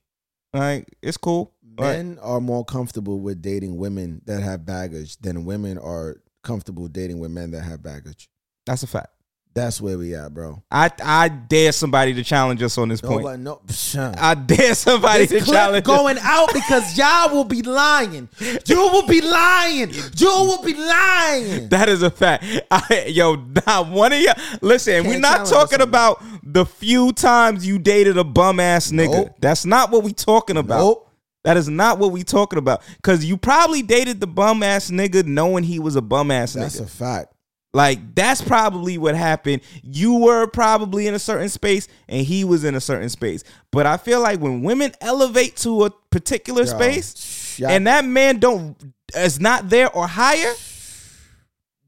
[0.53, 1.53] Like it's cool.
[1.95, 7.19] Men are more comfortable with dating women that have baggage than women are comfortable dating
[7.19, 8.29] with men that have baggage.
[8.65, 9.13] That's a fact.
[9.55, 10.63] That's where we at, bro.
[10.71, 13.21] I I dare somebody to challenge us on this point.
[13.21, 14.15] Nobody, no, psh, uh.
[14.17, 18.29] I dare somebody this to challenge going out because y'all will be lying.
[18.65, 19.91] You will be lying.
[20.17, 21.69] You will be lying.
[21.73, 22.45] That is a fact.
[22.71, 24.35] I, yo, not one of y'all.
[24.61, 29.11] Listen, we're Can't talking about the few times you dated a bum ass nigga.
[29.11, 29.35] Nope.
[29.39, 30.79] That's not what we talking about.
[30.79, 31.09] Nope.
[31.43, 32.81] That is not what we talking about.
[33.01, 36.61] Cause you probably dated the bum ass nigga knowing he was a bum ass nigga.
[36.61, 37.32] That's a fact.
[37.73, 39.61] Like that's probably what happened.
[39.81, 43.43] You were probably in a certain space and he was in a certain space.
[43.71, 48.37] But I feel like when women elevate to a particular Yo, space and that man
[48.37, 48.77] don't
[49.15, 50.53] is not there or higher,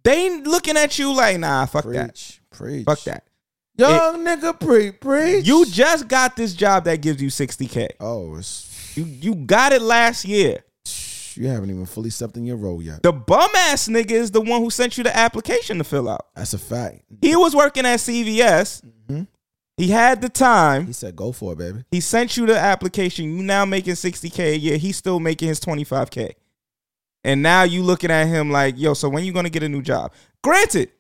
[0.04, 2.14] they looking at you like, nah, fuck that.
[2.14, 2.86] Preach, preach.
[2.86, 3.24] Fuck that.
[3.78, 5.46] Young nigga, preach, preach.
[5.46, 7.90] You just got this job that gives you 60K.
[8.00, 10.64] Oh, it's, You you got it last year.
[11.38, 13.04] You haven't even fully stepped in your role yet.
[13.04, 16.28] The bum ass nigga is the one who sent you the application to fill out.
[16.36, 17.04] That's a fact.
[17.22, 18.84] He was working at CVS.
[18.84, 19.24] Mm-hmm.
[19.78, 20.88] He had the time.
[20.88, 23.38] He said, "Go for it, baby." He sent you the application.
[23.38, 24.78] You now making 60K a year.
[24.78, 26.34] He's still making his 25K.
[27.26, 29.82] And now you looking at him like, yo, so when you gonna get a new
[29.82, 30.14] job?
[30.44, 30.92] Granted,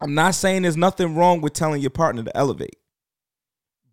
[0.00, 2.76] I'm not saying there's nothing wrong with telling your partner to elevate.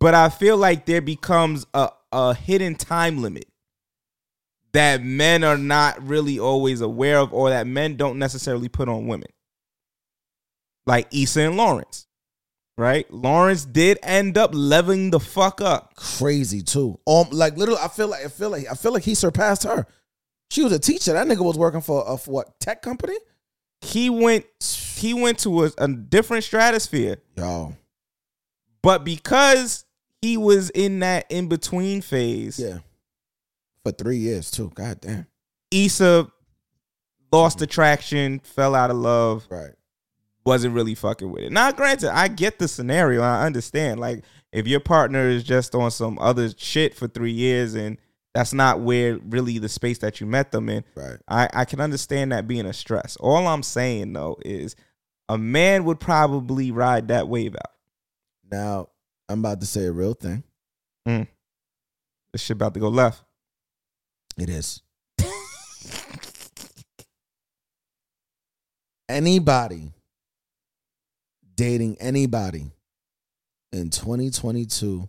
[0.00, 3.46] But I feel like there becomes a, a hidden time limit
[4.72, 9.06] that men are not really always aware of or that men don't necessarily put on
[9.06, 9.28] women.
[10.86, 12.06] Like Issa and Lawrence.
[12.78, 13.08] Right?
[13.12, 15.94] Lawrence did end up leveling the fuck up.
[15.94, 16.98] Crazy too.
[17.06, 19.86] Um, like literally, I feel like I feel like I feel like he surpassed her.
[20.50, 21.12] She was a teacher.
[21.12, 23.16] That nigga was working for a for what tech company?
[23.82, 24.46] he went
[24.96, 27.18] he went to a, a different stratosphere.
[27.36, 27.74] Yo,
[28.82, 29.84] But because
[30.22, 32.78] he was in that in between phase, yeah,
[33.84, 34.70] for three years too.
[34.74, 35.26] God damn.
[35.70, 36.28] Issa
[37.32, 39.72] lost attraction, fell out of love, Right.
[40.44, 41.52] wasn't really fucking with it.
[41.52, 43.22] Now, granted, I get the scenario.
[43.22, 44.00] I understand.
[44.00, 47.96] Like, if your partner is just on some other shit for three years and
[48.34, 51.18] that's not where really the space that you met them in, Right.
[51.28, 53.16] I, I can understand that being a stress.
[53.16, 54.76] All I'm saying though is
[55.28, 57.72] a man would probably ride that wave out.
[58.50, 58.88] Now
[59.28, 60.44] I'm about to say a real thing.
[61.08, 61.28] Mm.
[62.32, 63.22] This shit about to go left.
[64.38, 64.82] It is.
[69.12, 69.92] anybody
[71.54, 72.72] dating anybody
[73.72, 75.06] in 2022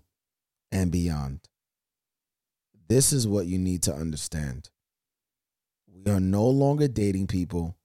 [0.74, 1.40] and beyond,
[2.90, 4.70] this is what you need to understand.
[5.88, 7.78] We are no longer dating people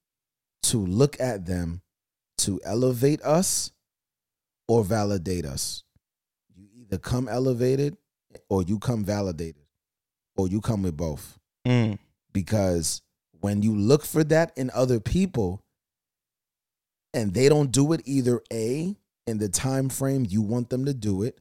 [0.65, 1.83] to look at them
[2.39, 3.71] to elevate us
[4.67, 5.85] or validate us.
[6.57, 7.97] You either come elevated
[8.51, 9.68] or you come validated
[10.39, 11.39] or you come with both?
[11.67, 11.99] Mm.
[12.33, 13.03] because
[13.41, 15.61] when you look for that in other people
[17.13, 18.97] and they don't do it either a
[19.27, 21.41] in the time frame you want them to do it.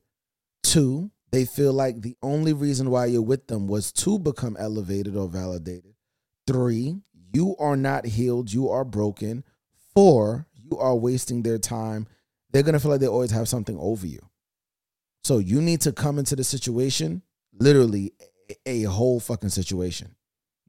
[0.64, 5.16] Two they feel like the only reason why you're with them was to become elevated
[5.16, 5.94] or validated.
[6.46, 6.98] Three
[7.32, 9.44] you are not healed you are broken.
[9.94, 12.08] Four you are wasting their time.
[12.52, 14.22] They're going to feel like they always have something over you.
[15.24, 17.22] So you need to come into the situation
[17.54, 18.14] literally
[18.66, 20.16] a, whole fucking situation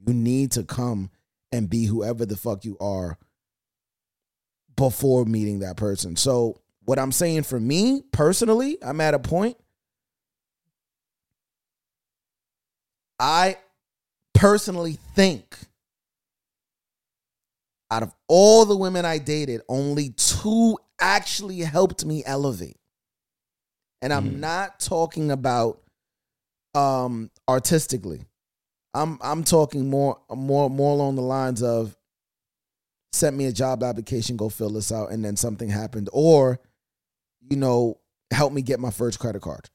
[0.06, 1.10] you need to come
[1.52, 3.18] and be whoever the fuck you are
[4.76, 6.16] before meeting that person.
[6.16, 9.56] So, what I'm saying for me personally, I'm at a point.
[13.18, 13.56] I
[14.32, 15.56] personally think
[17.90, 22.78] out of all the women I dated, only two actually helped me elevate.
[24.00, 24.40] And I'm mm-hmm.
[24.40, 25.82] not talking about
[26.78, 28.24] um artistically.
[28.94, 31.96] I'm I'm talking more more more along the lines of
[33.12, 36.60] sent me a job application, go fill this out, and then something happened, or
[37.50, 37.98] you know,
[38.30, 39.68] help me get my first credit card.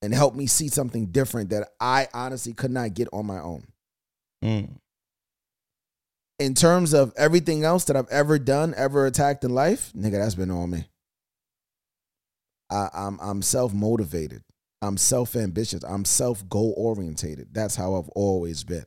[0.00, 3.64] And help me see something different that I honestly could not get on my own.
[4.44, 4.70] Mm.
[6.40, 10.34] In terms of everything else that I've ever done, ever attacked in life, nigga, that's
[10.34, 10.86] been on me.
[12.68, 14.42] I, I'm I'm self motivated.
[14.82, 15.84] I'm self ambitious.
[15.84, 17.48] I'm self goal orientated.
[17.52, 18.84] That's how I've always been.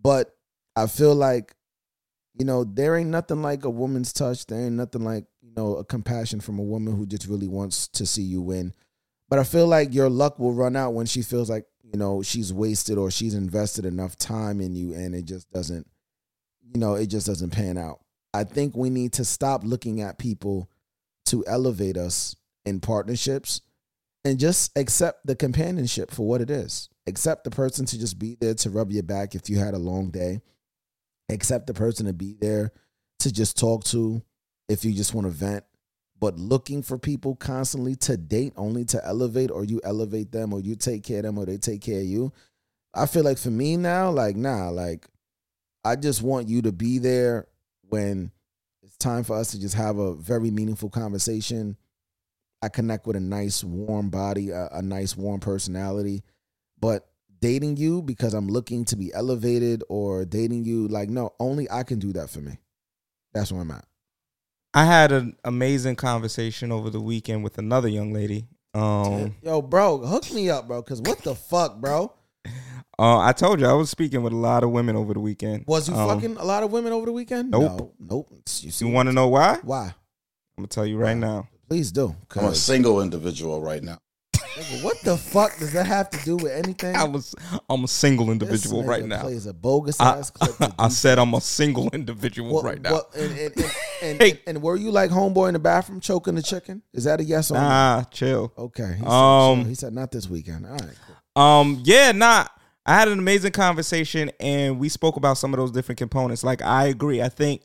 [0.00, 0.34] But
[0.76, 1.54] I feel like,
[2.34, 4.46] you know, there ain't nothing like a woman's touch.
[4.46, 7.88] There ain't nothing like, you know, a compassion from a woman who just really wants
[7.88, 8.72] to see you win.
[9.28, 12.22] But I feel like your luck will run out when she feels like, you know,
[12.22, 15.88] she's wasted or she's invested enough time in you and it just doesn't,
[16.62, 18.00] you know, it just doesn't pan out.
[18.32, 20.70] I think we need to stop looking at people
[21.26, 23.60] to elevate us in partnerships
[24.24, 26.88] and just accept the companionship for what it is.
[27.06, 29.78] Accept the person to just be there to rub your back if you had a
[29.78, 30.40] long day.
[31.28, 32.72] Accept the person to be there
[33.20, 34.22] to just talk to
[34.68, 35.64] if you just want to vent.
[36.18, 40.60] But looking for people constantly to date only to elevate, or you elevate them, or
[40.60, 42.32] you take care of them, or they take care of you.
[42.94, 45.06] I feel like for me now, like, nah, like,
[45.84, 47.48] I just want you to be there
[47.88, 48.30] when
[48.82, 51.76] it's time for us to just have a very meaningful conversation.
[52.64, 56.22] I connect with a nice, warm body, a, a nice, warm personality.
[56.80, 57.06] But
[57.40, 61.82] dating you because I'm looking to be elevated or dating you, like, no, only I
[61.82, 62.58] can do that for me.
[63.34, 63.84] That's where I'm at.
[64.72, 68.46] I had an amazing conversation over the weekend with another young lady.
[68.72, 70.82] Um, Yo, bro, hook me up, bro.
[70.82, 72.12] Cause what the fuck, bro?
[72.98, 75.64] uh, I told you I was speaking with a lot of women over the weekend.
[75.68, 77.50] Was you Um, fucking a lot of women over the weekend?
[77.52, 77.62] Nope.
[77.78, 78.28] No, nope.
[78.60, 79.58] You, You want to know why?
[79.62, 79.94] Why?
[80.56, 81.48] I'm gonna tell you right now.
[81.68, 82.14] Please do.
[82.36, 83.98] I'm a single individual right now.
[84.82, 86.94] What the fuck does that have to do with anything?
[86.96, 87.34] I was
[87.68, 89.22] I'm a single individual This right now.
[89.22, 90.56] Plays a bogus I, ass clip.
[90.58, 92.92] to I said I'm a single individual What- right now.
[92.92, 93.72] what- and, and, and,
[94.02, 96.82] and, and, and were you like homeboy in the bathroom choking the chicken?
[96.92, 97.60] Is that a yes or no?
[97.62, 98.52] Nah, chill.
[98.56, 98.94] Okay.
[98.98, 99.68] He said, Um, chill.
[99.70, 100.66] he said not this weekend.
[100.66, 100.94] All right.
[101.34, 101.42] Cool.
[101.42, 102.46] Um, yeah, nah.
[102.86, 106.44] I had an amazing conversation and we spoke about some of those different components.
[106.44, 107.22] Like I agree.
[107.22, 107.62] I think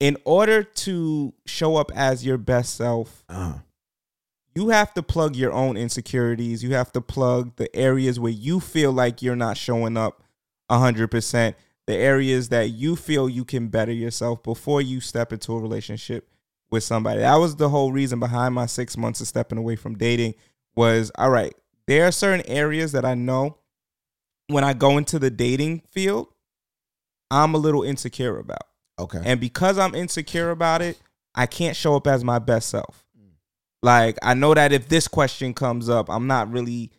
[0.00, 3.58] in order to show up as your best self, Uh-huh.
[4.54, 6.64] you have to plug your own insecurities.
[6.64, 10.22] You have to plug the areas where you feel like you're not showing up
[10.70, 11.54] 100%,
[11.86, 16.28] the areas that you feel you can better yourself before you step into a relationship
[16.70, 17.20] with somebody.
[17.20, 20.34] That was the whole reason behind my 6 months of stepping away from dating
[20.76, 21.54] was all right,
[21.86, 23.58] there are certain areas that I know
[24.46, 26.28] when I go into the dating field,
[27.30, 28.62] I'm a little insecure about.
[29.00, 29.20] Okay.
[29.24, 30.98] And because I'm insecure about it,
[31.34, 33.04] I can't show up as my best self.
[33.82, 36.90] Like I know that if this question comes up, I'm not really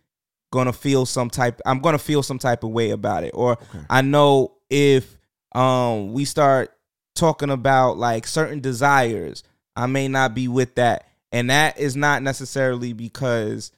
[0.51, 3.31] gonna feel some type I'm gonna feel some type of way about it.
[3.33, 3.57] Or
[3.89, 5.17] I know if
[5.53, 6.75] um we start
[7.15, 9.43] talking about like certain desires,
[9.75, 11.07] I may not be with that.
[11.31, 13.71] And that is not necessarily because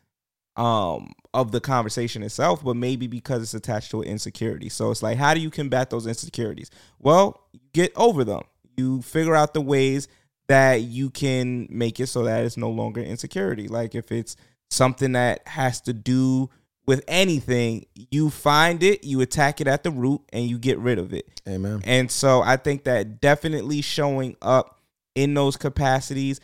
[0.55, 4.69] um of the conversation itself, but maybe because it's attached to an insecurity.
[4.69, 6.69] So it's like, how do you combat those insecurities?
[6.99, 7.42] Well,
[7.73, 8.43] get over them.
[8.77, 10.07] You figure out the ways
[10.47, 13.67] that you can make it so that it's no longer insecurity.
[13.67, 14.35] Like if it's
[14.69, 16.49] something that has to do
[16.85, 20.99] with anything, you find it, you attack it at the root, and you get rid
[20.99, 21.41] of it.
[21.47, 21.81] Amen.
[21.85, 24.81] And so I think that definitely showing up
[25.15, 26.41] in those capacities,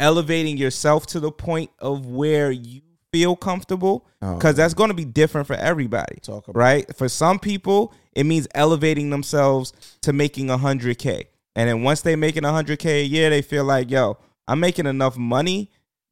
[0.00, 2.80] elevating yourself to the point of where you
[3.12, 4.34] feel comfortable, Oh.
[4.34, 6.16] because that's going to be different for everybody.
[6.22, 6.96] Talk about right?
[6.96, 9.72] For some people, it means elevating themselves
[10.02, 13.30] to making a hundred k, and then once they making a hundred k a year,
[13.30, 14.16] they feel like, yo,
[14.48, 15.70] I'm making enough money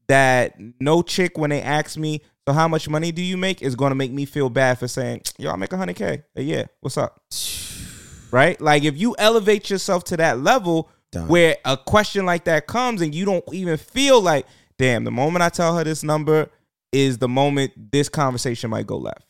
[0.09, 3.77] that no chick when they ask me, so how much money do you make, is
[3.77, 6.43] going to make me feel bad for saying, yo, I make a hundred k a
[6.43, 6.69] year.
[6.81, 7.21] What's up?
[8.31, 8.61] right?
[8.61, 10.89] Like if you elevate yourself to that level
[11.27, 14.47] where a question like that comes and you don't even feel like,
[14.79, 16.49] damn, the moment I tell her this number
[16.93, 19.25] is the moment this conversation might go left.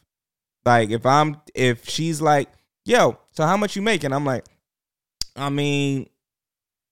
[0.65, 2.49] Like if I'm if she's like,
[2.85, 4.05] yo, so how much you make?
[4.05, 4.45] And I'm like,
[5.37, 6.09] I mean,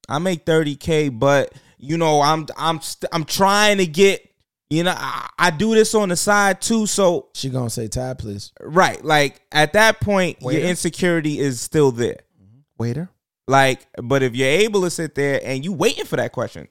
[0.09, 4.27] I make 30k, but you know, I'm I'm st- I'm trying to get,
[4.71, 8.19] you know, I, I do this on the side too, so She gonna say tab,
[8.19, 8.53] please.
[8.61, 10.61] right, like at that point, Waiter?
[10.61, 12.19] your insecurity is still there.
[12.43, 12.61] Mm-hmm.
[12.79, 13.11] Waiter.
[13.47, 16.69] Like, but if you're able to sit there and you waiting for that question,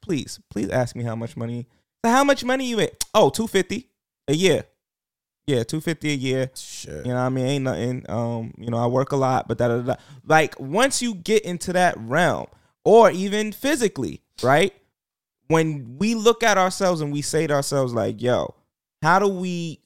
[0.00, 1.66] please, please ask me how much money.
[2.04, 2.94] So how much money you make?
[3.14, 3.88] Oh, 250
[4.28, 4.64] a year.
[5.46, 6.50] Yeah, 250 a year.
[6.54, 6.98] Sure.
[6.98, 7.46] You know what I mean?
[7.46, 8.06] Ain't nothing.
[8.08, 9.94] Um, you know, I work a lot, but da da da.
[10.24, 12.46] Like once you get into that realm,
[12.84, 14.72] or even physically, right?
[15.48, 18.54] When we look at ourselves and we say to ourselves, like, yo,
[19.02, 19.80] how do we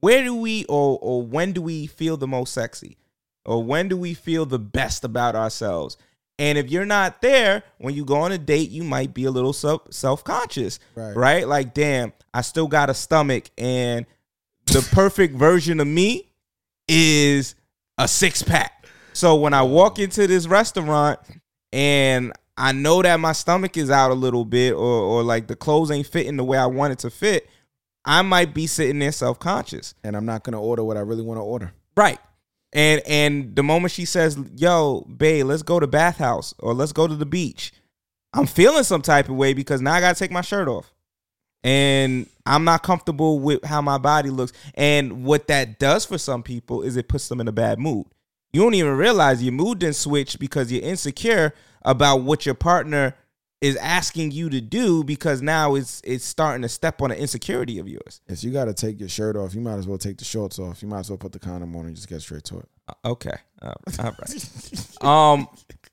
[0.00, 2.96] where do we or or when do we feel the most sexy?
[3.44, 5.96] Or when do we feel the best about ourselves?
[6.40, 9.30] And if you're not there, when you go on a date, you might be a
[9.30, 11.14] little self conscious, Right.
[11.14, 11.46] right?
[11.46, 14.06] Like, damn, I still got a stomach, and
[14.64, 16.32] the perfect version of me
[16.88, 17.54] is
[17.98, 18.86] a six pack.
[19.12, 20.04] So when I walk mm.
[20.04, 21.20] into this restaurant
[21.72, 25.56] and I know that my stomach is out a little bit, or or like the
[25.56, 27.50] clothes ain't fitting the way I want it to fit,
[28.06, 29.94] I might be sitting there self conscious.
[30.02, 31.74] And I'm not gonna order what I really want to order.
[31.94, 32.18] Right.
[32.72, 37.06] And and the moment she says, "Yo, babe, let's go to bathhouse or let's go
[37.06, 37.72] to the beach,"
[38.32, 40.92] I'm feeling some type of way because now I gotta take my shirt off,
[41.64, 44.52] and I'm not comfortable with how my body looks.
[44.74, 48.06] And what that does for some people is it puts them in a bad mood.
[48.52, 53.14] You don't even realize your mood didn't switch because you're insecure about what your partner
[53.60, 57.78] is asking you to do because now it's it's starting to step on an insecurity
[57.78, 58.20] of yours.
[58.26, 60.58] If you got to take your shirt off, you might as well take the shorts
[60.58, 60.82] off.
[60.82, 62.68] You might as well put the condom on and just get straight to it.
[62.88, 63.36] Uh, Okay.
[63.60, 65.04] Uh, all right.
[65.04, 65.48] um,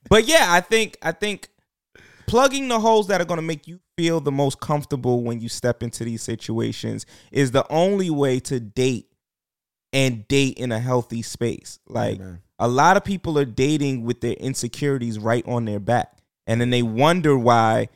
[0.09, 1.49] but yeah, I think I think
[2.27, 5.49] plugging the holes that are going to make you feel the most comfortable when you
[5.49, 9.07] step into these situations is the only way to date
[9.93, 11.79] and date in a healthy space.
[11.87, 12.19] Like
[12.59, 16.16] a lot of people are dating with their insecurities right on their back,
[16.47, 17.89] and then they wonder why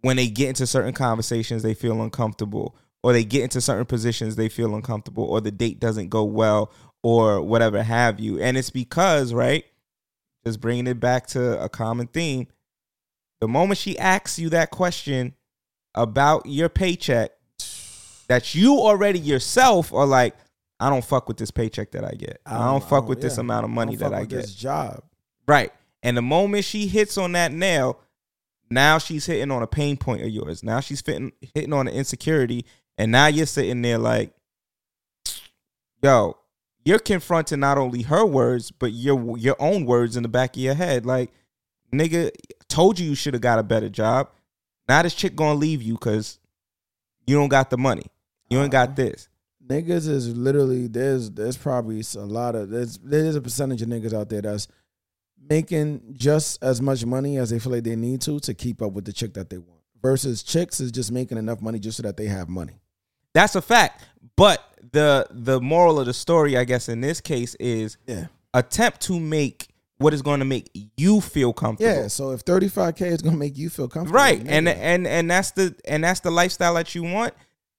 [0.00, 4.36] when they get into certain conversations they feel uncomfortable or they get into certain positions
[4.36, 6.72] they feel uncomfortable or the date doesn't go well
[7.02, 9.64] or whatever have you and it's because right
[10.44, 12.46] just bringing it back to a common theme
[13.40, 15.34] the moment she asks you that question
[15.94, 17.30] about your paycheck
[18.28, 20.34] that you already yourself are like
[20.78, 23.20] i don't fuck with this paycheck that i get i oh, don't, fuck oh, with
[23.20, 25.02] this amount of money I don't that fuck i with get This job.
[25.50, 25.72] Right.
[26.02, 28.00] And the moment she hits on that nail,
[28.70, 30.62] now she's hitting on a pain point of yours.
[30.62, 32.64] Now she's fitting, hitting on an insecurity.
[32.96, 34.32] And now you're sitting there like,
[36.02, 36.36] yo,
[36.84, 40.62] you're confronting not only her words, but your your own words in the back of
[40.62, 41.04] your head.
[41.04, 41.30] Like,
[41.92, 42.30] nigga,
[42.68, 44.30] told you you should have got a better job.
[44.88, 46.38] Now this chick gonna leave you because
[47.26, 48.06] you don't got the money.
[48.48, 48.96] You ain't got uh-huh.
[48.96, 49.28] this.
[49.66, 54.12] Niggas is literally there's there's probably a lot of there's there's a percentage of niggas
[54.12, 54.66] out there that's
[55.48, 58.92] making just as much money as they feel like they need to to keep up
[58.92, 59.80] with the chick that they want.
[60.02, 62.80] Versus chicks is just making enough money just so that they have money.
[63.34, 64.02] That's a fact.
[64.36, 64.62] But
[64.92, 68.26] the the moral of the story, I guess, in this case, is Yeah.
[68.54, 69.68] attempt to make
[69.98, 71.92] what is going to make you feel comfortable.
[71.94, 74.42] Yeah, so if 35k is gonna make you feel comfortable, right.
[74.46, 77.34] And and and that's the and that's the lifestyle that you want.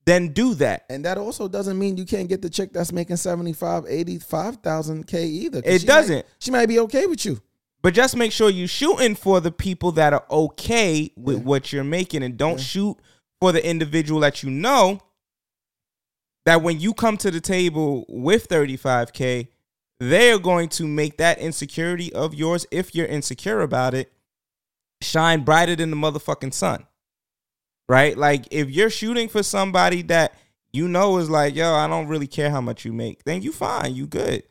[0.05, 0.85] Then do that.
[0.89, 5.25] and that also doesn't mean you can't get the chick that's making 75, 85,000 k
[5.25, 5.61] either.
[5.63, 6.25] It she doesn't.
[6.39, 7.39] she might be okay with you.
[7.81, 11.83] But just make sure you're shooting for the people that are okay with what you're
[11.83, 12.97] making, and don't shoot
[13.39, 14.99] for the individual that you know
[16.45, 19.47] that when you come to the table with 35k,
[19.99, 24.11] they are going to make that insecurity of yours, if you're insecure about it,
[25.01, 26.85] shine brighter than the motherfucking sun.
[27.87, 28.17] Right?
[28.17, 30.33] Like if you're shooting for somebody that
[30.71, 33.51] you know is like, yo, I don't really care how much you make, then you
[33.51, 34.43] fine, you good.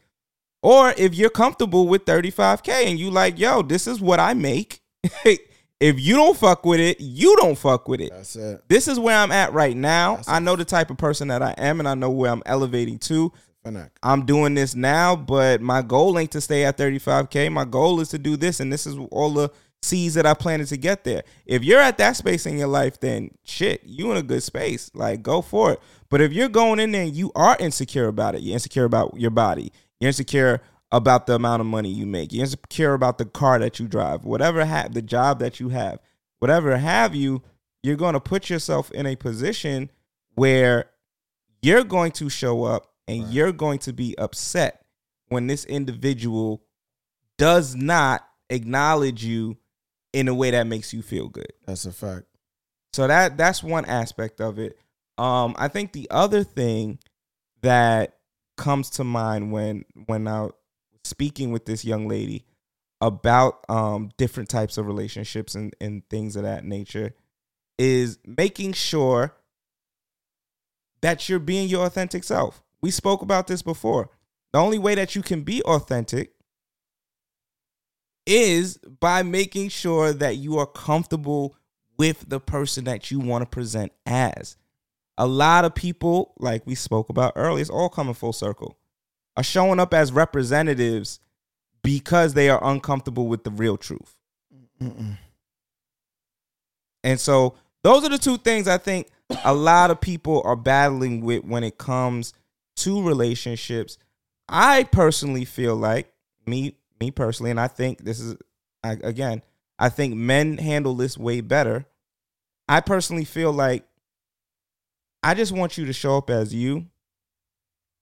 [0.63, 4.81] Or if you're comfortable with 35K and you like, yo, this is what I make.
[5.25, 8.11] if you don't fuck with it, you don't fuck with it.
[8.11, 8.63] That's it.
[8.69, 10.21] This is where I'm at right now.
[10.29, 12.99] I know the type of person that I am and I know where I'm elevating
[13.01, 13.33] to.
[14.03, 17.51] I'm doing this now, but my goal ain't to stay at 35K.
[17.53, 19.51] My goal is to do this, and this is all the
[19.83, 21.23] seeds that I planted to get there.
[21.47, 24.91] If you're at that space in your life, then shit, you in a good space.
[24.95, 25.81] Like, go for it.
[26.09, 29.15] But if you're going in there and you are insecure about it, you're insecure about
[29.19, 30.61] your body, you're insecure
[30.93, 34.25] about the amount of money you make, you're insecure about the car that you drive,
[34.25, 36.01] whatever ha- the job that you have,
[36.41, 37.43] whatever have you,
[37.83, 39.91] you're going to put yourself in a position
[40.35, 40.91] where
[41.63, 44.85] you're going to show up and you're going to be upset
[45.29, 46.63] when this individual
[47.39, 49.57] does not acknowledge you
[50.13, 51.53] in a way that makes you feel good.
[51.67, 52.25] That's a fact.
[52.93, 54.77] So that that's one aspect of it.
[55.17, 56.99] Um, I think the other thing
[57.63, 58.17] that
[58.61, 60.53] comes to mind when when I was
[61.03, 62.45] speaking with this young lady
[63.01, 67.15] about um, different types of relationships and, and things of that nature
[67.79, 69.35] is making sure
[71.01, 72.63] that you're being your authentic self.
[72.83, 74.11] We spoke about this before.
[74.53, 76.35] The only way that you can be authentic
[78.27, 81.57] is by making sure that you are comfortable
[81.97, 84.59] with the person that you want to present as.
[85.21, 88.79] A lot of people, like we spoke about earlier, it's all coming full circle,
[89.37, 91.21] are showing up as representatives
[91.83, 94.15] because they are uncomfortable with the real truth.
[97.05, 99.09] And so those are the two things I think
[99.45, 102.33] a lot of people are battling with when it comes
[102.77, 103.99] to relationships.
[104.49, 106.13] I personally feel like
[106.47, 108.37] me me personally and I think this is
[108.83, 109.43] I, again,
[109.79, 111.85] I think men handle this way better.
[112.69, 113.85] I personally feel like
[115.23, 116.87] I just want you to show up as you.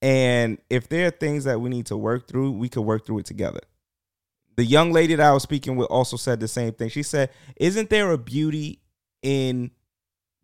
[0.00, 3.18] And if there are things that we need to work through, we could work through
[3.18, 3.60] it together.
[4.56, 6.88] The young lady that I was speaking with also said the same thing.
[6.88, 8.80] She said, Isn't there a beauty
[9.22, 9.70] in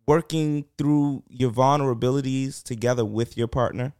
[0.06, 3.92] working through your vulnerabilities together with your partner?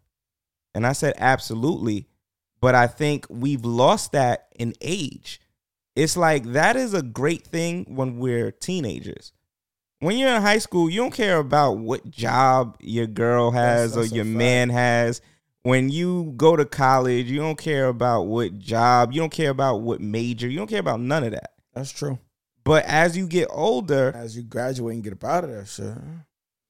[0.75, 2.09] And I said, Absolutely.
[2.61, 5.41] But I think we've lost that in age.
[5.95, 9.34] It's like that is a great thing when we're teenagers.
[10.01, 13.95] When you're in high school, you don't care about what job your girl has That's-
[13.95, 15.21] that's or your man has.
[15.63, 19.81] when you go to college, you don't care about what job, you don't care about
[19.81, 21.53] what major, you don't care about none of that.
[21.73, 22.19] That's true.
[22.65, 25.95] But as you get older, As you graduate and get up out of that shit.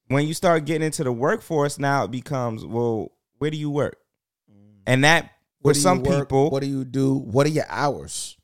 [0.09, 3.97] when you start getting into the workforce, now it becomes, well, where do you work?
[4.51, 4.83] Mm.
[4.87, 5.31] And that
[5.63, 6.29] for some work?
[6.29, 7.15] people, What do you do?
[7.15, 8.37] What are your hours?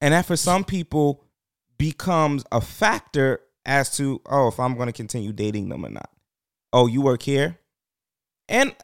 [0.00, 1.24] and that for some people
[1.78, 3.40] becomes a factor
[3.70, 6.10] as to, oh, if I'm going to continue dating them or not.
[6.72, 7.56] Oh, you work here?
[8.48, 8.74] And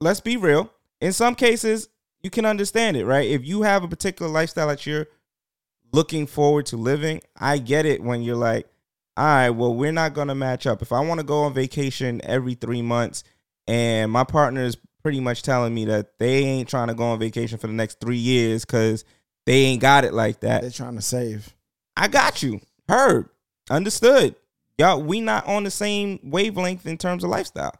[0.00, 0.70] let's be real.
[1.00, 1.88] In some cases,
[2.22, 3.26] you can understand it, right?
[3.26, 5.06] If you have a particular lifestyle that you're
[5.92, 8.68] looking forward to living, I get it when you're like,
[9.16, 10.82] all right, well, we're not going to match up.
[10.82, 13.24] If I want to go on vacation every three months
[13.66, 17.18] and my partner is pretty much telling me that they ain't trying to go on
[17.18, 19.06] vacation for the next three years because
[19.46, 20.60] they ain't got it like that.
[20.60, 21.54] They're trying to save.
[21.96, 22.60] I got you.
[22.88, 23.30] Heard.
[23.70, 24.36] Understood.
[24.78, 27.74] Y'all, we not on the same wavelength in terms of lifestyle.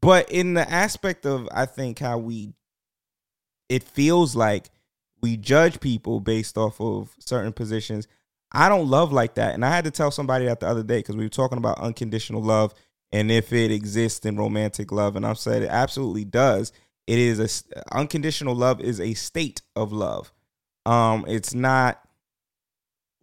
[0.00, 2.52] But in the aspect of I think how we
[3.68, 4.70] it feels like
[5.22, 8.08] we judge people based off of certain positions.
[8.50, 9.54] I don't love like that.
[9.54, 11.78] And I had to tell somebody that the other day because we were talking about
[11.78, 12.74] unconditional love
[13.12, 15.16] and if it exists in romantic love.
[15.16, 16.72] And I've said it absolutely does.
[17.06, 20.32] It is a unconditional love is a state of love.
[20.84, 22.00] Um, it's not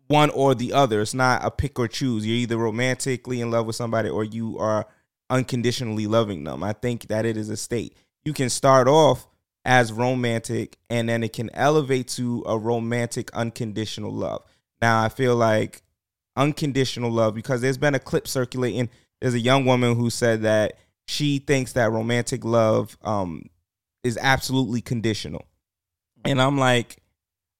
[0.10, 1.02] one or the other.
[1.02, 2.26] It's not a pick or choose.
[2.26, 4.88] You're either romantically in love with somebody or you are
[5.30, 6.64] unconditionally loving them.
[6.64, 7.96] I think that it is a state.
[8.26, 9.28] You can start off
[9.64, 14.44] as romantic and then it can elevate to a romantic unconditional love.
[14.82, 15.84] Now, I feel like
[16.36, 18.90] unconditional love because there's been a clip circulating.
[19.22, 20.74] There's a young woman who said that
[21.08, 23.44] she thinks that romantic love um,
[24.04, 25.46] is absolutely conditional.
[26.26, 26.98] And I'm like,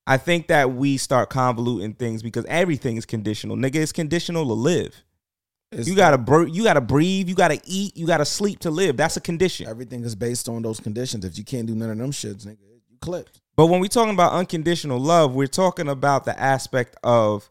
[0.06, 3.56] I think that we start convoluting things because everything is conditional.
[3.56, 4.94] Nigga, it's conditional to live.
[5.72, 8.96] you gotta br- you gotta breathe, you gotta eat, you gotta sleep to live.
[8.96, 9.68] That's a condition.
[9.68, 11.24] Everything is based on those conditions.
[11.24, 12.58] If you can't do none of them shits, nigga,
[12.88, 13.40] you clipped.
[13.56, 17.48] But when we're talking about unconditional love, we're talking about the aspect of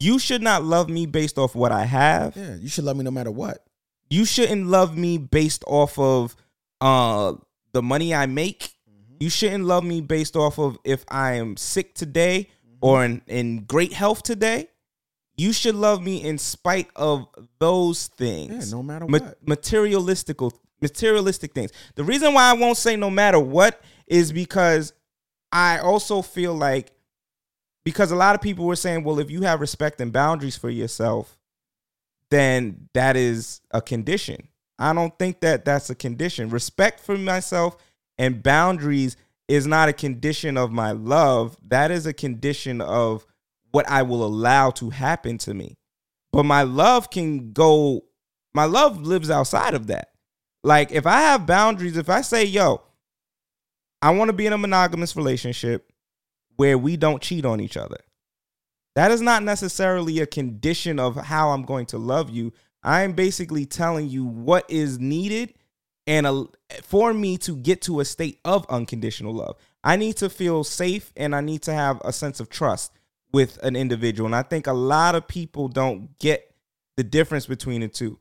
[0.00, 2.36] you should not love me based off what I have.
[2.36, 3.64] Yeah, you should love me no matter what.
[4.10, 6.34] You shouldn't love me based off of
[6.80, 7.34] uh
[7.72, 8.73] the money I make.
[9.24, 12.50] You shouldn't love me based off of if I am sick today
[12.82, 14.68] or in, in great health today.
[15.34, 17.26] You should love me in spite of
[17.58, 18.70] those things.
[18.70, 19.46] Yeah, no matter Ma- what.
[19.46, 20.52] materialistical
[20.82, 21.70] materialistic things.
[21.94, 24.92] The reason why I won't say no matter what is because
[25.50, 26.92] I also feel like
[27.82, 30.68] because a lot of people were saying, well, if you have respect and boundaries for
[30.68, 31.38] yourself,
[32.28, 34.48] then that is a condition.
[34.78, 36.50] I don't think that that's a condition.
[36.50, 37.78] Respect for myself
[38.18, 39.16] and boundaries
[39.48, 41.56] is not a condition of my love.
[41.66, 43.26] That is a condition of
[43.70, 45.76] what I will allow to happen to me.
[46.32, 48.04] But my love can go,
[48.54, 50.08] my love lives outside of that.
[50.62, 52.82] Like if I have boundaries, if I say, yo,
[54.00, 55.90] I want to be in a monogamous relationship
[56.56, 57.98] where we don't cheat on each other.
[58.94, 62.52] That is not necessarily a condition of how I'm going to love you.
[62.82, 65.54] I am basically telling you what is needed
[66.06, 66.44] and a,
[66.82, 69.56] for me to get to a state of unconditional love.
[69.82, 72.92] I need to feel safe and I need to have a sense of trust
[73.32, 74.26] with an individual.
[74.26, 76.54] And I think a lot of people don't get
[76.96, 78.18] the difference between the two.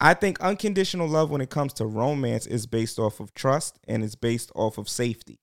[0.00, 4.02] I think unconditional love when it comes to romance is based off of trust and
[4.02, 5.38] it's based off of safety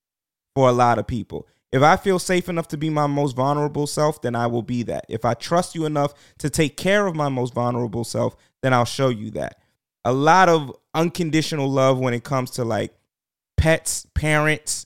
[0.53, 1.47] for a lot of people.
[1.71, 4.83] If I feel safe enough to be my most vulnerable self, then I will be
[4.83, 5.05] that.
[5.07, 8.85] If I trust you enough to take care of my most vulnerable self, then I'll
[8.85, 9.59] show you that.
[10.05, 12.93] A lot of unconditional love when it comes to like
[13.57, 14.85] pets, parents,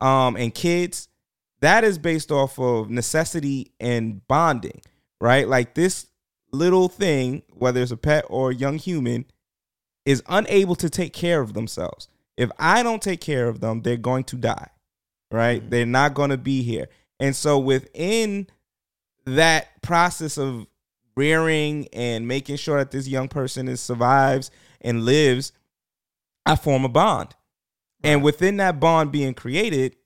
[0.00, 1.08] um, and kids,
[1.60, 4.80] that is based off of necessity and bonding,
[5.20, 5.48] right?
[5.48, 6.06] Like this
[6.52, 9.24] little thing, whether it's a pet or a young human,
[10.04, 12.08] is unable to take care of themselves.
[12.36, 14.68] If I don't take care of them, they're going to die,
[15.30, 15.68] right?
[15.68, 16.88] They're not going to be here.
[17.20, 18.48] And so within
[19.24, 20.66] that process of
[21.16, 24.50] rearing and making sure that this young person is survives
[24.80, 25.52] and lives,
[26.46, 27.34] I form a bond.
[28.02, 29.96] And within that bond being created,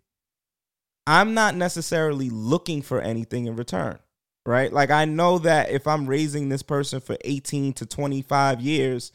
[1.07, 3.99] I'm not necessarily looking for anything in return,
[4.47, 4.73] right?
[4.73, 9.13] Like I know that if I'm raising this person for 18 to 25 years,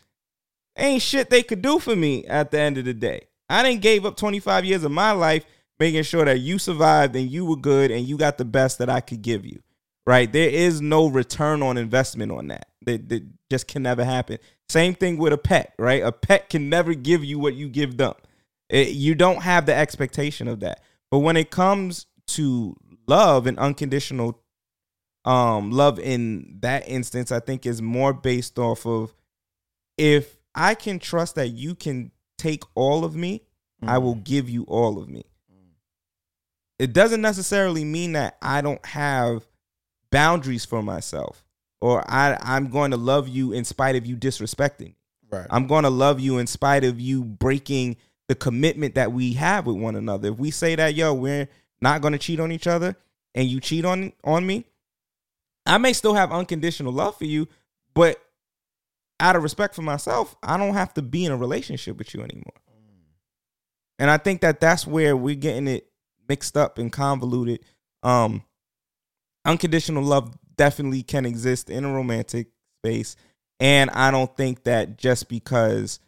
[0.78, 3.28] ain't shit they could do for me at the end of the day.
[3.50, 5.46] I didn't gave up 25 years of my life
[5.80, 8.90] making sure that you survived and you were good and you got the best that
[8.90, 9.62] I could give you.
[10.06, 10.32] Right?
[10.32, 12.68] There is no return on investment on that.
[12.86, 14.38] That, that just can never happen.
[14.68, 16.04] Same thing with a pet, right?
[16.04, 18.14] A pet can never give you what you give them.
[18.70, 20.82] It- you don't have the expectation of that.
[21.10, 22.76] But when it comes to
[23.08, 24.40] love and unconditional
[25.26, 29.14] um love in that instance, I think is more based off of
[29.98, 33.44] if I can trust that you can take all of me
[33.86, 35.26] I will give you all of me.
[36.80, 39.44] It doesn't necessarily mean that I don't have
[40.14, 41.44] boundaries for myself
[41.82, 44.96] or I, I'm going to love you in spite of you disrespecting me.
[45.30, 45.48] Right.
[45.50, 47.98] I'm going to love you in spite of you breaking
[48.30, 50.30] the commitment that we have with one another.
[50.30, 51.50] If we say that, yo, we're
[51.82, 52.96] not going to cheat on each other
[53.36, 54.66] and you cheat on on me,
[55.66, 57.48] I may still have unconditional love for you,
[57.94, 58.22] but
[59.20, 62.22] out of respect for myself, I don't have to be in a relationship with you
[62.22, 62.54] anymore.
[64.00, 65.90] And I think that that's where we're getting it
[66.28, 67.60] mixed up and convoluted.
[68.04, 68.44] Um,
[69.46, 72.48] unconditional love definitely can exist in a romantic
[72.84, 73.16] space,
[73.60, 76.00] and I don't think that just because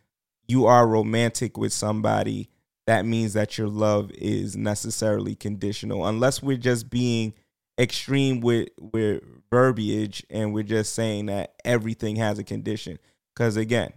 [0.48, 2.50] you are romantic with somebody,
[2.88, 7.34] that means that your love is necessarily conditional, unless we're just being
[7.80, 9.22] extreme with with
[9.52, 12.98] verbiage and we're just saying that everything has a condition.
[13.34, 13.94] Because again,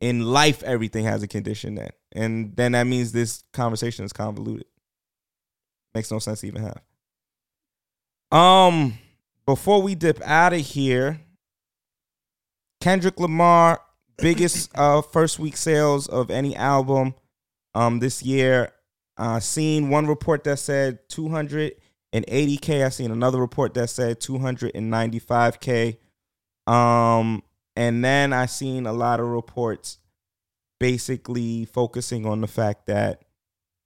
[0.00, 1.90] in life, everything has a condition then.
[2.12, 4.66] And then that means this conversation is convoluted.
[5.94, 6.80] Makes no sense to even have.
[8.30, 8.98] Um,
[9.46, 11.20] before we dip out of here,
[12.80, 13.80] Kendrick Lamar,
[14.18, 17.14] biggest uh first week sales of any album
[17.74, 18.72] um this year.
[19.16, 22.84] Uh seen one report that said 280k.
[22.84, 25.96] I seen another report that said 295k.
[26.66, 27.42] Um
[27.76, 29.98] and then I seen a lot of reports
[30.78, 33.22] basically focusing on the fact that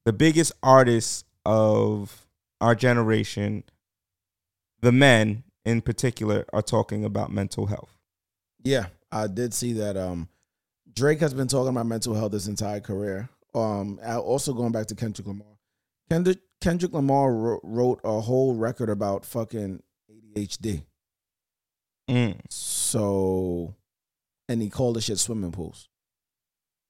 [0.05, 2.27] the biggest artists of
[2.61, 3.65] our generation,
[4.85, 7.97] the men in particular, are talking about mental health.
[8.63, 9.97] Yeah, I did see that.
[9.97, 10.29] Um,
[10.93, 13.29] Drake has been talking about mental health his entire career.
[13.55, 15.47] Um, also going back to Kendrick Lamar.
[16.11, 20.85] Kendrick Kendrick Lamar wrote, wrote a whole record about fucking ADHD.
[22.09, 22.41] Mm.
[22.51, 23.75] So,
[24.49, 25.89] and he called the shit swimming pools.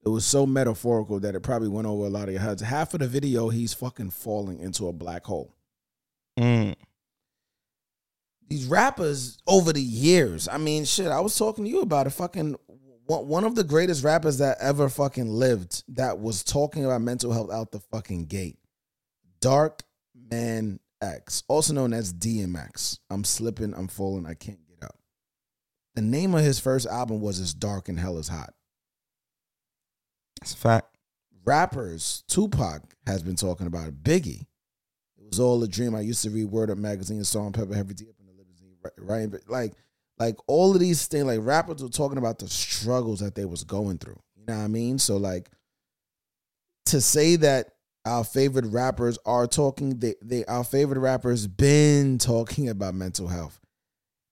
[0.05, 2.63] It was so metaphorical that it probably went over a lot of your heads.
[2.63, 5.55] Half of the video, he's fucking falling into a black hole.
[6.39, 6.75] Mm.
[8.49, 10.49] These rappers over the years.
[10.49, 12.57] I mean, shit, I was talking to you about a Fucking
[13.07, 17.51] one of the greatest rappers that ever fucking lived that was talking about mental health
[17.51, 18.59] out the fucking gate.
[19.41, 19.83] Dark
[20.31, 22.99] Man X, also known as DMX.
[23.11, 24.97] I'm slipping, I'm falling, I can't get up.
[25.95, 28.55] The name of his first album was It's Dark and Hell is Hot.
[30.41, 30.97] That's a fact.
[31.45, 34.03] Rappers, Tupac has been talking about it.
[34.03, 34.47] Biggie.
[35.19, 35.95] It was all a dream.
[35.95, 38.24] I used to read Word Up magazine, and Pepa, Heavy D up in the limousine,
[38.99, 39.31] right?
[39.31, 39.75] But like,
[40.19, 43.65] like all of these things, like rappers were talking about the struggles that they was
[43.65, 44.21] going through.
[44.37, 44.99] You know what I mean?
[44.99, 45.51] So like,
[46.87, 47.71] to say that
[48.05, 53.59] our favorite rappers are talking, they, they our favorite rappers been talking about mental health,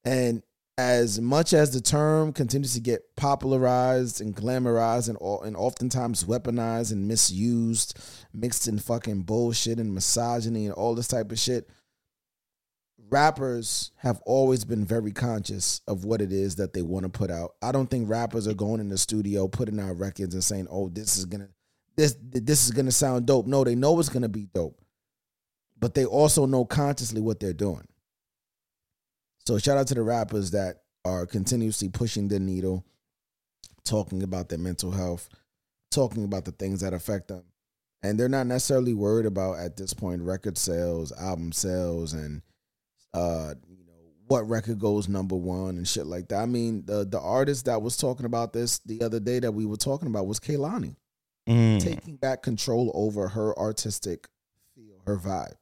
[0.04, 0.42] and
[0.78, 6.92] as much as the term continues to get popularized and glamorized and and oftentimes weaponized
[6.92, 7.98] and misused,
[8.32, 11.68] mixed in fucking bullshit and misogyny and all this type of shit,
[13.12, 17.30] rappers have always been very conscious of what it is that they want to put
[17.30, 17.54] out.
[17.62, 20.88] I don't think rappers are going in the studio putting out records and saying, "Oh,
[20.88, 21.50] this is gonna
[21.96, 24.80] this this is gonna sound dope." No, they know it's gonna be dope,
[25.78, 27.86] but they also know consciously what they're doing.
[29.46, 32.84] So shout out to the rappers that are continuously pushing the needle,
[33.84, 35.28] talking about their mental health,
[35.90, 37.44] talking about the things that affect them.
[38.02, 42.42] And they're not necessarily worried about at this point record sales, album sales, and
[43.14, 43.92] uh, you know,
[44.26, 46.38] what record goes number one and shit like that.
[46.38, 49.66] I mean, the the artist that was talking about this the other day that we
[49.66, 50.96] were talking about was Kehlani.
[51.48, 51.82] Mm.
[51.82, 54.28] Taking back control over her artistic
[54.74, 55.54] feel, her vibe.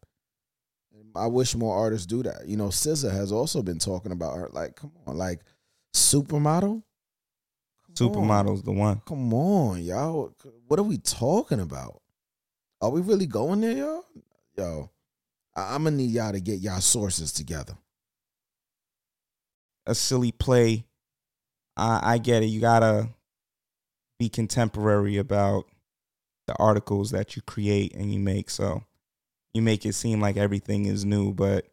[1.16, 2.46] I wish more artists do that.
[2.46, 4.48] You know, SZA has also been talking about her.
[4.52, 5.40] Like, come on, like
[5.94, 6.82] supermodel.
[7.94, 9.02] Supermodel's the one.
[9.06, 10.32] Come on, y'all.
[10.68, 12.00] What are we talking about?
[12.80, 14.04] Are we really going there, y'all?
[14.56, 14.90] Yo,
[15.68, 17.74] I'm gonna need y'all to get y'all sources together.
[19.86, 20.84] a silly play.
[21.76, 22.46] I, I get it.
[22.46, 23.10] You gotta
[24.18, 25.64] be contemporary about
[26.46, 28.50] the articles that you create and you make.
[28.50, 28.84] So
[29.54, 31.66] you make it seem like everything is new, but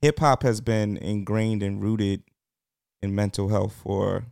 [0.00, 2.22] hip hop has been ingrained and rooted
[3.02, 4.26] in mental health for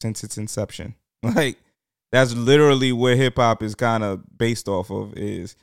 [0.00, 0.94] since its inception.
[1.22, 1.58] Like
[2.10, 5.54] that's literally what hip hop is kind of based off of is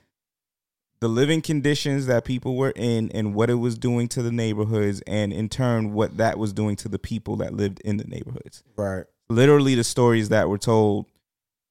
[1.02, 5.02] the living conditions that people were in and what it was doing to the neighborhoods
[5.08, 8.64] and in turn what that was doing to the people that lived in the neighborhoods
[8.76, 9.06] Right.
[9.30, 11.06] literally the stories that were told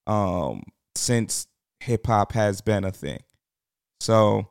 [0.07, 0.63] um
[0.95, 1.47] since
[1.81, 3.21] hip hop has been a thing
[4.01, 4.49] so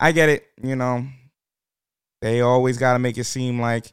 [0.00, 1.06] i get it you know
[2.22, 3.92] they always got to make it seem like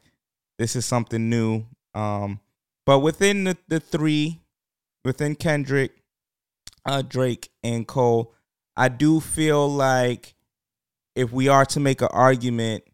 [0.58, 1.64] this is something new
[1.94, 2.40] um
[2.86, 4.40] but within the, the three
[5.04, 5.92] within kendrick
[6.84, 8.34] uh, Drake and Cole.
[8.76, 10.34] I do feel like
[11.14, 12.84] if we are to make an argument,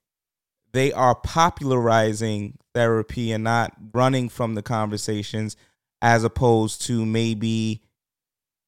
[0.72, 5.56] they are popularizing therapy and not running from the conversations,
[6.02, 7.82] as opposed to maybe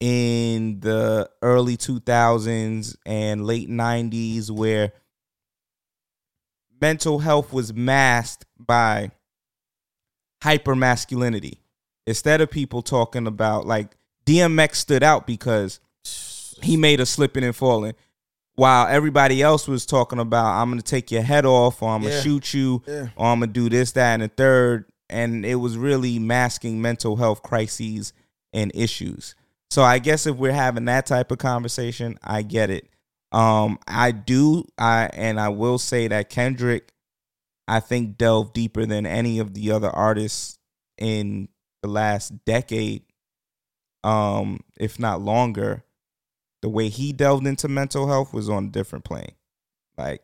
[0.01, 4.93] in the early 2000s and late 90s where
[6.81, 9.11] mental health was masked by
[10.43, 11.61] hyper masculinity.
[12.07, 15.81] Instead of people talking about like DMX stood out because
[16.63, 17.95] he made a slipping and falling,
[18.55, 22.21] while everybody else was talking about I'm gonna take your head off, or I'm gonna
[22.23, 23.09] shoot you, Yeah.
[23.17, 24.85] or I'm gonna do this, that, and the third.
[25.09, 28.13] And it was really masking mental health crises
[28.53, 29.35] and issues.
[29.71, 32.89] So I guess if we're having that type of conversation, I get it.
[33.33, 36.93] Um, I do, I and I will say that Kendrick,
[37.69, 40.59] I think delved deeper than any of the other artists
[40.99, 41.49] in
[41.83, 43.03] the last decade,
[44.05, 45.85] um, if not longer.
[46.63, 49.33] The way he delved into mental health was on a different plane.
[49.97, 50.23] Like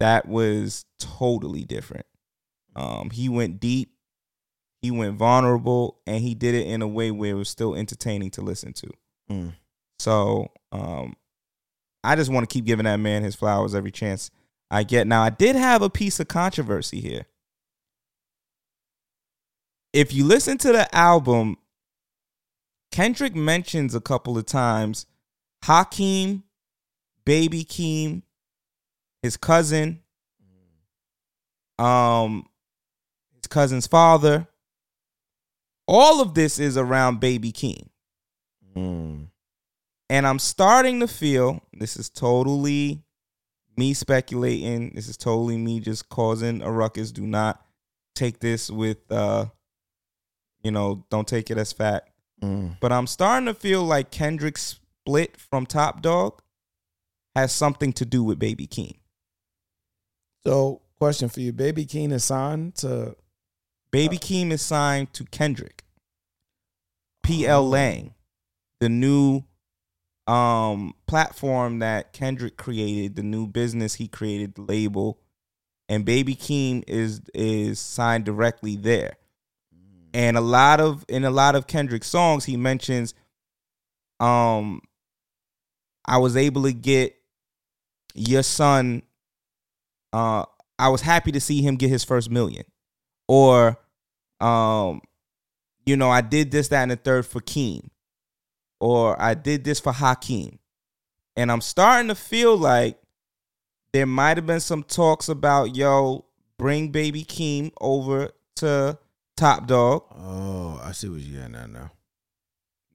[0.00, 2.06] that was totally different.
[2.74, 3.92] Um, he went deep,
[4.82, 8.30] he went vulnerable, and he did it in a way where it was still entertaining
[8.32, 8.90] to listen to.
[9.30, 9.54] Mm.
[9.98, 11.16] So um,
[12.04, 14.30] I just want to keep giving that man his flowers every chance
[14.70, 15.06] I get.
[15.06, 17.26] Now, I did have a piece of controversy here.
[19.92, 21.56] If you listen to the album,
[22.92, 25.06] Kendrick mentions a couple of times
[25.66, 26.44] Hakeem,
[27.24, 28.22] Baby Keem,
[29.20, 30.00] his cousin,
[31.76, 32.46] um,
[33.34, 34.46] his cousin's father.
[35.88, 37.88] All of this is around Baby Keem.
[40.08, 43.02] And I'm starting to feel this is totally
[43.76, 44.92] me speculating.
[44.94, 47.10] This is totally me just causing a ruckus.
[47.10, 47.60] Do not
[48.14, 49.46] take this with uh
[50.62, 52.10] you know, don't take it as fact.
[52.40, 52.76] Mm.
[52.78, 56.42] But I'm starting to feel like Kendrick's split from Top Dawg
[57.36, 58.96] has something to do with Baby Keem.
[60.44, 63.14] So, question for you: Baby Keem is signed to
[63.92, 65.84] Baby Keem is signed to Kendrick.
[67.24, 68.14] pgLang,
[68.80, 69.42] the new
[70.26, 75.20] um platform that Kendrick created, the new business he created, the label,
[75.88, 79.18] and Baby Keem is is signed directly there.
[80.12, 83.12] And a lot of in a lot of Kendrick's songs, he mentions,
[84.18, 84.80] um,
[86.06, 87.16] I was able to get
[88.14, 89.02] your son.
[90.12, 90.44] Uh,
[90.78, 92.64] I was happy to see him get his first million,
[93.28, 93.78] or,
[94.40, 95.00] um,
[95.84, 97.88] you know, I did this, that, and the third for Keem,
[98.80, 100.58] or I did this for Hakeem,
[101.36, 102.98] and I'm starting to feel like
[103.92, 106.26] there might have been some talks about yo
[106.58, 108.98] bring Baby Keem over to
[109.36, 110.04] Top Dawg.
[110.14, 111.90] Oh, I see what you're getting at now.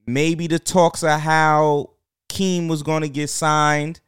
[0.06, 1.91] Maybe the talks of how
[2.32, 4.00] Keem was going to get signed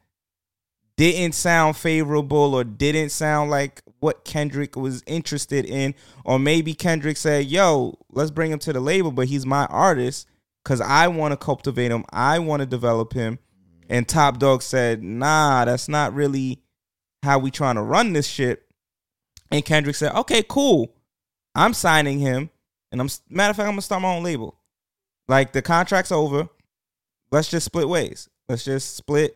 [0.97, 5.93] didn't sound favorable or didn't sound like what Kendrick was interested in.
[6.23, 10.27] Or maybe Kendrick said, yo, let's bring him to the label, but he's my artist
[10.63, 12.05] because I want to cultivate him.
[12.11, 13.39] I want to develop him.
[13.89, 16.61] And Top Dawg said, nah, that's not really
[17.23, 18.63] how we trying to run this shit.
[19.51, 20.95] And Kendrick said, okay, cool.
[21.53, 22.49] I'm signing him.
[22.91, 24.57] And I'm matter of fact, I'm gonna start my own label.
[25.27, 26.49] Like the contract's over.
[27.31, 28.29] Let's just split ways.
[28.47, 29.35] Let's just split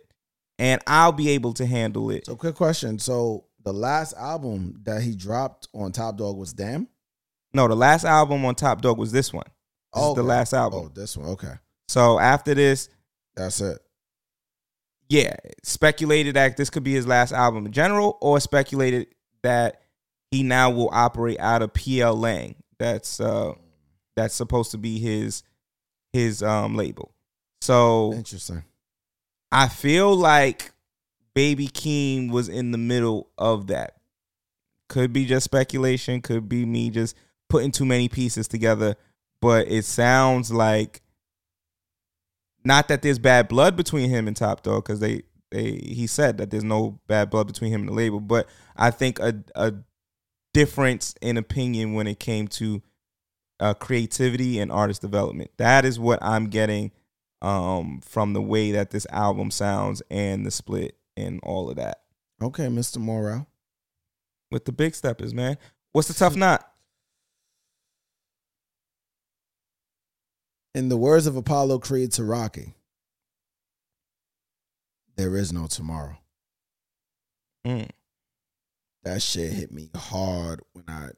[0.58, 2.26] and I'll be able to handle it.
[2.26, 6.88] So, quick question: So, the last album that he dropped on Top Dawg was Damn.
[7.54, 9.46] No, the last album on Top Dawg was this one.
[9.94, 10.28] This is the Okay.
[10.28, 10.84] last album.
[10.86, 11.30] Oh, this one.
[11.30, 11.54] Okay,
[11.88, 12.90] So after this,
[13.36, 13.80] that's it.
[15.10, 19.08] yeah, speculated that this could be his last album in general, or speculated
[19.42, 19.82] that
[20.30, 22.56] he now will operate out of pgLang.
[22.78, 23.54] That's uh
[24.16, 25.42] that's supposed to be his
[26.14, 27.14] his um label.
[27.62, 28.64] So Interesting.
[29.52, 30.72] I feel like
[31.34, 33.96] Baby Keem was in the middle of that.
[34.88, 37.16] Could be just speculation, could be me just
[37.48, 38.96] putting too many pieces together,
[39.42, 41.02] but it sounds like
[42.64, 46.38] not that there's bad blood between him and Top Dawg because they they he said
[46.38, 49.74] that there's no bad blood between him and the label, but I think a a
[50.54, 52.82] difference in opinion when it came to
[53.60, 55.52] uh, creativity and artist development.
[55.58, 56.92] That is what I'm getting
[57.42, 62.02] um, from the way that this album sounds and the split and all of that.
[62.42, 62.98] Okay, Mr.
[62.98, 63.48] Morale.
[64.52, 65.58] With the big steppers, man.
[65.92, 66.66] What's the tough knot?
[70.74, 72.74] In the words of Apollo Creed to Rocky,
[75.18, 76.18] there is no tomorrow.
[77.66, 77.90] Mm.
[79.04, 81.10] That shit hit me hard when I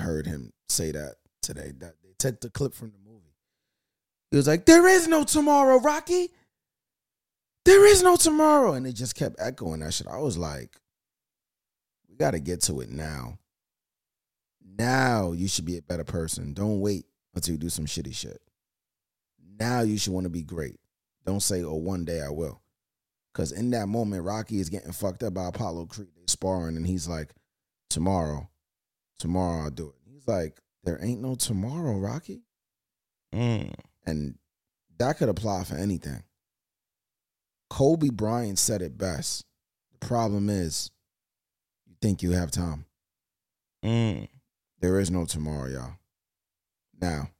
[0.00, 1.72] heard him say that today.
[1.78, 3.05] That they took the clip from the.
[4.30, 6.32] He was like, "There is no tomorrow, Rocky.
[7.64, 10.06] There is no tomorrow," and it just kept echoing that shit.
[10.06, 10.80] I was like,
[12.08, 13.38] "We got to get to it now.
[14.78, 16.52] Now you should be a better person.
[16.52, 18.42] Don't wait until you do some shitty shit.
[19.58, 20.78] Now you should want to be great.
[21.24, 22.60] Don't say, "Oh, one day I will."
[23.32, 26.08] Because in that moment, Rocky is getting fucked up by Apollo Creed.
[26.26, 27.32] Sparring, and he's like,
[27.88, 28.50] "Tomorrow,
[29.18, 32.42] tomorrow I'll do it." He's like, "There ain't no tomorrow, Rocky."
[33.32, 33.74] Mm.
[34.06, 34.38] And
[34.98, 36.22] that could apply for anything.
[37.68, 39.44] Kobe Bryant said it best.
[39.92, 40.90] The problem is,
[41.86, 42.84] you think you have time.
[43.84, 44.28] Mm.
[44.80, 45.92] There is no tomorrow, y'all.
[47.00, 47.30] Now,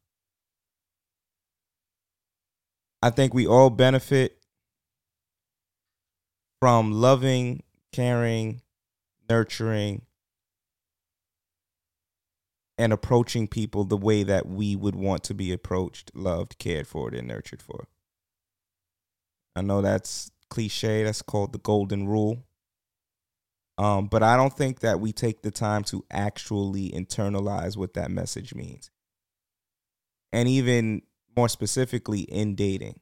[3.03, 4.39] I think we all benefit
[6.61, 7.63] from loving,
[7.93, 8.63] caring,
[9.29, 10.03] nurturing,
[12.79, 17.09] and approaching people the way that we would want to be approached, loved, cared for,
[17.09, 17.89] and nurtured for.
[19.55, 22.45] I know that's cliche, that's called the golden rule.
[23.79, 28.11] Um, but I don't think that we take the time to actually internalize what that
[28.11, 28.91] message means.
[30.33, 31.03] And even
[31.37, 33.01] more specifically in dating.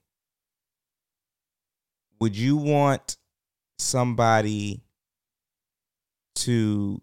[2.20, 3.16] Would you want
[3.78, 4.82] somebody
[6.36, 7.01] to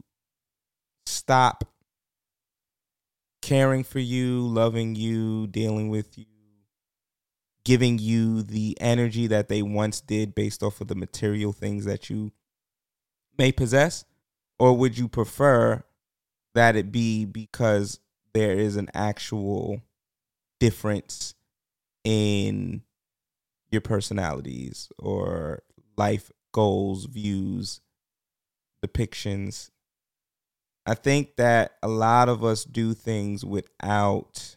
[1.06, 1.71] stop
[3.42, 6.26] caring for you, loving you, dealing with you,
[7.64, 12.10] giving you the energy that they once did based off of the material things that
[12.10, 12.32] you
[13.38, 14.06] may possess?
[14.60, 15.84] Or would you prefer
[16.54, 18.00] that it be because
[18.34, 19.82] there is an actual
[20.60, 21.34] difference
[22.04, 22.84] in
[23.72, 25.64] your personalities or
[25.98, 27.82] life goals, views,
[28.86, 29.72] depictions?
[30.86, 34.56] I think that a lot of us do things without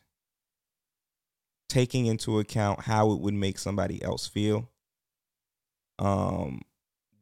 [1.69, 4.71] taking into account how it would make somebody else feel.
[5.99, 6.63] Um,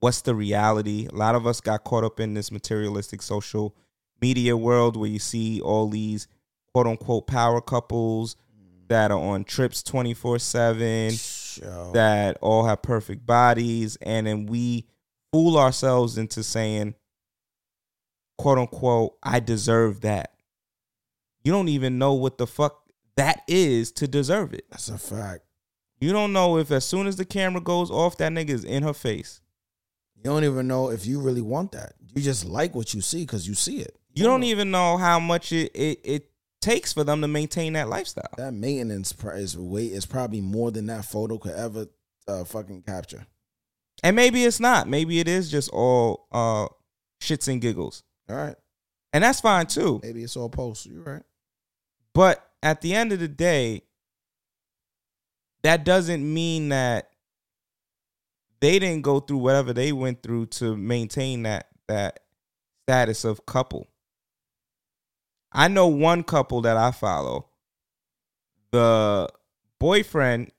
[0.00, 1.08] what's the reality?
[1.10, 3.74] A lot of us got caught up in this materialistic social
[4.20, 6.28] media world where you see all these
[6.72, 8.36] quote unquote power couples
[8.88, 11.12] that are on trips 24 7
[11.92, 14.86] that all have perfect bodies and then we
[15.32, 16.94] fool ourselves into saying
[18.38, 20.32] quote unquote i deserve that.
[21.44, 22.82] You don't even know what the fuck
[23.16, 24.64] that is to deserve it.
[24.70, 25.44] That's a fact.
[26.00, 28.82] You don't know if as soon as the camera goes off that nigga is in
[28.82, 29.40] her face.
[30.16, 31.94] You don't even know if you really want that.
[32.14, 33.96] You just like what you see because you see it.
[34.14, 36.30] you don't even know how much it, it, it
[36.60, 38.30] takes for them to maintain that lifestyle.
[38.36, 41.86] That maintenance price weight is probably more than that photo could ever
[42.28, 43.26] uh, fucking capture.
[44.04, 44.88] and maybe it's not.
[44.88, 46.66] Maybe it is just all uh
[47.20, 48.02] shits and giggles
[48.32, 48.56] All right,
[49.12, 50.86] and that's fine too maybe it's all post.
[50.86, 51.22] You're right.
[52.14, 53.82] But at the end of the day,
[55.62, 57.10] that doesn't mean that
[58.60, 62.20] they didn't go through whatever they went through to maintain that that
[62.84, 63.88] status of couple.
[65.52, 67.48] I know one couple that I follow.
[68.70, 69.28] The
[69.78, 70.50] boyfriend,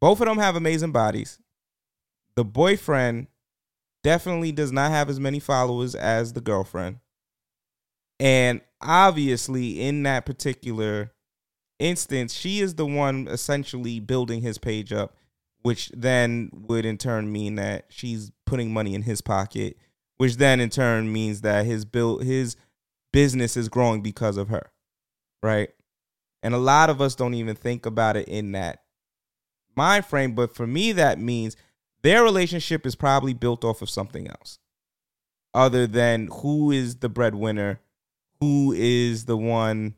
[0.00, 1.38] both of them have amazing bodies.
[2.34, 3.28] The boyfriend
[4.02, 6.98] definitely does not have as many followers as the girlfriend.
[8.18, 11.12] And obviously, in that particular
[11.78, 15.16] instance, she is the one essentially building his page up,
[15.62, 19.76] which then would in turn mean that she's putting money in his pocket,
[20.18, 22.56] which then in turn means that his build his
[23.12, 24.70] business is growing because of her.
[25.42, 25.70] Right?
[26.42, 28.82] And a lot of us don't even think about it in that
[29.76, 31.56] mind frame, but for me that means
[32.02, 34.58] their relationship is probably built off of something else
[35.54, 37.80] other than who is the breadwinner,
[38.40, 39.94] who is the one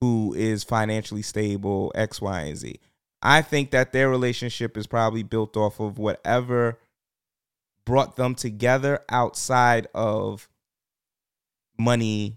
[0.00, 2.80] who is financially stable, X, Y, and Z.
[3.22, 6.78] I think that their relationship is probably built off of whatever
[7.84, 10.48] brought them together outside of
[11.78, 12.36] money,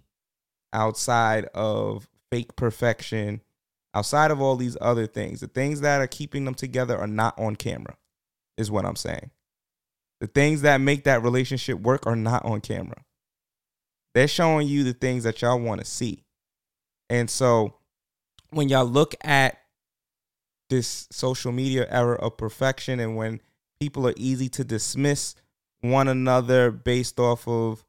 [0.72, 3.42] outside of fake perfection,
[3.94, 5.42] outside of all these other things.
[5.42, 7.98] The things that are keeping them together are not on camera,
[8.60, 9.32] is what I'm saying.
[10.20, 13.04] The things that make that relationship work are not on camera.
[14.14, 16.26] They're showing you the things that y'all want to see.
[17.10, 17.76] And so
[18.50, 19.58] when y'all look at
[20.70, 23.42] this social media era of perfection and when
[23.80, 25.36] people are easy to dismiss
[25.82, 27.86] one another based off of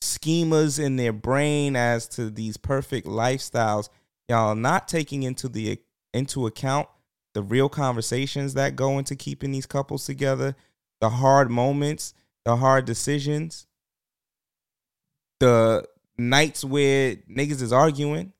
[0.00, 3.88] schemas in their brain as to these perfect lifestyles,
[4.28, 5.78] y'all not taking into the
[6.14, 6.88] into account
[7.34, 10.54] the real conversations that go into keeping these couples together,
[11.00, 12.14] the hard moments,
[12.44, 13.66] the hard decisions,
[15.40, 15.86] the
[16.18, 18.32] nights where niggas is arguing,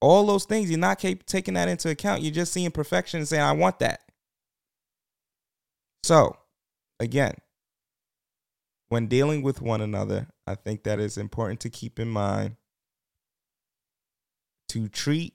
[0.00, 2.22] All those things, you're not taking that into account.
[2.22, 4.00] You're just seeing perfection and saying, I want that.
[6.02, 6.38] So,
[6.98, 7.34] again,
[8.88, 12.56] when dealing with one another, I think that it's important to keep in mind
[14.70, 15.34] to treat,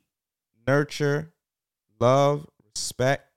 [0.68, 1.35] nurture,
[2.00, 3.30] love, respect,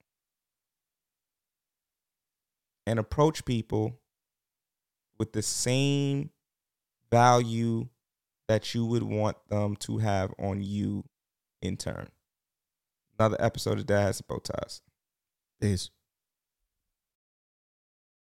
[2.87, 3.99] and approach people
[5.19, 6.31] with the same
[7.11, 7.89] value
[8.49, 11.05] that you would want them to have on you
[11.61, 12.09] in turn.
[13.19, 14.81] Another episode of Dad Has Bow Ties.
[15.61, 15.91] Peace.